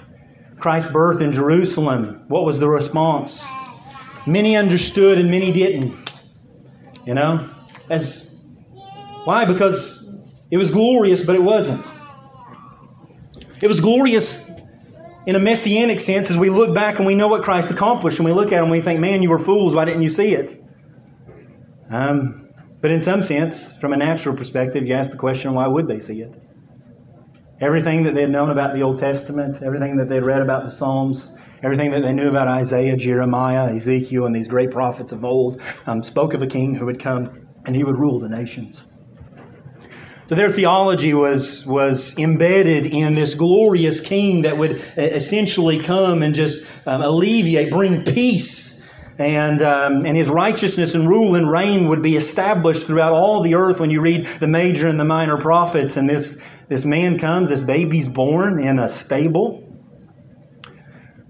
Christ's 0.59 0.91
birth 0.91 1.21
in 1.21 1.31
Jerusalem, 1.31 2.23
what 2.27 2.45
was 2.45 2.59
the 2.59 2.69
response? 2.69 3.45
Many 4.25 4.55
understood 4.55 5.17
and 5.17 5.29
many 5.29 5.51
didn't. 5.51 5.95
You 7.05 7.13
know? 7.13 7.49
As 7.89 8.45
why? 9.25 9.45
Because 9.45 10.23
it 10.49 10.57
was 10.57 10.71
glorious, 10.71 11.23
but 11.23 11.35
it 11.35 11.43
wasn't. 11.43 11.85
It 13.61 13.67
was 13.67 13.81
glorious 13.81 14.51
in 15.25 15.35
a 15.35 15.39
messianic 15.39 15.99
sense, 15.99 16.29
as 16.29 16.37
we 16.37 16.49
look 16.49 16.73
back 16.75 16.97
and 16.97 17.07
we 17.07 17.15
know 17.15 17.27
what 17.27 17.43
Christ 17.43 17.71
accomplished, 17.71 18.19
and 18.19 18.25
we 18.25 18.31
look 18.31 18.51
at 18.51 18.59
him 18.59 18.65
and 18.65 18.71
we 18.71 18.81
think, 18.81 18.99
man, 18.99 19.23
you 19.23 19.29
were 19.29 19.39
fools. 19.39 19.73
Why 19.73 19.85
didn't 19.85 20.03
you 20.03 20.09
see 20.09 20.35
it? 20.35 20.63
Um, 21.89 22.44
but 22.85 22.91
in 22.91 23.01
some 23.01 23.23
sense, 23.23 23.75
from 23.77 23.93
a 23.93 23.97
natural 23.97 24.37
perspective, 24.37 24.85
you 24.85 24.93
ask 24.93 25.09
the 25.09 25.17
question, 25.17 25.55
why 25.55 25.65
would 25.65 25.87
they 25.87 25.97
see 25.97 26.21
it? 26.21 26.37
Everything 27.59 28.03
that 28.03 28.13
they 28.13 28.21
had 28.21 28.29
known 28.29 28.51
about 28.51 28.75
the 28.75 28.83
Old 28.83 28.99
Testament, 28.99 29.63
everything 29.63 29.97
that 29.97 30.07
they'd 30.07 30.21
read 30.21 30.43
about 30.43 30.65
the 30.65 30.69
Psalms, 30.69 31.35
everything 31.63 31.89
that 31.89 32.03
they 32.03 32.13
knew 32.13 32.29
about 32.29 32.47
Isaiah, 32.47 32.95
Jeremiah, 32.95 33.73
Ezekiel, 33.73 34.27
and 34.27 34.35
these 34.35 34.47
great 34.47 34.69
prophets 34.69 35.13
of 35.13 35.25
old 35.25 35.63
um, 35.87 36.03
spoke 36.03 36.35
of 36.35 36.43
a 36.43 36.45
king 36.45 36.75
who 36.75 36.85
would 36.85 36.99
come 36.99 37.47
and 37.65 37.75
he 37.75 37.83
would 37.83 37.97
rule 37.97 38.19
the 38.19 38.29
nations. 38.29 38.85
So 40.27 40.35
their 40.35 40.51
theology 40.51 41.15
was, 41.15 41.65
was 41.65 42.15
embedded 42.19 42.85
in 42.85 43.15
this 43.15 43.33
glorious 43.33 43.99
king 43.99 44.43
that 44.43 44.59
would 44.59 44.73
essentially 44.95 45.79
come 45.79 46.21
and 46.21 46.35
just 46.35 46.61
um, 46.85 47.01
alleviate, 47.01 47.71
bring 47.71 48.03
peace. 48.03 48.74
And, 49.17 49.61
um, 49.61 50.05
and 50.05 50.17
his 50.17 50.29
righteousness 50.29 50.93
and 50.93 51.07
rule 51.07 51.35
and 51.35 51.49
reign 51.49 51.87
would 51.87 52.01
be 52.01 52.17
established 52.17 52.85
throughout 52.85 53.13
all 53.13 53.41
the 53.41 53.55
earth 53.55 53.79
when 53.79 53.89
you 53.89 54.01
read 54.01 54.25
the 54.25 54.47
major 54.47 54.87
and 54.87 54.99
the 54.99 55.05
minor 55.05 55.37
prophets. 55.37 55.95
And 55.95 56.09
this, 56.09 56.41
this 56.67 56.83
man 56.83 57.17
comes, 57.17 57.49
this 57.49 57.63
baby's 57.63 58.09
born 58.09 58.61
in 58.61 58.77
a 58.77 58.89
stable. 58.89 59.63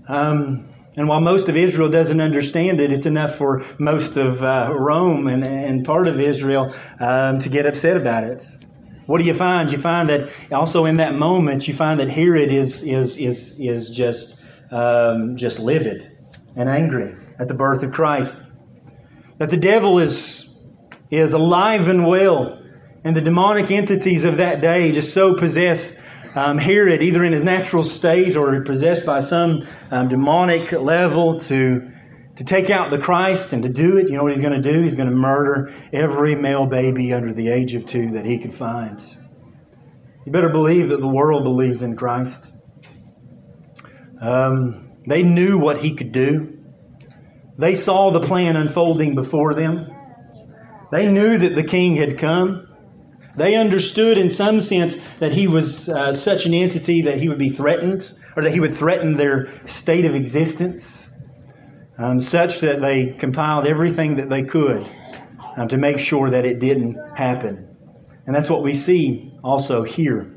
Um, 0.07 0.67
and 0.97 1.07
while 1.07 1.21
most 1.21 1.47
of 1.47 1.57
Israel 1.57 1.89
doesn't 1.89 2.21
understand 2.21 2.79
it, 2.79 2.91
it's 2.91 3.05
enough 3.05 3.35
for 3.35 3.63
most 3.77 4.17
of 4.17 4.41
uh, 4.41 4.73
Rome 4.73 5.27
and, 5.27 5.45
and 5.45 5.85
part 5.85 6.07
of 6.07 6.19
Israel 6.19 6.73
um, 6.99 7.39
to 7.39 7.49
get 7.49 7.67
upset 7.67 7.97
about 7.97 8.23
it. 8.23 8.43
What 9.05 9.19
do 9.19 9.25
you 9.25 9.35
find? 9.35 9.71
You 9.71 9.77
find 9.77 10.09
that 10.09 10.31
also 10.51 10.85
in 10.85 10.97
that 10.97 11.13
moment, 11.13 11.67
you 11.67 11.75
find 11.75 11.99
that 11.99 12.09
Herod 12.09 12.51
is 12.51 12.81
is 12.81 13.17
is 13.17 13.59
is 13.59 13.91
just 13.91 14.41
um, 14.71 15.35
just 15.37 15.59
livid 15.59 16.11
and 16.55 16.67
angry 16.67 17.15
at 17.39 17.47
the 17.47 17.53
birth 17.53 17.83
of 17.83 17.91
Christ. 17.91 18.41
That 19.37 19.49
the 19.49 19.57
devil 19.57 19.99
is 19.99 20.51
is 21.11 21.33
alive 21.33 21.87
and 21.87 22.07
well, 22.07 22.61
and 23.03 23.15
the 23.15 23.21
demonic 23.21 23.69
entities 23.69 24.25
of 24.25 24.37
that 24.37 24.61
day 24.61 24.91
just 24.91 25.13
so 25.13 25.35
possess 25.35 25.93
um, 26.35 26.57
Herod, 26.57 27.01
either 27.01 27.23
in 27.23 27.31
his 27.31 27.43
natural 27.43 27.83
state 27.83 28.35
or 28.35 28.61
possessed 28.61 29.05
by 29.05 29.19
some 29.19 29.65
um, 29.89 30.09
demonic 30.09 30.71
level, 30.73 31.39
to 31.41 31.91
to 32.35 32.43
take 32.43 32.69
out 32.69 32.91
the 32.91 32.97
Christ 32.97 33.53
and 33.53 33.63
to 33.63 33.69
do 33.69 33.97
it, 33.97 34.09
you 34.09 34.17
know 34.17 34.23
what 34.23 34.33
he's 34.33 34.41
going 34.41 34.61
to 34.61 34.73
do? 34.73 34.81
He's 34.81 34.95
going 34.95 35.09
to 35.09 35.15
murder 35.15 35.73
every 35.93 36.35
male 36.35 36.65
baby 36.65 37.13
under 37.13 37.31
the 37.31 37.47
age 37.47 37.75
of 37.75 37.85
two 37.85 38.11
that 38.11 38.25
he 38.25 38.37
could 38.37 38.53
find. 38.53 38.99
You 40.25 40.33
better 40.33 40.49
believe 40.49 40.89
that 40.89 40.99
the 40.99 41.07
world 41.07 41.45
believes 41.45 41.81
in 41.81 41.95
Christ. 41.95 42.51
Um, 44.19 44.99
they 45.07 45.23
knew 45.23 45.57
what 45.57 45.77
he 45.77 45.93
could 45.93 46.11
do. 46.11 46.54
They 47.57 47.75
saw 47.75 48.11
the 48.11 48.19
plan 48.19 48.55
unfolding 48.55 49.15
before 49.15 49.53
them. 49.53 49.89
They 50.91 51.11
knew 51.11 51.37
that 51.37 51.55
the 51.55 51.63
king 51.63 51.95
had 51.95 52.17
come. 52.17 52.67
They 53.35 53.55
understood, 53.55 54.17
in 54.17 54.29
some 54.29 54.61
sense, 54.61 54.95
that 55.19 55.33
he 55.33 55.47
was 55.47 55.89
uh, 55.89 56.13
such 56.13 56.45
an 56.45 56.53
entity 56.53 57.01
that 57.03 57.17
he 57.17 57.27
would 57.27 57.39
be 57.39 57.49
threatened, 57.49 58.13
or 58.35 58.43
that 58.43 58.51
he 58.51 58.59
would 58.59 58.73
threaten 58.73 59.17
their 59.17 59.47
state 59.65 60.05
of 60.05 60.15
existence 60.15 61.09
um, 61.97 62.19
such 62.19 62.59
that 62.59 62.81
they 62.81 63.07
compiled 63.07 63.65
everything 63.65 64.17
that 64.17 64.29
they 64.29 64.43
could 64.43 64.89
um, 65.57 65.67
to 65.69 65.77
make 65.77 65.99
sure 65.99 66.29
that 66.29 66.45
it 66.45 66.59
didn't 66.59 66.97
happen. 67.15 67.67
And 68.25 68.35
that's 68.35 68.49
what 68.49 68.63
we 68.63 68.73
see 68.73 69.33
also 69.43 69.83
here. 69.83 70.34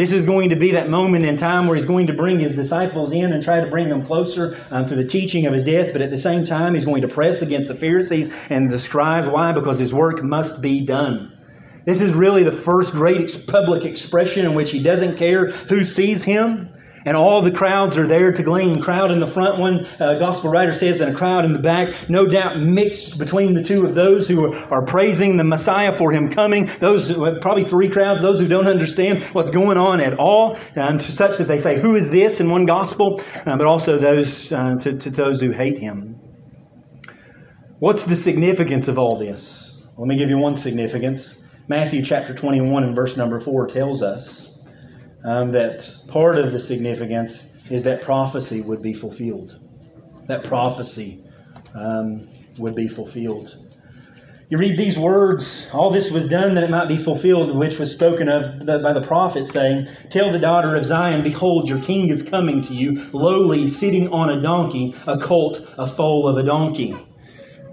This 0.00 0.12
is 0.14 0.24
going 0.24 0.48
to 0.48 0.56
be 0.56 0.70
that 0.70 0.88
moment 0.88 1.26
in 1.26 1.36
time 1.36 1.66
where 1.66 1.74
he's 1.76 1.84
going 1.84 2.06
to 2.06 2.14
bring 2.14 2.38
his 2.38 2.54
disciples 2.54 3.12
in 3.12 3.34
and 3.34 3.42
try 3.42 3.60
to 3.60 3.66
bring 3.66 3.90
them 3.90 4.02
closer 4.02 4.56
um, 4.70 4.86
through 4.86 4.96
the 4.96 5.04
teaching 5.04 5.44
of 5.44 5.52
his 5.52 5.62
death, 5.62 5.92
but 5.92 6.00
at 6.00 6.08
the 6.10 6.16
same 6.16 6.46
time, 6.46 6.72
he's 6.72 6.86
going 6.86 7.02
to 7.02 7.08
press 7.08 7.42
against 7.42 7.68
the 7.68 7.74
Pharisees 7.74 8.34
and 8.48 8.70
the 8.70 8.78
scribes. 8.78 9.28
Why? 9.28 9.52
Because 9.52 9.78
his 9.78 9.92
work 9.92 10.22
must 10.22 10.62
be 10.62 10.80
done. 10.80 11.36
This 11.84 12.00
is 12.00 12.14
really 12.14 12.44
the 12.44 12.50
first 12.50 12.94
great 12.94 13.44
public 13.46 13.84
expression 13.84 14.46
in 14.46 14.54
which 14.54 14.70
he 14.70 14.82
doesn't 14.82 15.18
care 15.18 15.50
who 15.50 15.84
sees 15.84 16.24
him. 16.24 16.70
And 17.04 17.16
all 17.16 17.40
the 17.40 17.50
crowds 17.50 17.96
are 17.96 18.06
there 18.06 18.30
to 18.32 18.42
glean. 18.42 18.82
Crowd 18.82 19.10
in 19.10 19.20
the 19.20 19.26
front, 19.26 19.58
one 19.58 19.86
uh, 19.98 20.18
gospel 20.18 20.50
writer 20.50 20.72
says, 20.72 21.00
and 21.00 21.14
a 21.14 21.16
crowd 21.16 21.44
in 21.44 21.52
the 21.52 21.58
back, 21.58 22.10
no 22.10 22.26
doubt 22.26 22.58
mixed 22.58 23.18
between 23.18 23.54
the 23.54 23.62
two 23.62 23.86
of 23.86 23.94
those 23.94 24.28
who 24.28 24.52
are 24.70 24.82
praising 24.82 25.36
the 25.36 25.44
Messiah 25.44 25.92
for 25.92 26.12
him 26.12 26.30
coming. 26.30 26.66
Those, 26.78 27.12
probably 27.40 27.64
three 27.64 27.88
crowds, 27.88 28.20
those 28.20 28.38
who 28.38 28.48
don't 28.48 28.66
understand 28.66 29.22
what's 29.32 29.50
going 29.50 29.78
on 29.78 30.00
at 30.00 30.18
all, 30.18 30.58
um, 30.76 31.00
such 31.00 31.38
that 31.38 31.48
they 31.48 31.58
say, 31.58 31.80
Who 31.80 31.94
is 31.94 32.10
this 32.10 32.40
in 32.40 32.50
one 32.50 32.66
gospel? 32.66 33.22
Uh, 33.46 33.56
but 33.56 33.66
also 33.66 33.96
those 33.98 34.52
uh, 34.52 34.76
to, 34.76 34.96
to 34.98 35.10
those 35.10 35.40
who 35.40 35.50
hate 35.50 35.78
him. 35.78 36.20
What's 37.78 38.04
the 38.04 38.16
significance 38.16 38.88
of 38.88 38.98
all 38.98 39.16
this? 39.16 39.88
Let 39.96 40.06
me 40.06 40.16
give 40.16 40.28
you 40.28 40.36
one 40.36 40.56
significance. 40.56 41.42
Matthew 41.66 42.02
chapter 42.02 42.34
21 42.34 42.84
and 42.84 42.96
verse 42.96 43.16
number 43.16 43.40
4 43.40 43.68
tells 43.68 44.02
us 44.02 44.49
um, 45.24 45.52
that 45.52 45.94
part 46.08 46.38
of 46.38 46.52
the 46.52 46.58
significance 46.58 47.60
is 47.70 47.84
that 47.84 48.02
prophecy 48.02 48.60
would 48.62 48.82
be 48.82 48.92
fulfilled. 48.92 49.58
That 50.26 50.44
prophecy 50.44 51.22
um, 51.74 52.28
would 52.58 52.74
be 52.74 52.88
fulfilled. 52.88 53.56
You 54.50 54.58
read 54.58 54.76
these 54.76 54.98
words, 54.98 55.70
all 55.72 55.92
this 55.92 56.10
was 56.10 56.28
done 56.28 56.56
that 56.56 56.64
it 56.64 56.70
might 56.70 56.88
be 56.88 56.96
fulfilled, 56.96 57.56
which 57.56 57.78
was 57.78 57.92
spoken 57.92 58.28
of 58.28 58.66
by 58.66 58.92
the 58.92 59.00
prophet, 59.00 59.46
saying, 59.46 59.86
Tell 60.08 60.32
the 60.32 60.40
daughter 60.40 60.74
of 60.74 60.84
Zion, 60.84 61.22
Behold, 61.22 61.68
your 61.68 61.80
king 61.80 62.08
is 62.08 62.28
coming 62.28 62.60
to 62.62 62.74
you, 62.74 63.08
lowly, 63.12 63.68
sitting 63.68 64.08
on 64.08 64.28
a 64.28 64.40
donkey, 64.40 64.96
a 65.06 65.16
colt, 65.16 65.64
a 65.78 65.86
foal 65.86 66.26
of 66.26 66.36
a 66.36 66.42
donkey. 66.42 66.96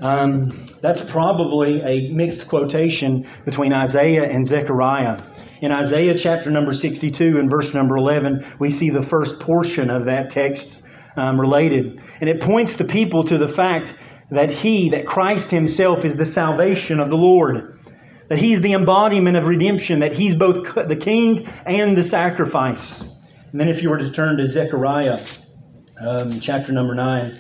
Um, 0.02 0.68
that's 0.82 1.04
probably 1.04 1.82
a 1.82 2.12
mixed 2.12 2.48
quotation 2.48 3.26
between 3.44 3.74
Isaiah 3.74 4.30
and 4.30 4.46
Zechariah. 4.46 5.20
In 5.62 5.72
Isaiah 5.72 6.16
chapter 6.16 6.52
number 6.52 6.74
62 6.74 7.40
and 7.40 7.50
verse 7.50 7.74
number 7.74 7.96
11, 7.96 8.46
we 8.60 8.70
see 8.70 8.90
the 8.90 9.02
first 9.02 9.40
portion 9.40 9.90
of 9.90 10.06
that 10.06 10.30
text 10.30 10.84
um, 11.16 11.40
related. 11.40 12.00
And 12.22 12.30
it 12.30 12.42
points 12.42 12.76
the 12.76 12.86
people 12.86 13.24
to 13.24 13.38
the 13.38 13.48
fact 13.48 13.96
that 14.30 14.52
He, 14.52 14.90
that 14.90 15.08
Christ 15.08 15.50
Himself, 15.50 16.06
is 16.06 16.18
the 16.18 16.26
salvation 16.26 17.00
of 17.00 17.10
the 17.10 17.18
Lord. 17.18 17.80
That 18.30 18.38
He's 18.38 18.62
the 18.62 18.74
embodiment 18.74 19.36
of 19.36 19.48
redemption, 19.48 20.00
that 20.02 20.14
He's 20.14 20.36
both 20.36 20.76
the 20.76 20.96
King 20.96 21.48
and 21.66 21.98
the 21.98 22.04
sacrifice. 22.04 23.02
And 23.52 23.60
then 23.60 23.70
if 23.70 23.82
you 23.82 23.90
were 23.90 23.98
to 23.98 24.12
turn 24.12 24.38
to 24.38 24.48
Zechariah 24.48 25.20
um, 26.00 26.40
chapter 26.40 26.72
number 26.72 26.94
9, 26.94 27.40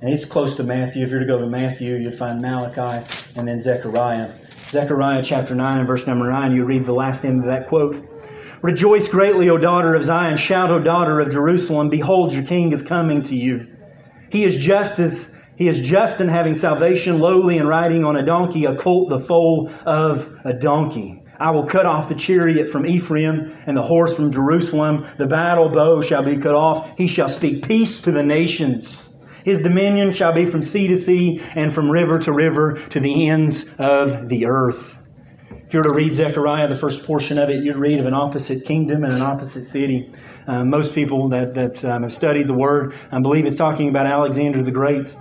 and 0.00 0.12
it's 0.12 0.24
close 0.26 0.56
to 0.56 0.62
Matthew. 0.62 1.02
If 1.02 1.10
you 1.10 1.16
were 1.16 1.20
to 1.20 1.26
go 1.26 1.38
to 1.38 1.46
Matthew, 1.46 1.94
you'd 1.96 2.14
find 2.14 2.40
Malachi 2.40 3.06
and 3.36 3.48
then 3.48 3.60
Zechariah. 3.60 4.32
Zechariah 4.74 5.22
chapter 5.22 5.54
9 5.54 5.78
and 5.78 5.86
verse 5.86 6.04
number 6.04 6.28
9, 6.28 6.52
you 6.52 6.64
read 6.64 6.84
the 6.84 6.92
last 6.92 7.24
end 7.24 7.38
of 7.38 7.46
that 7.46 7.68
quote. 7.68 7.94
Rejoice 8.60 9.06
greatly, 9.06 9.48
O 9.48 9.56
daughter 9.56 9.94
of 9.94 10.02
Zion. 10.02 10.36
Shout, 10.36 10.72
O 10.72 10.80
daughter 10.80 11.20
of 11.20 11.30
Jerusalem. 11.30 11.90
Behold, 11.90 12.32
your 12.32 12.44
king 12.44 12.72
is 12.72 12.82
coming 12.82 13.22
to 13.22 13.36
you. 13.36 13.68
He 14.32 14.42
is 14.42 14.56
just 14.56 14.98
as 14.98 15.32
he 15.54 15.68
is 15.68 15.80
just 15.80 16.20
in 16.20 16.26
having 16.26 16.56
salvation, 16.56 17.20
lowly 17.20 17.56
and 17.58 17.68
riding 17.68 18.04
on 18.04 18.16
a 18.16 18.26
donkey, 18.26 18.64
a 18.64 18.74
colt, 18.74 19.10
the 19.10 19.20
foal 19.20 19.70
of 19.86 20.36
a 20.44 20.52
donkey. 20.52 21.22
I 21.38 21.52
will 21.52 21.64
cut 21.64 21.86
off 21.86 22.08
the 22.08 22.16
chariot 22.16 22.68
from 22.68 22.84
Ephraim 22.84 23.56
and 23.66 23.76
the 23.76 23.82
horse 23.82 24.16
from 24.16 24.32
Jerusalem. 24.32 25.06
The 25.18 25.28
battle 25.28 25.68
bow 25.68 26.00
shall 26.00 26.24
be 26.24 26.36
cut 26.36 26.56
off. 26.56 26.98
He 26.98 27.06
shall 27.06 27.28
speak 27.28 27.64
peace 27.68 28.00
to 28.00 28.10
the 28.10 28.24
nations. 28.24 29.13
His 29.44 29.60
dominion 29.60 30.10
shall 30.10 30.32
be 30.32 30.46
from 30.46 30.62
sea 30.62 30.88
to 30.88 30.96
sea 30.96 31.40
and 31.54 31.72
from 31.72 31.90
river 31.90 32.18
to 32.20 32.32
river 32.32 32.74
to 32.90 32.98
the 32.98 33.28
ends 33.28 33.66
of 33.78 34.30
the 34.30 34.46
earth. 34.46 34.96
If 35.66 35.74
you 35.74 35.80
were 35.80 35.84
to 35.84 35.92
read 35.92 36.14
Zechariah, 36.14 36.66
the 36.68 36.76
first 36.76 37.04
portion 37.04 37.36
of 37.36 37.50
it, 37.50 37.62
you'd 37.62 37.76
read 37.76 38.00
of 38.00 38.06
an 38.06 38.14
opposite 38.14 38.64
kingdom 38.64 39.04
and 39.04 39.12
an 39.12 39.20
opposite 39.20 39.66
city. 39.66 40.10
Um, 40.46 40.70
most 40.70 40.94
people 40.94 41.28
that, 41.28 41.54
that 41.54 41.84
um, 41.84 42.02
have 42.02 42.12
studied 42.12 42.48
the 42.48 42.54
word 42.54 42.94
I 43.12 43.20
believe 43.20 43.44
it's 43.44 43.56
talking 43.56 43.88
about 43.88 44.06
Alexander 44.06 44.62
the 44.62 44.72
Great. 44.72 45.14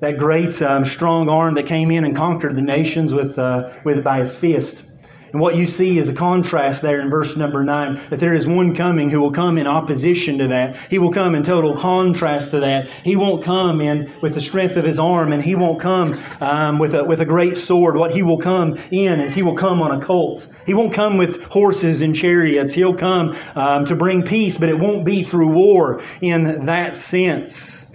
That 0.00 0.16
great, 0.16 0.60
um, 0.62 0.84
strong 0.84 1.28
arm 1.28 1.54
that 1.54 1.66
came 1.66 1.90
in 1.90 2.04
and 2.04 2.16
conquered 2.16 2.56
the 2.56 2.62
nations 2.62 3.12
with, 3.12 3.38
uh, 3.38 3.70
with 3.84 4.02
by 4.02 4.20
his 4.20 4.36
fist. 4.36 4.84
And 5.32 5.40
what 5.40 5.56
you 5.56 5.66
see 5.66 5.98
is 5.98 6.08
a 6.08 6.14
contrast 6.14 6.82
there 6.82 7.00
in 7.00 7.08
verse 7.08 7.36
number 7.36 7.62
nine 7.62 8.00
that 8.10 8.18
there 8.18 8.34
is 8.34 8.46
one 8.46 8.74
coming 8.74 9.10
who 9.10 9.20
will 9.20 9.30
come 9.30 9.58
in 9.58 9.66
opposition 9.66 10.38
to 10.38 10.48
that. 10.48 10.76
He 10.76 10.98
will 10.98 11.12
come 11.12 11.34
in 11.34 11.42
total 11.44 11.76
contrast 11.76 12.50
to 12.50 12.60
that. 12.60 12.88
He 12.88 13.16
won't 13.16 13.44
come 13.44 13.80
in 13.80 14.10
with 14.20 14.34
the 14.34 14.40
strength 14.40 14.76
of 14.76 14.84
his 14.84 14.98
arm 14.98 15.32
and 15.32 15.42
he 15.42 15.54
won't 15.54 15.80
come 15.80 16.18
um, 16.40 16.78
with, 16.78 16.94
a, 16.94 17.04
with 17.04 17.20
a 17.20 17.26
great 17.26 17.56
sword. 17.56 17.96
What 17.96 18.12
he 18.12 18.22
will 18.22 18.38
come 18.38 18.76
in 18.90 19.20
is 19.20 19.34
he 19.34 19.42
will 19.42 19.56
come 19.56 19.80
on 19.80 19.92
a 19.92 20.04
colt. 20.04 20.48
He 20.66 20.74
won't 20.74 20.92
come 20.92 21.16
with 21.16 21.44
horses 21.44 22.02
and 22.02 22.14
chariots. 22.14 22.74
He'll 22.74 22.94
come 22.94 23.36
um, 23.54 23.84
to 23.86 23.94
bring 23.94 24.22
peace, 24.22 24.58
but 24.58 24.68
it 24.68 24.78
won't 24.78 25.04
be 25.04 25.22
through 25.22 25.48
war 25.48 26.00
in 26.20 26.64
that 26.66 26.96
sense. 26.96 27.86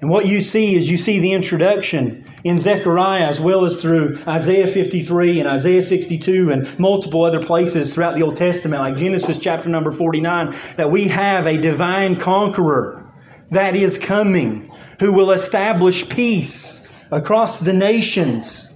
And 0.00 0.10
what 0.10 0.26
you 0.26 0.40
see 0.40 0.76
is 0.76 0.90
you 0.90 0.98
see 0.98 1.18
the 1.18 1.32
introduction 1.32 2.24
in 2.46 2.58
Zechariah 2.58 3.26
as 3.26 3.40
well 3.40 3.64
as 3.64 3.82
through 3.82 4.20
Isaiah 4.28 4.68
53 4.68 5.40
and 5.40 5.48
Isaiah 5.48 5.82
62 5.82 6.52
and 6.52 6.78
multiple 6.78 7.24
other 7.24 7.42
places 7.42 7.92
throughout 7.92 8.14
the 8.14 8.22
Old 8.22 8.36
Testament, 8.36 8.80
like 8.80 8.94
Genesis 8.94 9.40
chapter 9.40 9.68
number 9.68 9.90
49, 9.90 10.54
that 10.76 10.88
we 10.88 11.08
have 11.08 11.48
a 11.48 11.58
divine 11.58 12.20
conqueror 12.20 13.12
that 13.50 13.74
is 13.74 13.98
coming 13.98 14.70
who 15.00 15.12
will 15.12 15.32
establish 15.32 16.08
peace 16.08 16.88
across 17.10 17.58
the 17.58 17.72
nations, 17.72 18.72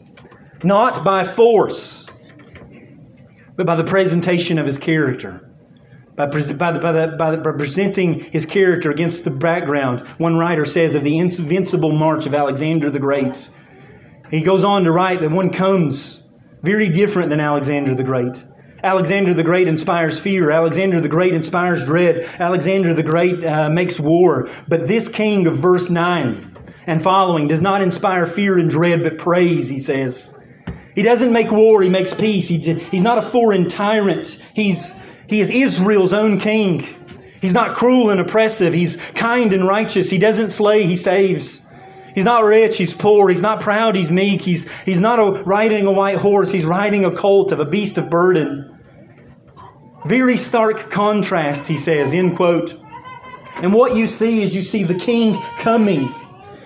not 0.64 1.04
by 1.04 1.22
force, 1.22 2.08
but 3.54 3.66
by 3.66 3.76
the 3.76 3.84
presentation 3.84 4.58
of 4.58 4.66
his 4.66 4.78
character 4.78 5.48
by, 6.16 6.26
the, 6.26 6.54
by, 6.54 6.72
the, 6.72 7.14
by, 7.16 7.30
the, 7.30 7.36
by 7.38 7.52
presenting 7.52 8.20
his 8.20 8.44
character 8.44 8.90
against 8.90 9.24
the 9.24 9.30
background, 9.30 10.00
one 10.18 10.36
writer 10.36 10.64
says, 10.64 10.94
of 10.94 11.04
the 11.04 11.18
invincible 11.18 11.92
march 11.92 12.26
of 12.26 12.34
Alexander 12.34 12.90
the 12.90 12.98
Great. 12.98 13.48
He 14.30 14.42
goes 14.42 14.64
on 14.64 14.84
to 14.84 14.92
write 14.92 15.20
that 15.20 15.30
one 15.30 15.50
comes 15.50 16.22
very 16.62 16.88
different 16.88 17.30
than 17.30 17.40
Alexander 17.40 17.94
the 17.94 18.04
Great. 18.04 18.36
Alexander 18.82 19.34
the 19.34 19.42
Great 19.42 19.68
inspires 19.68 20.20
fear. 20.20 20.50
Alexander 20.50 21.00
the 21.00 21.08
Great 21.08 21.34
inspires 21.34 21.84
dread. 21.84 22.24
Alexander 22.38 22.94
the 22.94 23.02
Great 23.02 23.44
uh, 23.44 23.68
makes 23.68 23.98
war. 23.98 24.48
But 24.68 24.86
this 24.86 25.08
king 25.08 25.46
of 25.46 25.56
verse 25.56 25.90
9 25.90 26.56
and 26.86 27.02
following 27.02 27.48
does 27.48 27.60
not 27.60 27.82
inspire 27.82 28.26
fear 28.26 28.58
and 28.58 28.70
dread, 28.70 29.02
but 29.02 29.18
praise, 29.18 29.68
he 29.68 29.80
says. 29.80 30.36
He 30.94 31.02
doesn't 31.02 31.32
make 31.32 31.50
war, 31.50 31.82
he 31.82 31.88
makes 31.88 32.14
peace. 32.14 32.48
He, 32.48 32.58
he's 32.58 33.02
not 33.02 33.18
a 33.18 33.22
foreign 33.22 33.68
tyrant. 33.68 34.38
He's, 34.54 34.94
he 35.28 35.40
is 35.40 35.50
Israel's 35.50 36.12
own 36.12 36.38
king. 36.38 36.86
He's 37.40 37.54
not 37.54 37.76
cruel 37.76 38.10
and 38.10 38.20
oppressive. 38.20 38.74
He's 38.74 38.96
kind 39.14 39.52
and 39.52 39.66
righteous. 39.66 40.10
He 40.10 40.18
doesn't 40.18 40.50
slay, 40.50 40.84
he 40.84 40.96
saves. 40.96 41.59
He's 42.14 42.24
not 42.24 42.44
rich, 42.44 42.76
he's 42.76 42.94
poor. 42.94 43.28
He's 43.28 43.42
not 43.42 43.60
proud, 43.60 43.96
he's 43.96 44.10
meek. 44.10 44.42
He's, 44.42 44.70
he's 44.82 45.00
not 45.00 45.18
a, 45.18 45.42
riding 45.44 45.86
a 45.86 45.92
white 45.92 46.18
horse, 46.18 46.50
he's 46.50 46.64
riding 46.64 47.04
a 47.04 47.10
colt 47.10 47.52
of 47.52 47.60
a 47.60 47.64
beast 47.64 47.98
of 47.98 48.10
burden. 48.10 48.78
Very 50.06 50.36
stark 50.36 50.90
contrast, 50.90 51.68
he 51.68 51.76
says, 51.76 52.12
end 52.12 52.36
quote. 52.36 52.80
And 53.56 53.74
what 53.74 53.94
you 53.94 54.06
see 54.06 54.42
is 54.42 54.54
you 54.54 54.62
see 54.62 54.84
the 54.84 54.98
king 54.98 55.40
coming. 55.58 56.12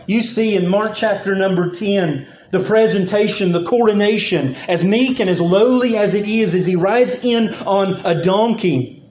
You 0.06 0.22
see 0.22 0.54
in 0.54 0.68
Mark 0.68 0.94
chapter 0.94 1.34
number 1.34 1.70
10 1.70 2.28
the 2.52 2.60
presentation, 2.60 3.50
the 3.50 3.64
coronation, 3.64 4.54
as 4.68 4.84
meek 4.84 5.18
and 5.18 5.28
as 5.28 5.40
lowly 5.40 5.96
as 5.96 6.14
it 6.14 6.28
is, 6.28 6.54
as 6.54 6.64
he 6.64 6.76
rides 6.76 7.16
in 7.24 7.48
on 7.66 7.94
a 8.04 8.22
donkey. 8.22 9.02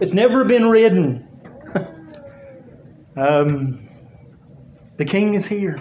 It's 0.00 0.12
never 0.12 0.44
been 0.44 0.66
ridden. 0.66 1.28
um, 3.16 3.87
the 4.98 5.04
king 5.04 5.34
is 5.34 5.46
here. 5.46 5.78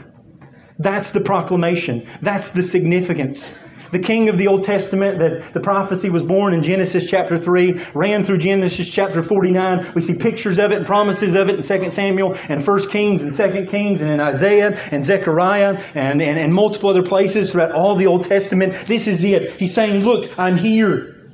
That's 0.79 1.11
the 1.11 1.21
proclamation. 1.21 2.07
That's 2.21 2.51
the 2.51 2.63
significance. 2.63 3.53
The 3.91 3.99
king 3.99 4.29
of 4.29 4.37
the 4.37 4.47
Old 4.47 4.63
Testament 4.63 5.19
that 5.19 5.53
the 5.53 5.61
prophecy 5.61 6.09
was 6.09 6.21
born 6.21 6.53
in 6.53 6.61
Genesis 6.61 7.09
chapter 7.09 7.37
3, 7.37 7.81
ran 7.93 8.23
through 8.23 8.39
Genesis 8.39 8.89
chapter 8.89 9.23
49. 9.23 9.93
We 9.95 10.01
see 10.01 10.15
pictures 10.15 10.59
of 10.59 10.71
it 10.71 10.79
and 10.79 10.85
promises 10.85 11.35
of 11.35 11.49
it 11.49 11.55
in 11.55 11.63
2 11.63 11.89
Samuel 11.89 12.35
and 12.49 12.65
1 12.65 12.89
Kings 12.89 13.23
and 13.23 13.33
2 13.33 13.65
Kings 13.65 14.01
and 14.01 14.11
in 14.11 14.19
Isaiah 14.19 14.77
and 14.91 15.03
Zechariah 15.03 15.81
and, 15.95 16.21
and, 16.21 16.37
and 16.37 16.53
multiple 16.53 16.89
other 16.89 17.03
places 17.03 17.51
throughout 17.51 17.71
all 17.71 17.95
the 17.95 18.07
Old 18.07 18.25
Testament. 18.25 18.73
This 18.73 19.07
is 19.07 19.23
it. 19.23 19.55
He's 19.55 19.73
saying, 19.73 20.03
Look, 20.03 20.37
I'm 20.37 20.57
here. 20.57 21.31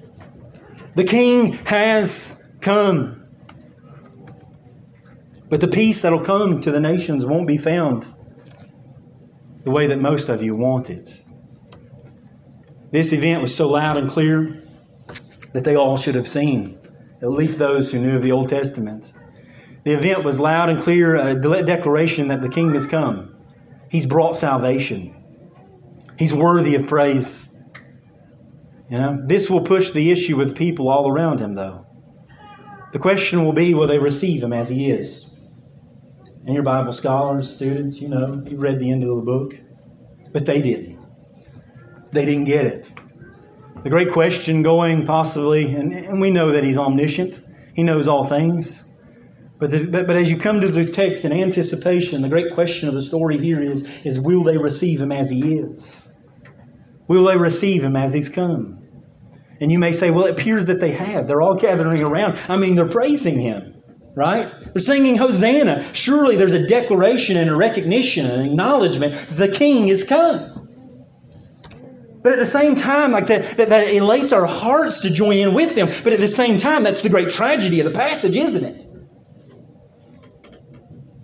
The 0.95 1.03
king 1.03 1.53
has 1.65 2.41
come. 2.61 3.22
But 5.53 5.61
the 5.61 5.67
peace 5.67 6.01
that'll 6.01 6.23
come 6.23 6.61
to 6.61 6.71
the 6.71 6.79
nations 6.79 7.27
won't 7.27 7.45
be 7.45 7.59
found 7.59 8.07
the 9.63 9.69
way 9.69 9.85
that 9.85 10.01
most 10.01 10.27
of 10.27 10.41
you 10.41 10.55
want 10.55 10.89
it. 10.89 11.23
This 12.89 13.13
event 13.13 13.43
was 13.43 13.53
so 13.53 13.69
loud 13.69 13.97
and 13.97 14.09
clear 14.09 14.63
that 15.51 15.63
they 15.63 15.75
all 15.75 15.95
should 15.95 16.15
have 16.15 16.27
seen, 16.27 16.79
at 17.21 17.29
least 17.29 17.59
those 17.59 17.91
who 17.91 17.99
knew 17.99 18.15
of 18.15 18.23
the 18.23 18.31
Old 18.31 18.49
Testament. 18.49 19.13
The 19.83 19.91
event 19.91 20.23
was 20.23 20.39
loud 20.39 20.71
and 20.71 20.81
clear, 20.81 21.17
a 21.17 21.35
declaration 21.35 22.29
that 22.29 22.41
the 22.41 22.49
King 22.49 22.73
has 22.73 22.87
come. 22.87 23.35
He's 23.91 24.07
brought 24.07 24.35
salvation. 24.35 25.13
He's 26.17 26.33
worthy 26.33 26.73
of 26.73 26.87
praise. 26.87 27.55
You 28.89 28.97
know, 28.97 29.21
this 29.23 29.51
will 29.51 29.61
push 29.61 29.91
the 29.91 30.09
issue 30.09 30.35
with 30.35 30.57
people 30.57 30.89
all 30.89 31.07
around 31.07 31.41
him, 31.41 31.53
though. 31.53 31.85
The 32.91 32.97
question 32.97 33.45
will 33.45 33.53
be 33.53 33.75
will 33.75 33.85
they 33.85 33.99
receive 33.99 34.41
him 34.41 34.51
as 34.51 34.69
he 34.69 34.89
is? 34.89 35.29
And 36.45 36.53
your 36.53 36.63
Bible 36.63 36.91
scholars, 36.91 37.53
students, 37.53 38.01
you 38.01 38.09
know, 38.09 38.43
you've 38.45 38.61
read 38.61 38.79
the 38.79 38.91
end 38.91 39.03
of 39.03 39.15
the 39.15 39.21
book, 39.21 39.55
but 40.31 40.45
they 40.45 40.61
didn't. 40.61 40.99
They 42.11 42.25
didn't 42.25 42.45
get 42.45 42.65
it. 42.65 42.91
The 43.83 43.89
great 43.89 44.11
question 44.11 44.61
going, 44.63 45.05
possibly, 45.05 45.73
and, 45.73 45.93
and 45.93 46.21
we 46.21 46.31
know 46.31 46.51
that 46.51 46.63
he's 46.63 46.77
omniscient, 46.77 47.41
he 47.73 47.83
knows 47.83 48.07
all 48.07 48.23
things. 48.23 48.85
But, 49.59 49.71
but, 49.91 50.07
but 50.07 50.15
as 50.15 50.29
you 50.29 50.37
come 50.37 50.61
to 50.61 50.67
the 50.67 50.85
text 50.85 51.25
in 51.25 51.31
anticipation, 51.31 52.21
the 52.21 52.29
great 52.29 52.53
question 52.53 52.89
of 52.89 52.95
the 52.95 53.01
story 53.01 53.37
here 53.37 53.61
is, 53.61 53.83
is 54.05 54.19
will 54.19 54.43
they 54.43 54.57
receive 54.57 55.01
him 55.01 55.11
as 55.11 55.29
he 55.29 55.55
is? 55.55 56.11
Will 57.07 57.25
they 57.25 57.37
receive 57.37 57.83
him 57.83 57.95
as 57.95 58.13
he's 58.13 58.29
come? 58.29 58.83
And 59.59 59.71
you 59.71 59.79
may 59.79 59.91
say, 59.91 60.11
well, 60.11 60.25
it 60.25 60.31
appears 60.31 60.65
that 60.65 60.79
they 60.79 60.91
have. 60.91 61.27
They're 61.27 61.41
all 61.41 61.55
gathering 61.55 62.01
around. 62.01 62.39
I 62.49 62.57
mean, 62.57 62.75
they're 62.75 62.87
praising 62.87 63.39
him, 63.39 63.82
right? 64.15 64.51
They're 64.73 64.81
singing 64.81 65.17
Hosanna. 65.17 65.83
Surely 65.93 66.35
there's 66.35 66.53
a 66.53 66.65
declaration 66.67 67.37
and 67.37 67.49
a 67.49 67.55
recognition 67.55 68.25
and 68.25 68.47
acknowledgement 68.47 69.13
the 69.29 69.47
king 69.47 69.87
is 69.89 70.03
come. 70.03 70.49
But 72.21 72.31
at 72.31 72.39
the 72.39 72.45
same 72.45 72.75
time, 72.75 73.11
like 73.11 73.27
that, 73.27 73.57
that, 73.57 73.69
that 73.69 73.87
elates 73.93 74.31
our 74.31 74.45
hearts 74.45 75.01
to 75.01 75.09
join 75.09 75.37
in 75.37 75.53
with 75.53 75.75
them. 75.75 75.89
But 76.03 76.13
at 76.13 76.19
the 76.19 76.27
same 76.27 76.57
time, 76.57 76.83
that's 76.83 77.01
the 77.01 77.09
great 77.09 77.29
tragedy 77.29 77.81
of 77.81 77.91
the 77.91 77.97
passage, 77.97 78.37
isn't 78.37 78.63
it? 78.63 78.79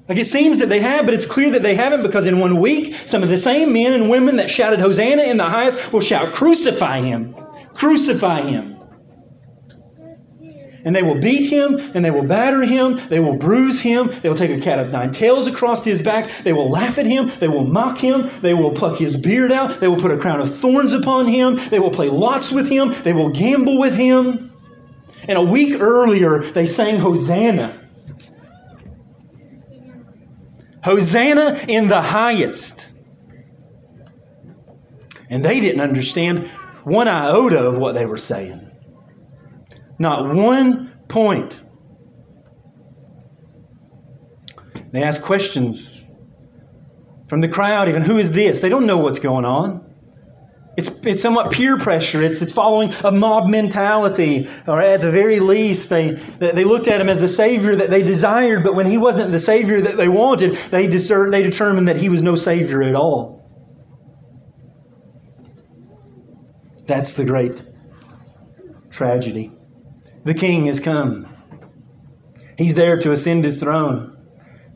Like 0.10 0.18
it 0.18 0.26
seems 0.26 0.58
that 0.58 0.70
they 0.70 0.80
have, 0.80 1.06
but 1.06 1.14
it's 1.14 1.28
clear 1.28 1.52
that 1.52 1.62
they 1.62 1.76
haven't 1.76 2.02
because 2.02 2.26
in 2.26 2.40
one 2.40 2.60
week, 2.60 2.96
some 2.96 3.22
of 3.22 3.30
the 3.30 3.38
same 3.38 3.72
men 3.72 3.94
and 3.94 4.10
women 4.10 4.38
that 4.38 4.50
shouted 4.50 4.80
Hosanna 4.80 5.22
in 5.22 5.38
the 5.38 5.46
highest 5.46 5.94
will 5.94 6.02
shout, 6.02 6.34
Crucify 6.34 7.02
him! 7.02 7.36
Crucify 7.76 8.42
him! 8.42 8.79
And 10.84 10.96
they 10.96 11.04
will 11.04 11.20
beat 11.20 11.50
him, 11.50 11.78
and 11.94 12.06
they 12.06 12.12
will 12.12 12.24
batter 12.24 12.62
him, 12.62 13.00
they 13.10 13.20
will 13.20 13.36
bruise 13.36 13.82
him, 13.82 14.10
they 14.22 14.30
will 14.30 14.36
take 14.36 14.52
a 14.52 14.62
cat 14.62 14.80
of 14.80 14.92
nine 14.92 15.12
tails 15.12 15.46
across 15.46 15.84
his 15.84 16.02
back, 16.02 16.30
they 16.44 16.54
will 16.54 16.70
laugh 16.70 16.98
at 16.98 17.06
him, 17.06 17.28
they 17.40 17.50
will 17.50 17.66
mock 17.66 17.98
him, 17.98 18.30
they 18.42 18.54
will 18.54 18.72
pluck 18.72 18.98
his 18.98 19.18
beard 19.18 19.52
out, 19.52 19.80
they 19.80 19.88
will 19.88 19.98
put 20.00 20.12
a 20.12 20.18
crown 20.18 20.40
of 20.40 20.54
thorns 20.54 20.94
upon 20.94 21.28
him, 21.28 21.58
they 21.70 21.80
will 21.80 21.92
play 21.92 22.08
lots 22.10 22.52
with 22.52 22.70
him, 22.70 22.94
they 23.04 23.14
will 23.14 23.30
gamble 23.30 23.78
with 23.78 23.96
him. 23.96 24.54
And 25.28 25.38
a 25.38 25.44
week 25.44 25.80
earlier, 25.80 26.40
they 26.40 26.66
sang 26.66 27.00
Hosanna. 27.00 27.76
Hosanna 30.84 31.60
in 31.68 31.90
the 31.90 32.02
highest. 32.02 32.90
And 35.30 35.44
they 35.44 35.60
didn't 35.60 35.82
understand 35.82 36.48
one 36.84 37.08
iota 37.08 37.60
of 37.60 37.78
what 37.78 37.96
they 37.96 38.06
were 38.06 38.18
saying. 38.18 38.69
Not 40.00 40.34
one 40.34 40.94
point. 41.10 41.62
They 44.92 45.04
ask 45.04 45.22
questions 45.22 46.06
from 47.28 47.42
the 47.42 47.48
crowd, 47.48 47.90
even 47.90 48.02
who 48.02 48.18
is 48.18 48.32
this? 48.32 48.60
They 48.62 48.70
don't 48.70 48.88
know 48.88 48.98
what's 48.98 49.20
going 49.20 49.46
on. 49.46 49.86
It's, 50.78 50.90
it's 51.04 51.22
somewhat 51.22 51.52
peer 51.52 51.78
pressure. 51.78 52.24
It's, 52.24 52.42
it's 52.42 52.54
following 52.54 52.94
a 53.04 53.12
mob 53.12 53.50
mentality. 53.50 54.48
Or 54.66 54.82
at 54.82 55.02
the 55.02 55.12
very 55.12 55.42
least, 55.42 55.90
they, 55.90 56.12
they 56.40 56.64
looked 56.64 56.88
at 56.88 57.02
him 57.02 57.10
as 57.10 57.20
the 57.20 57.28
Savior 57.28 57.76
that 57.76 57.90
they 57.90 58.02
desired, 58.02 58.64
but 58.64 58.76
when 58.76 58.86
he 58.86 58.98
wasn't 58.98 59.32
the 59.32 59.40
Savior 59.40 59.82
that 59.82 59.98
they 59.98 60.08
wanted, 60.08 60.56
they, 60.72 60.88
discern, 60.88 61.32
they 61.32 61.44
determined 61.44 61.88
that 61.90 61.98
he 61.98 62.08
was 62.08 62.22
no 62.22 62.36
Savior 62.36 62.82
at 62.82 62.96
all. 62.96 63.38
That's 66.88 67.14
the 67.14 67.26
great 67.26 67.62
tragedy. 68.90 69.52
The 70.30 70.36
King 70.36 70.68
has 70.68 70.80
come. 70.80 71.28
He's 72.56 72.76
there 72.76 73.00
to 73.00 73.12
ascend 73.12 73.46
his 73.46 73.60
throne. 73.60 74.16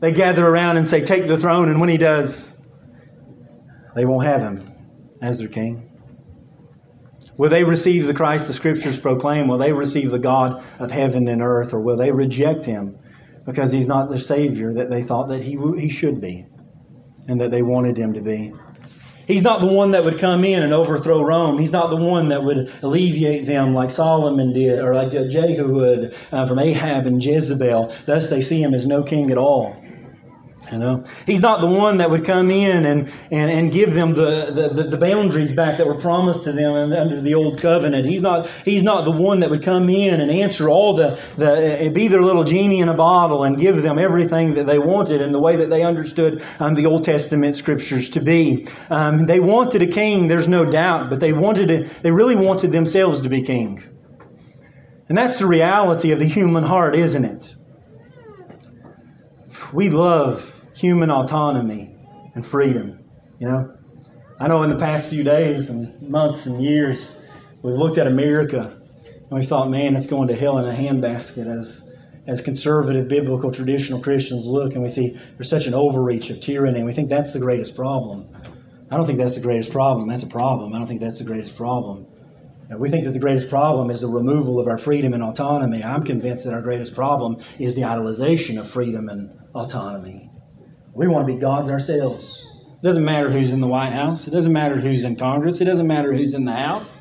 They 0.00 0.10
gather 0.10 0.44
around 0.44 0.78
and 0.78 0.88
say, 0.88 1.00
Take 1.00 1.28
the 1.28 1.38
throne, 1.38 1.68
and 1.68 1.78
when 1.78 1.88
he 1.88 1.96
does, 1.96 2.56
they 3.94 4.04
won't 4.04 4.26
have 4.26 4.40
him 4.40 4.58
as 5.22 5.38
their 5.38 5.46
king. 5.46 5.88
Will 7.36 7.50
they 7.50 7.62
receive 7.62 8.08
the 8.08 8.14
Christ 8.14 8.48
the 8.48 8.52
Scriptures 8.52 8.98
proclaim? 8.98 9.46
Will 9.46 9.58
they 9.58 9.72
receive 9.72 10.10
the 10.10 10.18
God 10.18 10.60
of 10.80 10.90
heaven 10.90 11.28
and 11.28 11.40
earth? 11.40 11.72
Or 11.72 11.80
will 11.80 11.96
they 11.96 12.10
reject 12.10 12.64
him 12.64 12.98
because 13.46 13.70
he's 13.70 13.86
not 13.86 14.10
the 14.10 14.18
Savior 14.18 14.74
that 14.74 14.90
they 14.90 15.04
thought 15.04 15.28
that 15.28 15.42
he, 15.42 15.56
he 15.78 15.88
should 15.88 16.20
be 16.20 16.46
and 17.28 17.40
that 17.40 17.52
they 17.52 17.62
wanted 17.62 17.96
him 17.96 18.12
to 18.14 18.20
be? 18.20 18.52
He's 19.26 19.42
not 19.42 19.60
the 19.60 19.72
one 19.72 19.92
that 19.92 20.04
would 20.04 20.18
come 20.18 20.44
in 20.44 20.62
and 20.62 20.72
overthrow 20.72 21.22
Rome. 21.22 21.58
He's 21.58 21.72
not 21.72 21.90
the 21.90 21.96
one 21.96 22.28
that 22.28 22.44
would 22.44 22.70
alleviate 22.82 23.46
them 23.46 23.74
like 23.74 23.90
Solomon 23.90 24.52
did 24.52 24.78
or 24.78 24.94
like 24.94 25.12
Jehu 25.12 25.72
would 25.74 26.14
uh, 26.32 26.46
from 26.46 26.58
Ahab 26.58 27.06
and 27.06 27.24
Jezebel. 27.24 27.92
Thus, 28.06 28.28
they 28.28 28.40
see 28.40 28.62
him 28.62 28.74
as 28.74 28.86
no 28.86 29.02
king 29.02 29.30
at 29.30 29.38
all. 29.38 29.76
You 30.74 30.80
know, 30.80 31.04
he's 31.24 31.40
not 31.40 31.60
the 31.60 31.68
one 31.68 31.98
that 31.98 32.10
would 32.10 32.24
come 32.24 32.50
in 32.50 32.84
and, 32.84 33.12
and, 33.30 33.48
and 33.48 33.70
give 33.70 33.94
them 33.94 34.14
the, 34.14 34.70
the, 34.74 34.82
the 34.82 34.96
boundaries 34.96 35.52
back 35.52 35.78
that 35.78 35.86
were 35.86 35.94
promised 35.94 36.42
to 36.44 36.52
them 36.52 36.92
under 36.92 37.20
the 37.20 37.32
old 37.34 37.60
covenant. 37.60 38.06
He's 38.06 38.22
not, 38.22 38.48
he's 38.64 38.82
not 38.82 39.04
the 39.04 39.12
one 39.12 39.38
that 39.40 39.50
would 39.50 39.62
come 39.62 39.88
in 39.88 40.20
and 40.20 40.32
answer 40.32 40.68
all 40.68 40.94
the, 40.94 41.16
the, 41.36 41.92
be 41.94 42.08
their 42.08 42.22
little 42.22 42.42
genie 42.42 42.80
in 42.80 42.88
a 42.88 42.94
bottle 42.94 43.44
and 43.44 43.56
give 43.56 43.82
them 43.82 44.00
everything 44.00 44.54
that 44.54 44.66
they 44.66 44.80
wanted 44.80 45.22
in 45.22 45.30
the 45.30 45.38
way 45.38 45.54
that 45.54 45.70
they 45.70 45.84
understood 45.84 46.42
um, 46.58 46.74
the 46.74 46.86
Old 46.86 47.04
Testament 47.04 47.54
scriptures 47.54 48.10
to 48.10 48.20
be. 48.20 48.66
Um, 48.90 49.26
they 49.26 49.38
wanted 49.38 49.80
a 49.80 49.86
king, 49.86 50.26
there's 50.26 50.48
no 50.48 50.64
doubt, 50.64 51.08
but 51.08 51.20
they 51.20 51.32
wanted 51.32 51.70
it, 51.70 52.02
they 52.02 52.10
really 52.10 52.34
wanted 52.34 52.72
themselves 52.72 53.22
to 53.22 53.28
be 53.28 53.42
king. 53.42 53.80
And 55.08 55.16
that's 55.16 55.38
the 55.38 55.46
reality 55.46 56.10
of 56.10 56.18
the 56.18 56.26
human 56.26 56.64
heart, 56.64 56.96
isn't 56.96 57.24
it? 57.24 57.54
We 59.72 59.88
love 59.88 60.53
human 60.74 61.10
autonomy 61.10 61.94
and 62.34 62.44
freedom. 62.44 62.98
You 63.38 63.48
know, 63.48 63.76
I 64.40 64.48
know 64.48 64.62
in 64.62 64.70
the 64.70 64.76
past 64.76 65.08
few 65.08 65.22
days 65.22 65.70
and 65.70 66.10
months 66.10 66.46
and 66.46 66.62
years, 66.62 67.28
we've 67.62 67.76
looked 67.76 67.98
at 67.98 68.06
America 68.06 68.80
and 69.30 69.30
we 69.30 69.44
thought, 69.44 69.70
man, 69.70 69.96
it's 69.96 70.06
going 70.06 70.28
to 70.28 70.36
hell 70.36 70.58
in 70.58 70.66
a 70.66 70.76
handbasket 70.76 71.46
as 71.46 71.90
as 72.26 72.40
conservative, 72.40 73.06
biblical, 73.06 73.50
traditional 73.50 74.00
Christians 74.00 74.46
look 74.46 74.72
and 74.72 74.82
we 74.82 74.88
see 74.88 75.10
there's 75.36 75.48
such 75.48 75.66
an 75.66 75.74
overreach 75.74 76.30
of 76.30 76.40
tyranny, 76.40 76.78
and 76.78 76.86
we 76.86 76.92
think 76.92 77.10
that's 77.10 77.34
the 77.34 77.38
greatest 77.38 77.76
problem. 77.76 78.26
I 78.90 78.96
don't 78.96 79.04
think 79.04 79.18
that's 79.18 79.34
the 79.34 79.42
greatest 79.42 79.70
problem. 79.70 80.08
That's 80.08 80.22
a 80.22 80.28
problem. 80.28 80.72
I 80.74 80.78
don't 80.78 80.86
think 80.86 81.00
that's 81.00 81.18
the 81.18 81.24
greatest 81.24 81.56
problem. 81.56 82.06
we 82.78 82.88
think 82.88 83.04
that 83.04 83.12
the 83.12 83.18
greatest 83.18 83.50
problem 83.50 83.90
is 83.90 84.00
the 84.00 84.08
removal 84.08 84.58
of 84.58 84.68
our 84.68 84.78
freedom 84.78 85.12
and 85.12 85.22
autonomy. 85.22 85.82
I'm 85.84 86.02
convinced 86.02 86.44
that 86.44 86.54
our 86.54 86.62
greatest 86.62 86.94
problem 86.94 87.36
is 87.58 87.74
the 87.74 87.82
idolization 87.82 88.58
of 88.58 88.68
freedom 88.68 89.08
and 89.08 89.30
autonomy. 89.54 90.30
We 90.94 91.08
want 91.08 91.26
to 91.26 91.34
be 91.34 91.38
gods 91.38 91.70
ourselves. 91.70 92.46
It 92.80 92.86
doesn't 92.86 93.04
matter 93.04 93.28
who's 93.28 93.52
in 93.52 93.60
the 93.60 93.66
White 93.66 93.92
House. 93.92 94.28
It 94.28 94.30
doesn't 94.30 94.52
matter 94.52 94.76
who's 94.76 95.04
in 95.04 95.16
Congress. 95.16 95.60
It 95.60 95.64
doesn't 95.64 95.88
matter 95.88 96.12
who's 96.12 96.34
in 96.34 96.44
the 96.44 96.52
House. 96.52 96.96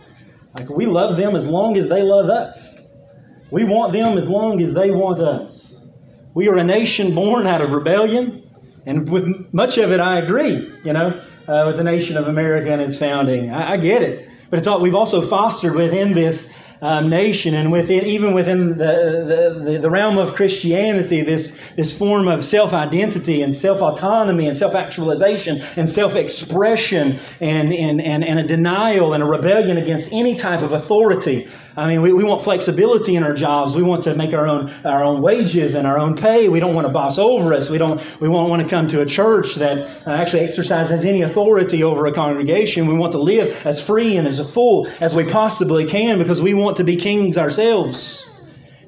Like 0.57 0.69
we 0.69 0.87
love 0.87 1.17
them 1.17 1.35
as 1.35 1.47
long 1.47 1.77
as 1.77 1.87
they 1.87 2.01
love 2.01 2.29
us. 2.29 2.95
We 3.51 3.63
want 3.63 3.93
them 3.93 4.17
as 4.17 4.27
long 4.27 4.61
as 4.61 4.73
they 4.73 4.89
want 4.89 5.19
us. 5.19 5.85
We 6.33 6.47
are 6.47 6.57
a 6.57 6.63
nation 6.63 7.13
born 7.13 7.45
out 7.45 7.61
of 7.61 7.71
rebellion, 7.71 8.49
and 8.87 9.07
with 9.07 9.53
much 9.53 9.77
of 9.77 9.91
it, 9.91 9.99
I 9.99 10.17
agree. 10.17 10.73
You 10.83 10.93
know, 10.93 11.21
uh, 11.47 11.65
with 11.67 11.77
the 11.77 11.83
nation 11.83 12.17
of 12.17 12.27
America 12.27 12.71
and 12.71 12.81
its 12.81 12.97
founding, 12.97 13.51
I, 13.51 13.73
I 13.73 13.77
get 13.77 14.01
it. 14.01 14.27
But 14.49 14.57
it's 14.57 14.67
all 14.67 14.81
we've 14.81 14.95
also 14.95 15.21
fostered 15.21 15.75
within 15.75 16.13
this 16.13 16.51
um, 16.83 17.09
nation 17.09 17.53
and 17.53 17.71
within 17.71 18.03
even 18.03 18.33
within 18.33 18.77
the, 18.77 19.55
the, 19.63 19.79
the 19.79 19.89
realm 19.89 20.17
of 20.17 20.35
Christianity, 20.35 21.21
this, 21.21 21.71
this 21.75 21.97
form 21.97 22.27
of 22.27 22.43
self 22.43 22.73
identity 22.73 23.41
and 23.41 23.55
self 23.55 23.81
autonomy 23.81 24.47
and 24.47 24.57
self 24.57 24.75
actualization 24.75 25.61
and 25.77 25.89
self 25.89 26.15
expression 26.15 27.17
and, 27.39 27.73
and, 27.73 28.01
and, 28.01 28.25
and 28.25 28.37
a 28.37 28.43
denial 28.43 29.13
and 29.13 29.23
a 29.23 29.25
rebellion 29.25 29.77
against 29.77 30.11
any 30.11 30.35
type 30.35 30.61
of 30.61 30.73
authority. 30.73 31.47
I 31.75 31.87
mean, 31.87 32.01
we, 32.01 32.13
we 32.13 32.23
want 32.23 32.41
flexibility 32.41 33.15
in 33.15 33.23
our 33.23 33.33
jobs. 33.33 33.75
We 33.75 33.83
want 33.83 34.03
to 34.03 34.15
make 34.15 34.33
our 34.33 34.47
own 34.47 34.71
our 34.85 35.03
own 35.03 35.21
wages 35.21 35.75
and 35.75 35.87
our 35.87 35.97
own 35.97 36.15
pay. 36.15 36.49
We 36.49 36.59
don't 36.59 36.75
want 36.75 36.85
to 36.85 36.93
boss 36.93 37.17
over 37.17 37.53
us. 37.53 37.69
We 37.69 37.77
don't 37.77 37.99
we 38.21 38.29
won't 38.29 38.49
want 38.49 38.61
to 38.61 38.67
come 38.67 38.87
to 38.89 39.01
a 39.01 39.05
church 39.05 39.55
that 39.55 39.87
uh, 40.07 40.11
actually 40.11 40.41
exercises 40.41 41.03
any 41.05 41.21
authority 41.23 41.83
over 41.83 42.05
a 42.05 42.11
congregation. 42.11 42.87
We 42.87 42.93
want 42.93 43.13
to 43.13 43.19
live 43.19 43.65
as 43.65 43.81
free 43.81 44.17
and 44.17 44.27
as 44.27 44.39
full 44.51 44.87
as 44.99 45.15
we 45.15 45.25
possibly 45.25 45.85
can 45.85 46.19
because 46.19 46.41
we 46.41 46.53
want 46.53 46.77
to 46.77 46.83
be 46.83 46.95
kings 46.95 47.37
ourselves. 47.37 48.32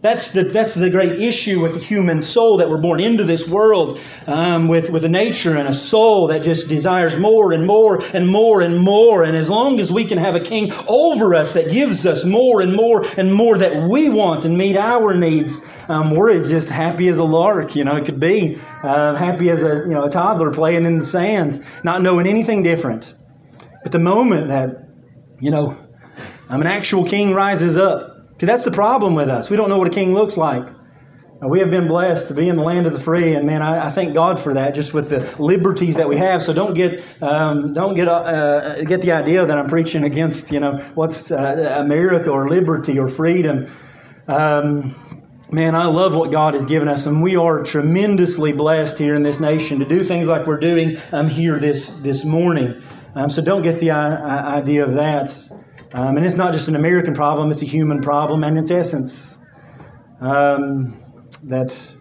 That's 0.06 0.30
the, 0.30 0.44
that's 0.44 0.76
the 0.76 0.92
great 0.92 1.20
issue 1.20 1.58
with 1.64 1.74
the 1.74 1.80
human 1.80 2.22
soul 2.22 2.58
that 2.58 2.70
we're 2.70 2.78
born 2.78 3.00
into 3.00 3.24
this 3.24 3.48
world 3.48 4.00
um, 4.28 4.68
with, 4.68 4.92
with 4.92 5.04
a 5.04 5.10
nature 5.10 5.58
and 5.58 5.68
a 5.68 5.74
soul 5.74 6.28
that 6.28 6.44
just 6.44 6.70
desires 6.70 7.18
more 7.18 7.52
and 7.52 7.66
more 7.66 8.00
and 8.14 8.28
more 8.28 8.62
and 8.62 8.78
more. 8.78 9.24
And 9.24 9.36
as 9.36 9.50
long 9.50 9.80
as 9.80 9.92
we 9.92 10.06
can 10.06 10.20
have 10.20 10.36
a 10.36 10.40
king 10.40 10.72
over 10.88 11.34
us 11.34 11.54
that 11.54 11.72
gives 11.72 12.06
us 12.06 12.24
more 12.24 12.62
and 12.62 12.76
more 12.76 13.04
and 13.18 13.34
more 13.34 13.58
that 13.58 13.90
we 13.90 14.10
want 14.10 14.46
and 14.46 14.56
meet 14.56 14.78
our 14.78 15.18
needs, 15.18 15.68
um, 15.90 16.12
we're 16.12 16.30
as 16.30 16.50
just 16.50 16.70
happy 16.70 17.08
as 17.08 17.18
a 17.18 17.24
lark, 17.24 17.76
you 17.76 17.84
know, 17.84 17.96
it 17.96 18.06
could 18.06 18.20
be. 18.20 18.60
Uh, 18.84 19.16
happy 19.16 19.50
as 19.50 19.64
a, 19.64 19.86
you 19.88 19.96
know, 19.96 20.04
a 20.04 20.10
toddler 20.12 20.52
playing 20.52 20.86
in 20.86 21.00
the 21.00 21.06
sand, 21.06 21.66
not 21.84 22.04
knowing 22.04 22.28
anything 22.28 22.62
different. 22.62 23.16
But 23.82 23.92
the 23.92 24.00
moment 24.14 24.50
that, 24.50 24.88
you 25.42 25.50
know, 25.50 25.76
Um, 26.48 26.62
an 26.62 26.68
actual 26.68 27.06
king 27.06 27.34
rises 27.34 27.76
up. 27.76 28.15
See, 28.40 28.46
that's 28.46 28.66
the 28.66 28.72
problem 28.72 29.16
with 29.16 29.30
us. 29.30 29.50
We 29.50 29.56
don't 29.56 29.70
know 29.70 29.78
what 29.78 29.88
a 29.88 29.92
king 29.92 30.14
looks 30.14 30.36
like. 30.36 30.68
We 31.42 31.60
have 31.60 31.70
been 31.70 31.88
blessed 31.88 32.30
to 32.30 32.34
be 32.34 32.50
in 32.50 32.56
the 32.56 32.64
land 32.64 32.88
of 32.88 32.94
the 32.94 33.00
free, 33.00 33.36
and 33.36 33.46
man, 33.46 33.62
I, 33.62 33.88
I 33.88 33.90
thank 33.92 34.14
God 34.14 34.40
for 34.40 34.54
that. 34.54 34.74
Just 34.74 34.94
with 34.94 35.10
the 35.10 35.36
liberties 35.42 35.96
that 35.96 36.08
we 36.10 36.18
have, 36.18 36.42
so 36.42 36.54
don't 36.54 36.74
get 36.74 37.04
um, 37.22 37.74
don't 37.74 37.94
get 37.94 38.08
uh, 38.08 38.84
get 38.86 39.02
the 39.02 39.12
idea 39.12 39.46
that 39.46 39.58
I'm 39.58 39.68
preaching 39.68 40.04
against 40.06 40.52
you 40.52 40.60
know 40.60 40.78
what's 40.96 41.32
uh, 41.32 41.76
America 41.78 42.32
or 42.32 42.50
liberty 42.50 42.98
or 42.98 43.10
freedom. 43.10 43.70
Um, 44.28 44.96
man, 45.52 45.76
I 45.76 45.86
love 45.86 46.16
what 46.16 46.32
God 46.32 46.54
has 46.56 46.66
given 46.66 46.88
us, 46.88 47.06
and 47.06 47.22
we 47.22 47.36
are 47.36 47.64
tremendously 47.64 48.54
blessed 48.54 48.98
here 48.98 49.14
in 49.14 49.22
this 49.22 49.40
nation 49.40 49.80
to 49.80 49.86
do 49.86 50.00
things 50.00 50.28
like 50.28 50.48
we're 50.48 50.60
doing 50.60 50.98
um, 51.12 51.28
here 51.28 51.60
this 51.60 51.92
this 52.00 52.24
morning. 52.24 52.82
Um, 53.14 53.30
so 53.30 53.42
don't 53.42 53.62
get 53.62 53.80
the 53.80 53.92
uh, 53.92 53.98
idea 53.98 54.86
of 54.86 54.94
that. 54.96 55.38
Um, 55.96 56.18
and 56.18 56.26
it's 56.26 56.36
not 56.36 56.52
just 56.52 56.68
an 56.68 56.76
American 56.76 57.14
problem; 57.14 57.52
it's 57.52 57.62
a 57.62 57.66
human 57.66 58.02
problem, 58.02 58.44
and 58.44 58.58
its 58.58 58.70
essence. 58.70 59.40
Um, 60.20 61.02
that 61.44 61.94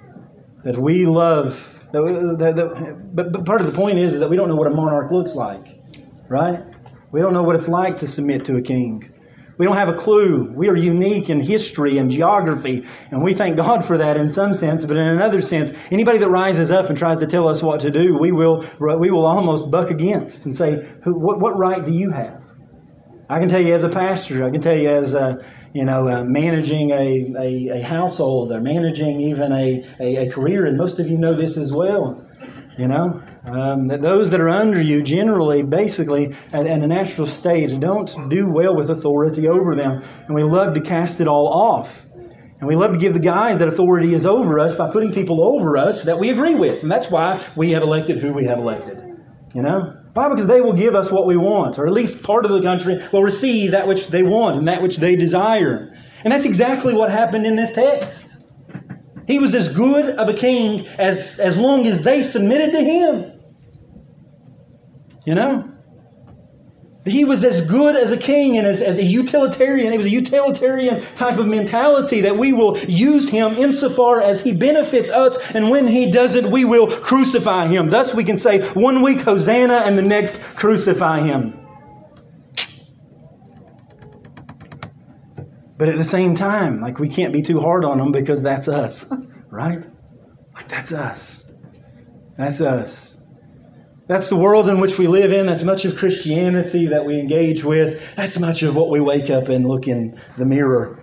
that 0.64 0.76
we 0.76 1.06
love. 1.06 1.70
That, 1.92 2.02
that, 2.38 2.56
that, 2.56 3.14
but, 3.14 3.30
but 3.30 3.46
part 3.46 3.60
of 3.60 3.68
the 3.68 3.72
point 3.72 3.98
is, 3.98 4.14
is 4.14 4.18
that 4.18 4.28
we 4.28 4.34
don't 4.34 4.48
know 4.48 4.56
what 4.56 4.66
a 4.66 4.74
monarch 4.74 5.12
looks 5.12 5.36
like, 5.36 5.80
right? 6.28 6.64
We 7.12 7.20
don't 7.20 7.32
know 7.32 7.44
what 7.44 7.54
it's 7.54 7.68
like 7.68 7.98
to 7.98 8.08
submit 8.08 8.44
to 8.46 8.56
a 8.56 8.62
king. 8.62 9.12
We 9.58 9.66
don't 9.66 9.76
have 9.76 9.88
a 9.88 9.94
clue. 9.94 10.50
We 10.50 10.68
are 10.68 10.74
unique 10.74 11.30
in 11.30 11.40
history 11.40 11.98
and 11.98 12.10
geography, 12.10 12.84
and 13.12 13.22
we 13.22 13.32
thank 13.32 13.56
God 13.56 13.84
for 13.84 13.96
that 13.96 14.16
in 14.16 14.28
some 14.28 14.56
sense. 14.56 14.84
But 14.84 14.96
in 14.96 15.06
another 15.06 15.40
sense, 15.40 15.72
anybody 15.92 16.18
that 16.18 16.30
rises 16.30 16.72
up 16.72 16.86
and 16.88 16.98
tries 16.98 17.18
to 17.18 17.28
tell 17.28 17.46
us 17.46 17.62
what 17.62 17.78
to 17.80 17.92
do, 17.92 18.18
we 18.18 18.32
will 18.32 18.64
we 18.80 19.12
will 19.12 19.24
almost 19.24 19.70
buck 19.70 19.92
against 19.92 20.46
and 20.46 20.56
say, 20.56 20.84
"What, 21.04 21.38
what 21.38 21.56
right 21.56 21.84
do 21.84 21.92
you 21.92 22.10
have?" 22.10 22.43
I 23.28 23.38
can 23.38 23.48
tell 23.48 23.60
you 23.60 23.74
as 23.74 23.84
a 23.84 23.88
pastor, 23.88 24.44
I 24.44 24.50
can 24.50 24.60
tell 24.60 24.76
you 24.76 24.90
as 24.90 25.14
a, 25.14 25.42
you 25.72 25.84
know, 25.84 26.08
uh, 26.08 26.24
managing 26.24 26.90
a, 26.90 27.32
a, 27.38 27.78
a, 27.78 27.82
household 27.82 28.52
or 28.52 28.60
managing 28.60 29.20
even 29.22 29.50
a, 29.50 29.84
a, 29.98 30.16
a, 30.26 30.30
career, 30.30 30.66
and 30.66 30.76
most 30.76 30.98
of 30.98 31.08
you 31.08 31.16
know 31.16 31.34
this 31.34 31.56
as 31.56 31.72
well, 31.72 32.22
you 32.76 32.86
know, 32.86 33.22
um, 33.44 33.88
that 33.88 34.02
those 34.02 34.28
that 34.30 34.40
are 34.40 34.50
under 34.50 34.80
you 34.80 35.02
generally, 35.02 35.62
basically, 35.62 36.34
in 36.52 36.66
a 36.66 36.86
natural 36.86 37.26
state, 37.26 37.80
don't 37.80 38.28
do 38.28 38.46
well 38.50 38.76
with 38.76 38.90
authority 38.90 39.48
over 39.48 39.74
them. 39.74 40.02
And 40.26 40.34
we 40.34 40.42
love 40.42 40.74
to 40.74 40.80
cast 40.80 41.20
it 41.20 41.28
all 41.28 41.48
off. 41.48 42.06
And 42.60 42.68
we 42.68 42.76
love 42.76 42.92
to 42.92 42.98
give 42.98 43.14
the 43.14 43.20
guys 43.20 43.58
that 43.58 43.68
authority 43.68 44.14
is 44.14 44.26
over 44.26 44.58
us 44.58 44.76
by 44.76 44.90
putting 44.90 45.12
people 45.12 45.42
over 45.42 45.76
us 45.76 46.04
that 46.04 46.18
we 46.18 46.30
agree 46.30 46.54
with. 46.54 46.82
And 46.82 46.90
that's 46.90 47.10
why 47.10 47.42
we 47.56 47.72
have 47.72 47.82
elected 47.82 48.18
who 48.18 48.32
we 48.32 48.44
have 48.44 48.58
elected, 48.58 48.98
you 49.54 49.62
know? 49.62 50.03
Why? 50.14 50.28
Because 50.28 50.46
they 50.46 50.60
will 50.60 50.72
give 50.72 50.94
us 50.94 51.10
what 51.10 51.26
we 51.26 51.36
want, 51.36 51.78
or 51.78 51.86
at 51.86 51.92
least 51.92 52.22
part 52.22 52.44
of 52.44 52.52
the 52.52 52.62
country 52.62 53.02
will 53.12 53.22
receive 53.22 53.72
that 53.72 53.88
which 53.88 54.08
they 54.08 54.22
want 54.22 54.56
and 54.56 54.68
that 54.68 54.80
which 54.80 54.96
they 54.98 55.16
desire. 55.16 55.92
And 56.22 56.32
that's 56.32 56.44
exactly 56.44 56.94
what 56.94 57.10
happened 57.10 57.46
in 57.46 57.56
this 57.56 57.72
text. 57.72 58.28
He 59.26 59.38
was 59.38 59.54
as 59.54 59.74
good 59.74 60.14
of 60.16 60.28
a 60.28 60.34
king 60.34 60.86
as, 60.98 61.40
as 61.40 61.56
long 61.56 61.86
as 61.86 62.02
they 62.02 62.22
submitted 62.22 62.72
to 62.72 62.80
him. 62.80 63.32
You 65.26 65.34
know? 65.34 65.73
He 67.06 67.26
was 67.26 67.44
as 67.44 67.68
good 67.68 67.96
as 67.96 68.10
a 68.10 68.16
king 68.16 68.56
and 68.56 68.66
as, 68.66 68.80
as 68.80 68.98
a 68.98 69.04
utilitarian. 69.04 69.92
It 69.92 69.98
was 69.98 70.06
a 70.06 70.10
utilitarian 70.10 71.02
type 71.16 71.38
of 71.38 71.46
mentality 71.46 72.22
that 72.22 72.38
we 72.38 72.52
will 72.54 72.78
use 72.78 73.28
him 73.28 73.54
insofar 73.54 74.22
as 74.22 74.42
he 74.42 74.56
benefits 74.56 75.10
us, 75.10 75.54
and 75.54 75.70
when 75.70 75.86
he 75.86 76.10
doesn't, 76.10 76.50
we 76.50 76.64
will 76.64 76.86
crucify 76.86 77.66
him. 77.66 77.90
Thus, 77.90 78.14
we 78.14 78.24
can 78.24 78.38
say 78.38 78.66
one 78.70 79.02
week 79.02 79.20
Hosanna 79.20 79.82
and 79.84 79.98
the 79.98 80.02
next 80.02 80.40
crucify 80.56 81.20
him. 81.20 81.60
But 85.76 85.88
at 85.88 85.98
the 85.98 86.04
same 86.04 86.34
time, 86.34 86.80
like 86.80 86.98
we 86.98 87.08
can't 87.08 87.32
be 87.32 87.42
too 87.42 87.60
hard 87.60 87.84
on 87.84 88.00
him 88.00 88.12
because 88.12 88.42
that's 88.42 88.68
us, 88.68 89.12
right? 89.50 89.80
Like 90.54 90.68
that's 90.68 90.92
us. 90.92 91.50
That's 92.38 92.62
us. 92.62 93.13
That's 94.06 94.28
the 94.28 94.36
world 94.36 94.68
in 94.68 94.80
which 94.80 94.98
we 94.98 95.06
live 95.06 95.32
in. 95.32 95.46
That's 95.46 95.62
much 95.62 95.86
of 95.86 95.96
Christianity 95.96 96.86
that 96.88 97.06
we 97.06 97.18
engage 97.18 97.64
with. 97.64 98.14
That's 98.16 98.38
much 98.38 98.62
of 98.62 98.76
what 98.76 98.90
we 98.90 99.00
wake 99.00 99.30
up 99.30 99.48
and 99.48 99.66
look 99.66 99.88
in 99.88 100.20
the 100.36 100.44
mirror. 100.44 101.02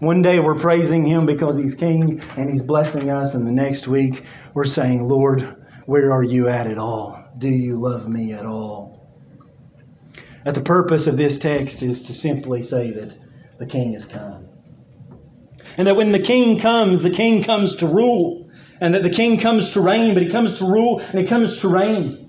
One 0.00 0.20
day 0.20 0.38
we're 0.38 0.58
praising 0.58 1.06
Him 1.06 1.24
because 1.24 1.56
He's 1.56 1.74
King 1.74 2.20
and 2.36 2.50
He's 2.50 2.62
blessing 2.62 3.08
us, 3.08 3.34
and 3.34 3.46
the 3.46 3.52
next 3.52 3.88
week 3.88 4.24
we're 4.52 4.66
saying, 4.66 5.08
Lord, 5.08 5.40
where 5.86 6.12
are 6.12 6.22
you 6.22 6.46
at 6.48 6.66
at 6.66 6.76
all? 6.76 7.24
Do 7.38 7.48
you 7.48 7.80
love 7.80 8.06
me 8.06 8.34
at 8.34 8.44
all? 8.44 9.10
That 10.44 10.54
the 10.54 10.60
purpose 10.60 11.06
of 11.06 11.16
this 11.16 11.38
text 11.38 11.82
is 11.82 12.02
to 12.02 12.12
simply 12.12 12.62
say 12.62 12.90
that 12.90 13.16
the 13.58 13.66
King 13.66 13.94
has 13.94 14.04
come. 14.04 14.48
And 15.78 15.88
that 15.88 15.96
when 15.96 16.12
the 16.12 16.20
King 16.20 16.60
comes, 16.60 17.02
the 17.02 17.10
King 17.10 17.42
comes 17.42 17.76
to 17.76 17.86
rule. 17.86 18.50
And 18.78 18.92
that 18.94 19.04
the 19.04 19.10
King 19.10 19.38
comes 19.38 19.70
to 19.72 19.80
reign, 19.80 20.12
but 20.12 20.22
He 20.22 20.28
comes 20.28 20.58
to 20.58 20.66
rule 20.66 20.98
and 20.98 21.18
He 21.20 21.24
comes 21.24 21.58
to 21.60 21.68
reign 21.68 22.21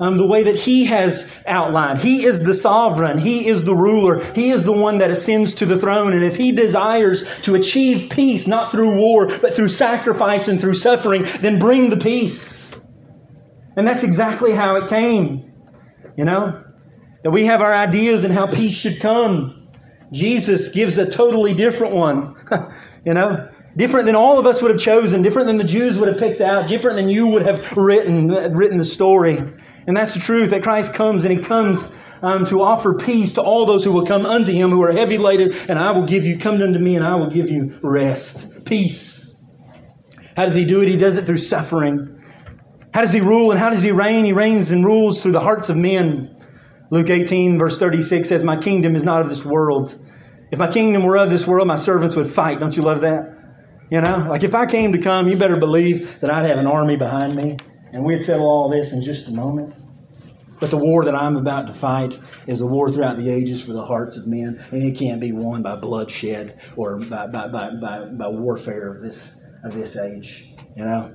um, 0.00 0.16
the 0.16 0.26
way 0.26 0.42
that 0.44 0.56
He 0.56 0.86
has 0.86 1.42
outlined. 1.46 1.98
He 1.98 2.24
is 2.24 2.44
the 2.44 2.54
sovereign. 2.54 3.18
He 3.18 3.48
is 3.48 3.64
the 3.64 3.74
ruler. 3.74 4.22
He 4.34 4.50
is 4.50 4.64
the 4.64 4.72
one 4.72 4.98
that 4.98 5.10
ascends 5.10 5.54
to 5.54 5.66
the 5.66 5.78
throne. 5.78 6.12
And 6.12 6.24
if 6.24 6.36
He 6.36 6.52
desires 6.52 7.24
to 7.42 7.54
achieve 7.54 8.10
peace, 8.10 8.46
not 8.46 8.70
through 8.70 8.96
war, 8.96 9.26
but 9.26 9.54
through 9.54 9.68
sacrifice 9.68 10.48
and 10.48 10.60
through 10.60 10.74
suffering, 10.74 11.24
then 11.40 11.58
bring 11.58 11.90
the 11.90 11.96
peace. 11.96 12.74
And 13.76 13.86
that's 13.86 14.02
exactly 14.02 14.52
how 14.52 14.76
it 14.76 14.88
came. 14.88 15.52
You 16.16 16.24
know? 16.24 16.64
That 17.22 17.30
we 17.30 17.44
have 17.46 17.60
our 17.60 17.74
ideas 17.74 18.24
and 18.24 18.32
how 18.32 18.46
peace 18.46 18.76
should 18.76 19.00
come. 19.00 19.68
Jesus 20.12 20.68
gives 20.70 20.96
a 20.98 21.08
totally 21.08 21.54
different 21.54 21.94
one. 21.94 22.36
you 23.04 23.14
know? 23.14 23.48
Different 23.78 24.06
than 24.06 24.16
all 24.16 24.40
of 24.40 24.46
us 24.46 24.60
would 24.60 24.72
have 24.72 24.80
chosen, 24.80 25.22
different 25.22 25.46
than 25.46 25.56
the 25.56 25.64
Jews 25.64 25.96
would 25.96 26.08
have 26.08 26.18
picked 26.18 26.40
out, 26.40 26.68
different 26.68 26.96
than 26.96 27.08
you 27.08 27.28
would 27.28 27.42
have 27.42 27.76
written, 27.76 28.26
written 28.52 28.76
the 28.76 28.84
story. 28.84 29.38
And 29.86 29.96
that's 29.96 30.14
the 30.14 30.20
truth 30.20 30.50
that 30.50 30.64
Christ 30.64 30.92
comes 30.92 31.24
and 31.24 31.32
he 31.32 31.38
comes 31.38 31.94
um, 32.20 32.44
to 32.46 32.60
offer 32.60 32.94
peace 32.94 33.34
to 33.34 33.40
all 33.40 33.66
those 33.66 33.84
who 33.84 33.92
will 33.92 34.04
come 34.04 34.26
unto 34.26 34.50
him 34.50 34.70
who 34.70 34.82
are 34.82 34.90
heavy 34.90 35.16
laden, 35.16 35.52
and 35.68 35.78
I 35.78 35.92
will 35.92 36.04
give 36.04 36.24
you, 36.24 36.36
come 36.36 36.60
unto 36.60 36.80
me, 36.80 36.96
and 36.96 37.04
I 37.04 37.14
will 37.14 37.30
give 37.30 37.48
you 37.48 37.78
rest, 37.80 38.64
peace. 38.64 39.40
How 40.36 40.44
does 40.44 40.56
he 40.56 40.64
do 40.64 40.82
it? 40.82 40.88
He 40.88 40.96
does 40.96 41.16
it 41.16 41.24
through 41.24 41.38
suffering. 41.38 42.20
How 42.92 43.02
does 43.02 43.12
he 43.12 43.20
rule 43.20 43.52
and 43.52 43.60
how 43.60 43.70
does 43.70 43.82
he 43.82 43.92
reign? 43.92 44.24
He 44.24 44.32
reigns 44.32 44.72
and 44.72 44.84
rules 44.84 45.22
through 45.22 45.32
the 45.32 45.40
hearts 45.40 45.68
of 45.68 45.76
men. 45.76 46.36
Luke 46.90 47.10
18, 47.10 47.58
verse 47.58 47.78
36 47.78 48.28
says, 48.28 48.42
My 48.42 48.56
kingdom 48.56 48.96
is 48.96 49.04
not 49.04 49.22
of 49.22 49.28
this 49.28 49.44
world. 49.44 49.96
If 50.50 50.58
my 50.58 50.68
kingdom 50.68 51.04
were 51.04 51.16
of 51.16 51.30
this 51.30 51.46
world, 51.46 51.68
my 51.68 51.76
servants 51.76 52.16
would 52.16 52.28
fight. 52.28 52.58
Don't 52.58 52.76
you 52.76 52.82
love 52.82 53.02
that? 53.02 53.37
You 53.90 54.00
know, 54.00 54.26
like 54.28 54.44
if 54.44 54.54
I 54.54 54.66
came 54.66 54.92
to 54.92 54.98
come, 54.98 55.28
you 55.28 55.36
better 55.36 55.56
believe 55.56 56.20
that 56.20 56.30
I'd 56.30 56.44
have 56.44 56.58
an 56.58 56.66
army 56.66 56.96
behind 56.96 57.34
me 57.34 57.56
and 57.92 58.04
we'd 58.04 58.22
settle 58.22 58.46
all 58.46 58.68
this 58.68 58.92
in 58.92 59.02
just 59.02 59.28
a 59.28 59.32
moment. 59.32 59.74
But 60.60 60.70
the 60.70 60.76
war 60.76 61.04
that 61.04 61.14
I'm 61.14 61.36
about 61.36 61.68
to 61.68 61.72
fight 61.72 62.18
is 62.46 62.60
a 62.60 62.66
war 62.66 62.90
throughout 62.90 63.16
the 63.16 63.30
ages 63.30 63.62
for 63.62 63.72
the 63.72 63.84
hearts 63.84 64.16
of 64.16 64.26
men, 64.26 64.62
and 64.72 64.82
it 64.82 64.98
can't 64.98 65.20
be 65.20 65.30
won 65.30 65.62
by 65.62 65.76
bloodshed 65.76 66.60
or 66.76 66.98
by, 66.98 67.28
by, 67.28 67.48
by, 67.48 67.70
by, 67.80 68.04
by 68.06 68.28
warfare 68.28 68.92
of 68.92 69.00
this, 69.00 69.40
of 69.62 69.74
this 69.74 69.96
age. 69.96 70.52
You 70.76 70.84
know? 70.84 71.14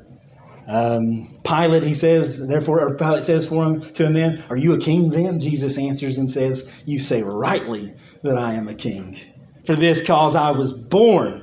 Um, 0.66 1.28
Pilate, 1.44 1.84
he 1.84 1.94
says, 1.94 2.48
therefore, 2.48 2.80
or 2.80 2.96
Pilate 2.96 3.24
says 3.24 3.48
for 3.48 3.66
him 3.66 3.82
to 3.82 4.06
him 4.06 4.14
then, 4.14 4.44
Are 4.50 4.56
you 4.56 4.74
a 4.74 4.78
king 4.78 5.10
then? 5.10 5.42
Jesus 5.42 5.78
answers 5.78 6.18
and 6.18 6.30
says, 6.30 6.84
You 6.86 7.00
say 7.00 7.22
rightly 7.22 7.94
that 8.24 8.38
I 8.38 8.54
am 8.54 8.70
a 8.70 8.74
king. 8.74 9.20
For 9.66 9.76
this 9.76 10.06
cause 10.06 10.38
I 10.38 10.52
was 10.52 10.72
born, 10.72 11.43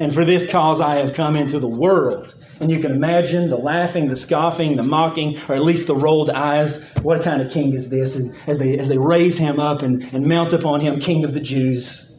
and 0.00 0.12
for 0.12 0.24
this 0.24 0.50
cause 0.50 0.80
I 0.80 0.96
have 0.96 1.12
come 1.12 1.36
into 1.36 1.58
the 1.58 1.68
world 1.68 2.34
and 2.58 2.70
you 2.70 2.80
can 2.80 2.90
imagine 2.90 3.48
the 3.48 3.56
laughing, 3.56 4.08
the 4.08 4.16
scoffing, 4.16 4.76
the 4.76 4.82
mocking, 4.82 5.38
or 5.48 5.54
at 5.54 5.62
least 5.62 5.86
the 5.86 5.94
rolled 5.94 6.30
eyes. 6.30 6.92
What 7.02 7.22
kind 7.22 7.40
of 7.40 7.50
king 7.50 7.72
is 7.74 7.88
this? 7.90 8.16
And 8.16 8.34
as 8.48 8.58
they, 8.58 8.78
as 8.78 8.88
they 8.88 8.98
raise 8.98 9.38
him 9.38 9.60
up 9.60 9.82
and, 9.82 10.02
and 10.12 10.26
mount 10.26 10.52
upon 10.52 10.80
him, 10.80 10.98
King 11.00 11.24
of 11.24 11.34
the 11.34 11.40
Jews 11.40 12.09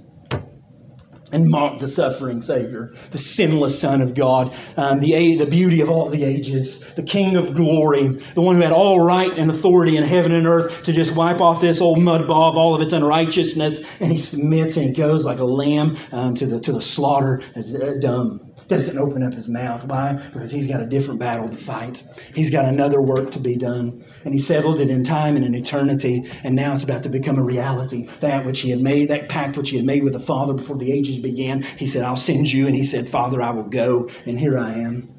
and 1.32 1.50
mock 1.50 1.80
the 1.80 1.88
suffering 1.88 2.42
Savior, 2.42 2.94
the 3.12 3.18
sinless 3.18 3.80
Son 3.80 4.02
of 4.02 4.14
God, 4.14 4.54
um, 4.78 5.00
the, 5.00 5.36
the 5.36 5.46
beauty 5.46 5.82
of 5.82 5.90
all 5.90 6.10
the 6.10 6.24
ages, 6.24 6.94
the 6.96 7.04
King 7.04 7.36
of 7.36 7.54
glory, 7.56 8.08
the 8.08 8.42
one 8.42 8.56
who 8.56 8.62
had 8.62 8.72
all 8.72 9.00
right 9.00 9.32
and 9.38 9.50
authority 9.50 9.98
in 9.98 10.04
heaven 10.04 10.32
and 10.32 10.48
earth 10.48 10.84
to 10.84 10.92
just 10.92 11.16
wipe 11.16 11.42
off 11.42 11.62
this 11.62 11.82
old 11.82 12.00
mud 12.00 12.28
ball 12.28 12.50
of 12.50 12.58
all 12.58 12.76
of 12.76 12.82
its 12.82 12.94
unrighteousness. 12.94 14.02
And 14.02 14.12
he 14.12 14.18
submits 14.18 14.78
and 14.78 14.88
he 14.88 14.94
goes 14.94 15.26
like 15.26 15.40
a 15.40 15.46
lamb 15.46 15.98
um, 16.12 16.36
to, 16.36 16.46
the, 16.46 16.60
to 16.62 16.72
the 16.72 16.82
slaughter 16.82 17.42
as 17.56 17.76
uh, 17.76 17.96
dumb 18.00 18.51
doesn't 18.72 18.98
open 18.98 19.22
up 19.22 19.34
his 19.34 19.50
mouth. 19.50 19.86
Why? 19.86 20.14
Because 20.14 20.52
he's 20.52 20.68
got 20.68 20.82
a 20.82 20.86
different 20.86 21.20
battle 21.20 21.50
to 21.50 21.58
fight. 21.58 22.04
He's 22.34 22.50
got 22.50 22.66
another 22.66 23.02
work 23.02 23.32
to 23.32 23.40
be 23.40 23.58
done. 23.58 24.04
And 24.24 24.34
he 24.34 24.40
settled 24.40 24.80
it 24.80 24.90
in 24.90 25.04
time 25.04 25.36
and 25.36 25.44
in 25.44 25.54
eternity. 25.54 26.24
And 26.44 26.56
now 26.56 26.74
it's 26.74 26.84
about 26.84 27.04
to 27.04 27.10
become 27.10 27.38
a 27.38 27.44
reality. 27.44 28.08
That 28.22 28.46
which 28.46 28.62
he 28.62 28.70
had 28.70 28.80
made, 28.80 29.10
that 29.10 29.28
pact 29.28 29.58
which 29.58 29.70
he 29.70 29.78
had 29.78 29.86
made 29.86 30.04
with 30.04 30.14
the 30.14 30.20
Father 30.22 30.54
before 30.54 30.78
the 30.78 30.92
ages 30.92 31.20
began. 31.20 31.62
He 31.62 31.86
said, 31.86 32.04
I'll 32.04 32.16
send 32.16 32.52
you. 32.52 32.66
And 32.66 32.74
he 32.74 32.86
said, 32.86 33.08
Father, 33.08 33.42
I 33.42 33.52
will 33.52 33.70
go. 33.70 34.10
And 34.26 34.40
here 34.40 34.58
I 34.58 34.74
am. 34.74 35.14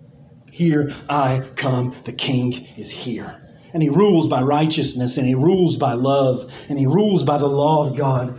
Here 0.50 0.90
I 1.08 1.46
come. 1.54 1.94
The 2.04 2.12
King 2.12 2.66
is 2.76 2.90
here. 2.90 3.38
And 3.74 3.82
he 3.82 3.90
rules 3.90 4.28
by 4.28 4.42
righteousness 4.42 5.16
and 5.16 5.26
he 5.26 5.34
rules 5.34 5.76
by 5.76 5.92
love 5.92 6.52
and 6.68 6.78
he 6.78 6.86
rules 6.86 7.22
by 7.22 7.38
the 7.38 7.48
law 7.48 7.86
of 7.86 7.96
God. 7.96 8.38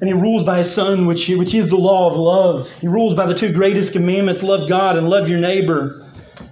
And 0.00 0.08
he 0.08 0.14
rules 0.14 0.44
by 0.44 0.58
his 0.58 0.72
son, 0.72 1.06
which, 1.06 1.28
which 1.28 1.54
is 1.54 1.68
the 1.68 1.76
law 1.76 2.10
of 2.10 2.16
love. 2.16 2.70
He 2.80 2.88
rules 2.88 3.14
by 3.14 3.26
the 3.26 3.34
two 3.34 3.52
greatest 3.52 3.92
commandments 3.92 4.42
love 4.42 4.68
God 4.68 4.96
and 4.96 5.08
love 5.08 5.28
your 5.28 5.38
neighbor. 5.38 6.04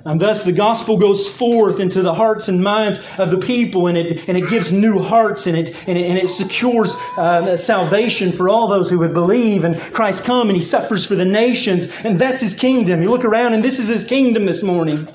And 0.05 0.21
thus 0.21 0.43
the 0.43 0.53
gospel 0.53 0.97
goes 0.97 1.29
forth 1.29 1.79
into 1.79 2.03
the 2.03 2.15
hearts 2.15 2.49
and 2.49 2.63
minds 2.63 2.99
of 3.19 3.31
the 3.31 3.39
people, 3.39 3.87
and 3.87 3.97
it, 3.97 4.29
and 4.29 4.37
it 4.37 4.49
gives 4.49 4.73
new 4.73 5.01
hearts, 5.01 5.47
and 5.47 5.57
it, 5.57 5.89
and 5.89 5.97
it, 5.97 6.09
and 6.09 6.19
it 6.19 6.29
secures 6.29 6.95
uh, 7.17 7.57
salvation 7.57 8.33
for 8.33 8.49
all 8.49 8.69
those 8.69 8.91
who 8.91 8.99
would 8.99 9.15
believe. 9.15 9.65
And 9.65 9.79
Christ 9.79 10.25
come, 10.25 10.49
and 10.49 10.57
he 10.57 10.63
suffers 10.63 11.07
for 11.07 11.15
the 11.15 11.25
nations, 11.25 11.89
and 12.05 12.19
that's 12.19 12.41
his 12.41 12.55
kingdom. 12.55 13.01
You 13.01 13.11
look 13.11 13.25
around, 13.25 13.55
and 13.55 13.63
this 13.63 13.79
is 13.79 13.89
his 13.89 14.05
kingdom 14.05 14.47
this 14.47 14.63
morning. 14.63 15.07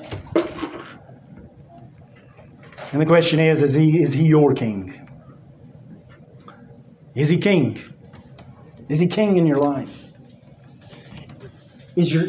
And 2.90 3.02
the 3.02 3.06
question 3.06 3.38
is, 3.38 3.62
is 3.62 3.74
he, 3.74 4.00
is 4.00 4.14
he 4.14 4.26
your 4.26 4.54
king? 4.54 5.06
Is 7.14 7.28
he 7.28 7.36
king? 7.36 7.78
Is 8.88 9.00
he 9.00 9.06
king 9.06 9.36
in 9.36 9.46
your 9.46 9.58
life? 9.58 10.04
Is 11.96 12.12
your 12.12 12.26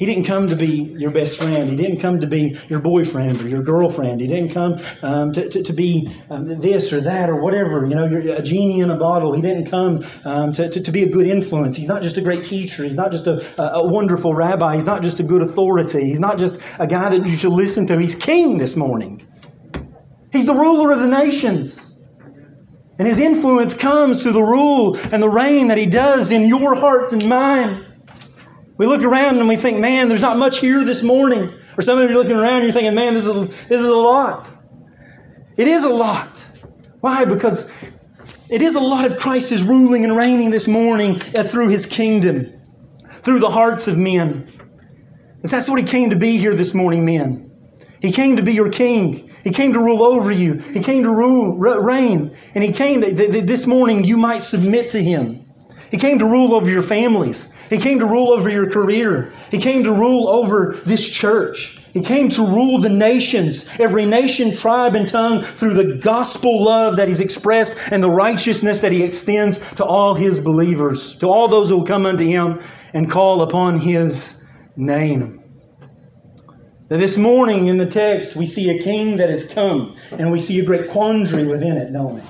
he 0.00 0.06
didn't 0.06 0.24
come 0.24 0.48
to 0.48 0.56
be 0.56 0.96
your 0.98 1.10
best 1.10 1.36
friend. 1.36 1.68
He 1.68 1.76
didn't 1.76 1.98
come 1.98 2.20
to 2.20 2.26
be 2.26 2.56
your 2.70 2.80
boyfriend 2.80 3.42
or 3.42 3.48
your 3.48 3.62
girlfriend. 3.62 4.22
He 4.22 4.26
didn't 4.26 4.50
come 4.50 4.78
um, 5.02 5.30
to, 5.34 5.46
to, 5.50 5.62
to, 5.62 5.72
be 5.74 6.10
um, 6.30 6.46
this 6.58 6.90
or 6.90 7.02
that 7.02 7.28
or 7.28 7.42
whatever. 7.42 7.84
You 7.84 7.94
know, 7.94 8.06
you're 8.06 8.34
a 8.34 8.40
genie 8.40 8.80
in 8.80 8.90
a 8.90 8.96
bottle. 8.96 9.34
He 9.34 9.42
didn't 9.42 9.66
come 9.66 10.02
um, 10.24 10.52
to, 10.54 10.70
to, 10.70 10.80
to, 10.80 10.90
be 10.90 11.02
a 11.02 11.08
good 11.10 11.26
influence. 11.26 11.76
He's 11.76 11.86
not 11.86 12.00
just 12.00 12.16
a 12.16 12.22
great 12.22 12.42
teacher. 12.42 12.82
He's 12.82 12.96
not 12.96 13.12
just 13.12 13.26
a, 13.26 13.44
a 13.62 13.86
wonderful 13.86 14.34
rabbi. 14.34 14.76
He's 14.76 14.86
not 14.86 15.02
just 15.02 15.20
a 15.20 15.22
good 15.22 15.42
authority. 15.42 16.06
He's 16.06 16.18
not 16.18 16.38
just 16.38 16.56
a 16.78 16.86
guy 16.86 17.10
that 17.10 17.26
you 17.26 17.36
should 17.36 17.52
listen 17.52 17.86
to. 17.88 17.98
He's 17.98 18.14
king 18.14 18.56
this 18.56 18.76
morning. 18.76 19.20
He's 20.32 20.46
the 20.46 20.54
ruler 20.54 20.92
of 20.92 21.00
the 21.00 21.08
nations. 21.08 21.89
And 23.00 23.08
his 23.08 23.18
influence 23.18 23.72
comes 23.72 24.22
through 24.22 24.32
the 24.32 24.42
rule 24.42 24.94
and 25.10 25.22
the 25.22 25.28
reign 25.30 25.68
that 25.68 25.78
he 25.78 25.86
does 25.86 26.30
in 26.30 26.46
your 26.46 26.74
hearts 26.74 27.14
and 27.14 27.26
mine. 27.26 27.82
We 28.76 28.84
look 28.84 29.00
around 29.00 29.38
and 29.38 29.48
we 29.48 29.56
think, 29.56 29.78
man, 29.78 30.08
there's 30.08 30.20
not 30.20 30.36
much 30.36 30.58
here 30.58 30.84
this 30.84 31.02
morning. 31.02 31.50
Or 31.78 31.80
some 31.80 31.98
of 31.98 32.10
you 32.10 32.14
are 32.14 32.18
looking 32.18 32.36
around 32.36 32.56
and 32.56 32.64
you're 32.64 32.72
thinking, 32.74 32.94
man, 32.94 33.14
this 33.14 33.24
is, 33.24 33.48
this 33.68 33.80
is 33.80 33.86
a 33.86 33.94
lot. 33.94 34.46
It 35.56 35.66
is 35.66 35.84
a 35.84 35.88
lot. 35.88 36.44
Why? 37.00 37.24
Because 37.24 37.72
it 38.50 38.60
is 38.60 38.74
a 38.74 38.80
lot 38.80 39.10
of 39.10 39.18
Christ 39.18 39.50
is 39.50 39.62
ruling 39.62 40.04
and 40.04 40.14
reigning 40.14 40.50
this 40.50 40.68
morning 40.68 41.18
through 41.20 41.68
his 41.70 41.86
kingdom, 41.86 42.52
through 43.22 43.40
the 43.40 43.48
hearts 43.48 43.88
of 43.88 43.96
men. 43.96 44.46
And 45.42 45.50
that's 45.50 45.70
what 45.70 45.78
he 45.78 45.86
came 45.86 46.10
to 46.10 46.16
be 46.16 46.36
here 46.36 46.54
this 46.54 46.74
morning, 46.74 47.06
men. 47.06 47.49
He 48.00 48.12
came 48.12 48.36
to 48.36 48.42
be 48.42 48.52
your 48.52 48.70
king. 48.70 49.30
He 49.44 49.50
came 49.50 49.72
to 49.72 49.78
rule 49.78 50.02
over 50.02 50.30
you. 50.30 50.54
He 50.54 50.82
came 50.82 51.02
to 51.02 51.12
rule, 51.12 51.56
reign. 51.56 52.34
And 52.54 52.64
he 52.64 52.72
came 52.72 53.00
that, 53.00 53.16
that 53.16 53.46
this 53.46 53.66
morning 53.66 54.04
you 54.04 54.16
might 54.16 54.40
submit 54.40 54.90
to 54.92 55.02
him. 55.02 55.46
He 55.90 55.98
came 55.98 56.18
to 56.18 56.26
rule 56.26 56.54
over 56.54 56.70
your 56.70 56.82
families. 56.82 57.48
He 57.68 57.78
came 57.78 57.98
to 57.98 58.06
rule 58.06 58.30
over 58.30 58.48
your 58.48 58.70
career. 58.70 59.32
He 59.50 59.58
came 59.58 59.84
to 59.84 59.92
rule 59.92 60.28
over 60.28 60.76
this 60.84 61.08
church. 61.08 61.78
He 61.92 62.00
came 62.00 62.28
to 62.30 62.46
rule 62.46 62.78
the 62.78 62.88
nations, 62.88 63.66
every 63.80 64.06
nation, 64.06 64.56
tribe, 64.56 64.94
and 64.94 65.08
tongue 65.08 65.42
through 65.42 65.74
the 65.74 65.96
gospel 65.96 66.62
love 66.62 66.96
that 66.96 67.08
He's 67.08 67.18
expressed 67.18 67.74
and 67.90 68.02
the 68.02 68.10
righteousness 68.10 68.80
that 68.80 68.92
He 68.92 69.02
extends 69.02 69.58
to 69.74 69.84
all 69.84 70.14
His 70.14 70.38
believers, 70.38 71.16
to 71.16 71.28
all 71.28 71.48
those 71.48 71.68
who 71.68 71.78
will 71.78 71.86
come 71.86 72.06
unto 72.06 72.24
Him 72.24 72.60
and 72.94 73.10
call 73.10 73.42
upon 73.42 73.78
His 73.78 74.48
name. 74.76 75.39
Now, 76.90 76.96
this 76.96 77.16
morning 77.16 77.68
in 77.68 77.78
the 77.78 77.86
text, 77.86 78.34
we 78.34 78.46
see 78.46 78.68
a 78.76 78.82
king 78.82 79.18
that 79.18 79.30
has 79.30 79.44
come, 79.44 79.94
and 80.10 80.32
we 80.32 80.40
see 80.40 80.58
a 80.58 80.64
great 80.64 80.90
quandary 80.90 81.46
within 81.46 81.76
it, 81.76 81.92
don't 81.92 82.16
we? 82.16 82.22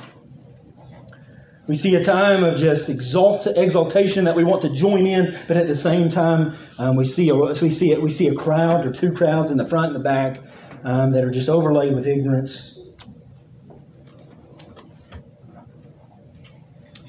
We 1.66 1.74
see 1.74 1.94
a 1.94 2.04
time 2.04 2.44
of 2.44 2.58
just 2.58 2.90
exalt, 2.90 3.46
exaltation 3.46 4.24
that 4.26 4.36
we 4.36 4.44
want 4.44 4.60
to 4.60 4.68
join 4.68 5.06
in, 5.06 5.34
but 5.48 5.56
at 5.56 5.66
the 5.66 5.74
same 5.74 6.10
time, 6.10 6.54
um, 6.76 6.94
we 6.94 7.06
see 7.06 7.30
a, 7.30 7.34
we 7.34 7.70
see 7.70 7.92
it, 7.92 8.02
we 8.02 8.10
see 8.10 8.28
a 8.28 8.34
crowd 8.34 8.84
or 8.84 8.92
two 8.92 9.14
crowds 9.14 9.50
in 9.50 9.56
the 9.56 9.64
front 9.64 9.94
and 9.94 9.96
the 9.96 10.00
back 10.00 10.42
um, 10.84 11.12
that 11.12 11.24
are 11.24 11.30
just 11.30 11.48
overlaid 11.48 11.94
with 11.94 12.06
ignorance 12.06 12.78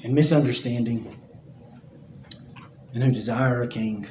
and 0.02 0.14
misunderstanding, 0.14 1.20
and 2.94 3.02
who 3.02 3.12
desire 3.12 3.60
a 3.60 3.68
king, 3.68 4.06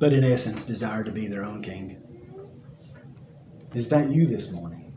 but 0.00 0.12
in 0.12 0.24
essence 0.24 0.64
desire 0.64 1.04
to 1.04 1.12
be 1.12 1.28
their 1.28 1.44
own 1.44 1.62
king. 1.62 2.01
Is 3.74 3.88
that 3.88 4.10
you 4.10 4.26
this 4.26 4.50
morning? 4.50 4.92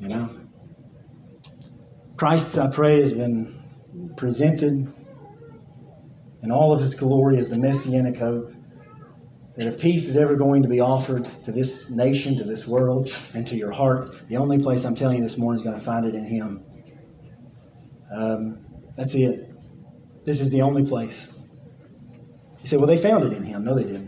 You 0.00 0.08
know? 0.08 0.30
Christ, 2.16 2.58
I 2.58 2.68
pray, 2.68 2.98
has 2.98 3.14
been 3.14 3.54
presented 4.16 4.92
in 6.42 6.50
all 6.50 6.72
of 6.72 6.80
his 6.80 6.94
glory 6.94 7.38
as 7.38 7.48
the 7.48 7.58
messianic 7.58 8.18
hope. 8.18 8.52
That 9.56 9.66
if 9.66 9.80
peace 9.80 10.06
is 10.06 10.18
ever 10.18 10.36
going 10.36 10.62
to 10.62 10.68
be 10.68 10.80
offered 10.80 11.24
to 11.44 11.52
this 11.52 11.88
nation, 11.88 12.36
to 12.36 12.44
this 12.44 12.66
world, 12.66 13.08
and 13.32 13.46
to 13.46 13.56
your 13.56 13.70
heart, 13.70 14.10
the 14.28 14.36
only 14.36 14.58
place 14.58 14.84
I'm 14.84 14.94
telling 14.94 15.16
you 15.16 15.22
this 15.22 15.38
morning 15.38 15.60
is 15.60 15.64
going 15.64 15.78
to 15.78 15.84
find 15.84 16.04
it 16.04 16.14
in 16.14 16.26
him. 16.26 16.62
Um, 18.14 18.58
that's 18.96 19.14
it. 19.14 19.50
This 20.26 20.42
is 20.42 20.50
the 20.50 20.60
only 20.60 20.84
place. 20.84 21.32
You 22.60 22.66
say, 22.66 22.76
well, 22.76 22.86
they 22.86 22.98
found 22.98 23.24
it 23.24 23.32
in 23.32 23.44
him. 23.44 23.64
No, 23.64 23.74
they 23.74 23.84
didn't. 23.84 24.05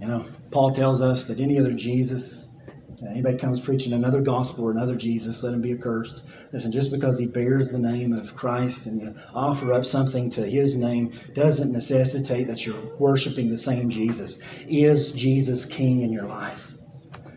You 0.00 0.06
know, 0.06 0.26
Paul 0.50 0.70
tells 0.70 1.02
us 1.02 1.24
that 1.24 1.40
any 1.40 1.58
other 1.58 1.72
Jesus, 1.72 2.56
uh, 3.02 3.06
anybody 3.10 3.36
comes 3.36 3.60
preaching 3.60 3.92
another 3.92 4.20
gospel 4.20 4.64
or 4.64 4.70
another 4.70 4.94
Jesus, 4.94 5.42
let 5.42 5.54
him 5.54 5.60
be 5.60 5.72
accursed. 5.72 6.22
Listen, 6.52 6.70
just 6.70 6.92
because 6.92 7.18
he 7.18 7.26
bears 7.26 7.68
the 7.68 7.78
name 7.78 8.12
of 8.12 8.36
Christ 8.36 8.86
and 8.86 9.00
you 9.00 9.14
offer 9.34 9.72
up 9.72 9.84
something 9.84 10.30
to 10.30 10.46
his 10.46 10.76
name 10.76 11.12
doesn't 11.34 11.72
necessitate 11.72 12.46
that 12.46 12.64
you're 12.64 12.96
worshiping 12.98 13.50
the 13.50 13.58
same 13.58 13.90
Jesus. 13.90 14.38
Is 14.68 15.12
Jesus 15.12 15.64
king 15.64 16.02
in 16.02 16.12
your 16.12 16.26
life? 16.26 16.76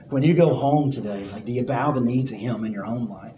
When 0.09 0.24
you 0.24 0.34
go 0.34 0.53
home 0.53 0.91
today, 0.91 1.24
like, 1.32 1.45
do 1.45 1.53
you 1.53 1.64
bow 1.64 1.91
the 1.91 2.01
knee 2.01 2.24
to 2.26 2.36
him 2.36 2.64
in 2.66 2.74
your 2.74 2.84
home 2.84 3.09
life? 3.09 3.34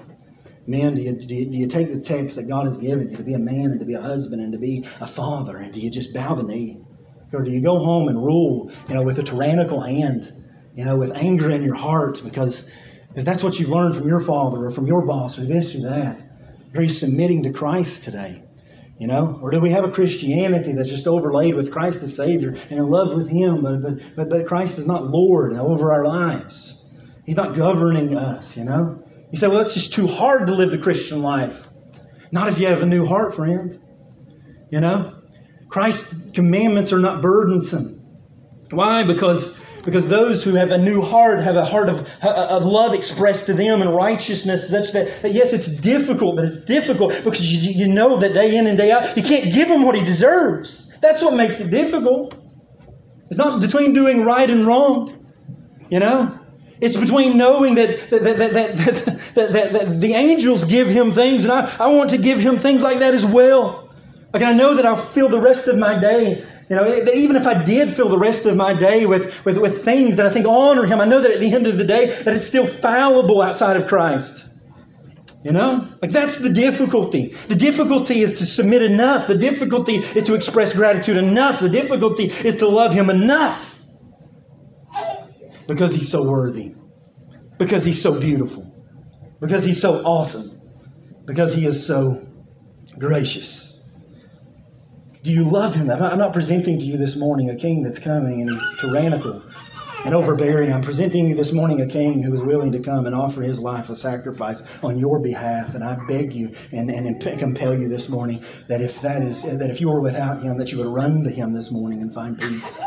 Men, 0.65 0.95
do 0.95 1.01
you, 1.01 1.13
do 1.13 1.35
you, 1.35 1.45
do 1.45 1.57
you 1.57 1.67
take 1.67 1.93
the 1.93 1.99
text 1.99 2.35
that 2.37 2.47
God 2.47 2.65
has 2.65 2.77
given 2.77 3.09
you 3.11 3.17
to 3.17 3.23
be 3.23 3.33
a 3.33 3.39
man 3.39 3.71
and 3.71 3.79
to 3.79 3.85
be 3.85 3.93
a 3.93 4.01
husband 4.01 4.41
and 4.41 4.51
to 4.53 4.57
be 4.57 4.85
a 5.01 5.07
father, 5.07 5.57
and 5.57 5.73
do 5.73 5.79
you 5.79 5.91
just 5.91 6.13
bow 6.13 6.35
the 6.35 6.43
knee? 6.43 6.82
Or 7.33 7.43
do 7.43 7.51
you 7.51 7.61
go 7.61 7.79
home 7.79 8.07
and 8.07 8.23
rule, 8.23 8.71
you 8.87 8.95
know, 8.95 9.03
with 9.03 9.19
a 9.19 9.23
tyrannical 9.23 9.81
hand, 9.81 10.31
you 10.75 10.85
know, 10.85 10.95
with 10.95 11.11
anger 11.15 11.49
in 11.49 11.63
your 11.63 11.75
heart 11.75 12.21
because, 12.23 12.71
because 13.09 13.25
that's 13.25 13.43
what 13.43 13.59
you've 13.59 13.69
learned 13.69 13.95
from 13.95 14.07
your 14.07 14.19
father 14.19 14.65
or 14.65 14.71
from 14.71 14.87
your 14.87 15.05
boss 15.05 15.39
or 15.39 15.45
this 15.45 15.75
or 15.75 15.81
that? 15.81 16.17
Are 16.75 16.81
you 16.81 16.89
submitting 16.89 17.43
to 17.43 17.51
Christ 17.51 18.03
today? 18.03 18.43
You 18.99 19.07
know, 19.07 19.39
or 19.41 19.49
do 19.51 19.59
we 19.59 19.71
have 19.71 19.83
a 19.83 19.91
Christianity 19.91 20.71
that's 20.71 20.89
just 20.89 21.07
overlaid 21.07 21.55
with 21.55 21.71
Christ 21.71 22.01
the 22.01 22.07
Savior 22.07 22.49
and 22.69 22.79
in 22.79 22.89
love 22.89 23.13
with 23.15 23.27
Him, 23.27 23.61
but, 23.61 24.15
but, 24.15 24.29
but, 24.29 24.45
Christ 24.45 24.77
is 24.77 24.87
not 24.87 25.05
Lord 25.05 25.55
over 25.55 25.91
our 25.91 26.05
lives? 26.05 26.85
He's 27.25 27.35
not 27.35 27.55
governing 27.55 28.15
us, 28.15 28.55
you 28.55 28.63
know? 28.63 29.03
You 29.31 29.39
say, 29.39 29.47
well, 29.47 29.57
that's 29.57 29.73
just 29.73 29.93
too 29.93 30.07
hard 30.07 30.47
to 30.47 30.53
live 30.53 30.71
the 30.71 30.77
Christian 30.77 31.23
life. 31.23 31.67
Not 32.31 32.47
if 32.47 32.59
you 32.59 32.67
have 32.67 32.83
a 32.83 32.85
new 32.85 33.05
heart, 33.05 33.33
friend. 33.33 33.79
You 34.69 34.79
know? 34.79 35.22
Christ's 35.73 36.29
commandments 36.29 36.93
are 36.93 36.99
not 36.99 37.23
burdensome. 37.23 37.99
Why? 38.69 39.01
Because, 39.01 39.59
because 39.83 40.05
those 40.05 40.43
who 40.43 40.53
have 40.53 40.69
a 40.69 40.77
new 40.77 41.01
heart 41.01 41.39
have 41.39 41.55
a 41.55 41.65
heart 41.65 41.89
of, 41.89 42.07
of 42.21 42.63
love 42.63 42.93
expressed 42.93 43.47
to 43.47 43.53
them 43.55 43.81
and 43.81 43.91
righteousness 43.91 44.69
such 44.69 44.91
that, 44.91 45.23
that 45.23 45.33
yes, 45.33 45.51
it's 45.51 45.75
difficult, 45.75 46.35
but 46.35 46.45
it's 46.45 46.63
difficult 46.63 47.15
because 47.23 47.51
you, 47.51 47.71
you 47.71 47.91
know 47.91 48.17
that 48.17 48.35
day 48.35 48.55
in 48.55 48.67
and 48.67 48.77
day 48.77 48.91
out, 48.91 49.17
you 49.17 49.23
can't 49.23 49.51
give 49.51 49.67
him 49.67 49.81
what 49.81 49.95
he 49.95 50.05
deserves. 50.05 50.95
That's 50.99 51.23
what 51.23 51.33
makes 51.33 51.59
it 51.59 51.71
difficult. 51.71 52.37
It's 53.31 53.39
not 53.39 53.59
between 53.59 53.93
doing 53.93 54.23
right 54.23 54.47
and 54.47 54.67
wrong, 54.67 55.33
you 55.89 55.97
know? 55.97 56.37
It's 56.81 56.95
between 56.95 57.35
knowing 57.35 57.73
that, 57.75 58.11
that, 58.11 58.23
that, 58.23 58.37
that, 58.37 58.53
that, 58.53 59.33
that, 59.33 59.73
that 59.73 59.99
the 59.99 60.13
angels 60.13 60.65
give 60.65 60.87
him 60.87 61.11
things, 61.13 61.45
and 61.45 61.51
I, 61.51 61.75
I 61.79 61.87
want 61.87 62.11
to 62.11 62.19
give 62.19 62.39
him 62.39 62.59
things 62.59 62.83
like 62.83 62.99
that 62.99 63.15
as 63.15 63.25
well. 63.25 63.82
Like, 64.33 64.43
I 64.43 64.51
know 64.51 64.73
that 64.73 64.85
I'll 64.85 64.95
fill 64.95 65.29
the 65.29 65.39
rest 65.39 65.67
of 65.67 65.77
my 65.77 65.99
day. 65.99 66.43
You 66.69 66.75
know, 66.75 66.91
even 67.13 67.35
if 67.35 67.45
I 67.45 67.63
did 67.63 67.93
fill 67.93 68.09
the 68.09 68.17
rest 68.17 68.47
of 68.47 68.55
my 68.55 68.73
day 68.73 69.05
with, 69.05 69.45
with, 69.45 69.59
with 69.59 69.83
things 69.83 70.15
that 70.15 70.25
I 70.25 70.31
think 70.31 70.47
honor 70.47 70.87
Him, 70.87 70.99
I 70.99 71.05
know 71.05 71.21
that 71.21 71.31
at 71.31 71.39
the 71.39 71.53
end 71.53 71.67
of 71.67 71.77
the 71.77 71.85
day, 71.85 72.07
that 72.07 72.35
it's 72.35 72.45
still 72.45 72.65
fallible 72.65 73.41
outside 73.41 73.77
of 73.77 73.87
Christ. 73.87 74.49
You 75.43 75.51
know? 75.51 75.87
Like, 76.01 76.11
that's 76.11 76.37
the 76.37 76.49
difficulty. 76.49 77.27
The 77.47 77.55
difficulty 77.55 78.21
is 78.21 78.33
to 78.35 78.45
submit 78.45 78.81
enough. 78.81 79.27
The 79.27 79.37
difficulty 79.37 79.97
is 79.97 80.23
to 80.23 80.33
express 80.33 80.73
gratitude 80.73 81.17
enough. 81.17 81.59
The 81.59 81.69
difficulty 81.69 82.25
is 82.25 82.55
to 82.57 82.67
love 82.67 82.93
Him 82.93 83.11
enough. 83.11 83.81
Because 85.67 85.93
He's 85.93 86.09
so 86.09 86.27
worthy. 86.27 86.73
Because 87.59 87.85
He's 87.85 88.01
so 88.01 88.19
beautiful. 88.19 88.73
Because 89.39 89.63
He's 89.63 89.79
so 89.79 90.01
awesome. 90.05 90.49
Because 91.25 91.53
He 91.53 91.67
is 91.67 91.85
so 91.85 92.25
gracious. 92.97 93.62
Do 95.23 95.31
you 95.31 95.45
love 95.45 95.73
him? 95.73 95.89
I'm 95.89 96.17
not, 96.17 96.33
presenting 96.33 96.77
to 96.79 96.85
you 96.85 96.97
this 96.97 97.15
morning 97.15 97.49
a 97.49 97.55
king 97.55 97.81
that's 97.81 97.97
coming 97.97 98.41
and 98.41 98.49
he's 98.51 98.79
tyrannical. 98.81 99.41
and 100.03 100.13
overbearing. 100.13 100.73
I'm 100.73 100.81
presenting 100.81 101.25
you 101.27 101.33
this 101.33 101.53
morning 101.53 101.79
a 101.79 101.87
king 101.87 102.21
who 102.21 102.33
is 102.33 102.41
willing 102.41 102.73
to 102.73 102.79
come 102.79 103.05
and 103.05 103.15
offer 103.15 103.41
his 103.41 103.57
life 103.57 103.89
a 103.89 103.95
sacrifice 103.95 104.69
on 104.83 104.99
your 104.99 105.19
behalf. 105.19 105.75
And 105.75 105.81
I 105.81 105.95
beg 106.07 106.33
you 106.33 106.53
and, 106.73 106.91
and 106.91 107.21
compel 107.39 107.73
you 107.73 107.87
this 107.87 108.09
morning 108.09 108.43
that 108.67 108.81
if 108.81 108.99
that 108.99 109.21
is 109.21 109.43
that 109.43 109.69
if 109.69 109.79
you 109.79 109.89
were 109.89 110.01
without 110.01 110.41
him, 110.41 110.57
that 110.57 110.73
you 110.73 110.79
would 110.79 110.87
run 110.87 111.23
to 111.23 111.29
him 111.29 111.53
this 111.53 111.71
morning 111.71 112.01
and 112.01 112.13
find 112.13 112.37
peace. 112.37 112.81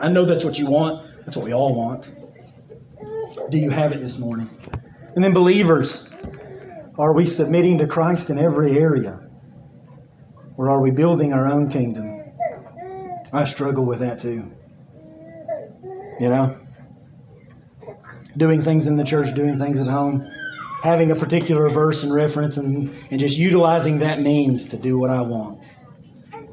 I 0.00 0.10
know 0.10 0.26
that's 0.26 0.44
what 0.44 0.58
you 0.58 0.66
want. 0.66 1.08
That's 1.24 1.34
what 1.34 1.46
we 1.46 1.54
all 1.54 1.74
want. 1.74 2.12
Do 3.50 3.56
you 3.56 3.70
have 3.70 3.92
it 3.92 4.02
this 4.02 4.18
morning? 4.18 4.50
And 5.14 5.24
then, 5.24 5.32
believers, 5.32 6.10
are 6.98 7.14
we 7.14 7.24
submitting 7.24 7.78
to 7.78 7.86
Christ 7.86 8.28
in 8.28 8.38
every 8.38 8.76
area? 8.76 9.23
Or 10.56 10.70
are 10.70 10.80
we 10.80 10.90
building 10.90 11.32
our 11.32 11.46
own 11.46 11.68
kingdom? 11.68 12.22
I 13.32 13.44
struggle 13.44 13.84
with 13.84 13.98
that 13.98 14.20
too. 14.20 14.50
You 16.20 16.28
know? 16.28 16.56
Doing 18.36 18.62
things 18.62 18.86
in 18.86 18.96
the 18.96 19.04
church, 19.04 19.34
doing 19.34 19.58
things 19.58 19.80
at 19.80 19.88
home, 19.88 20.26
having 20.82 21.10
a 21.10 21.14
particular 21.14 21.68
verse 21.68 22.02
and 22.02 22.14
reference, 22.14 22.56
and, 22.56 22.94
and 23.10 23.20
just 23.20 23.38
utilizing 23.38 23.98
that 23.98 24.20
means 24.20 24.66
to 24.66 24.76
do 24.76 24.98
what 24.98 25.10
I 25.10 25.20
want. 25.20 25.64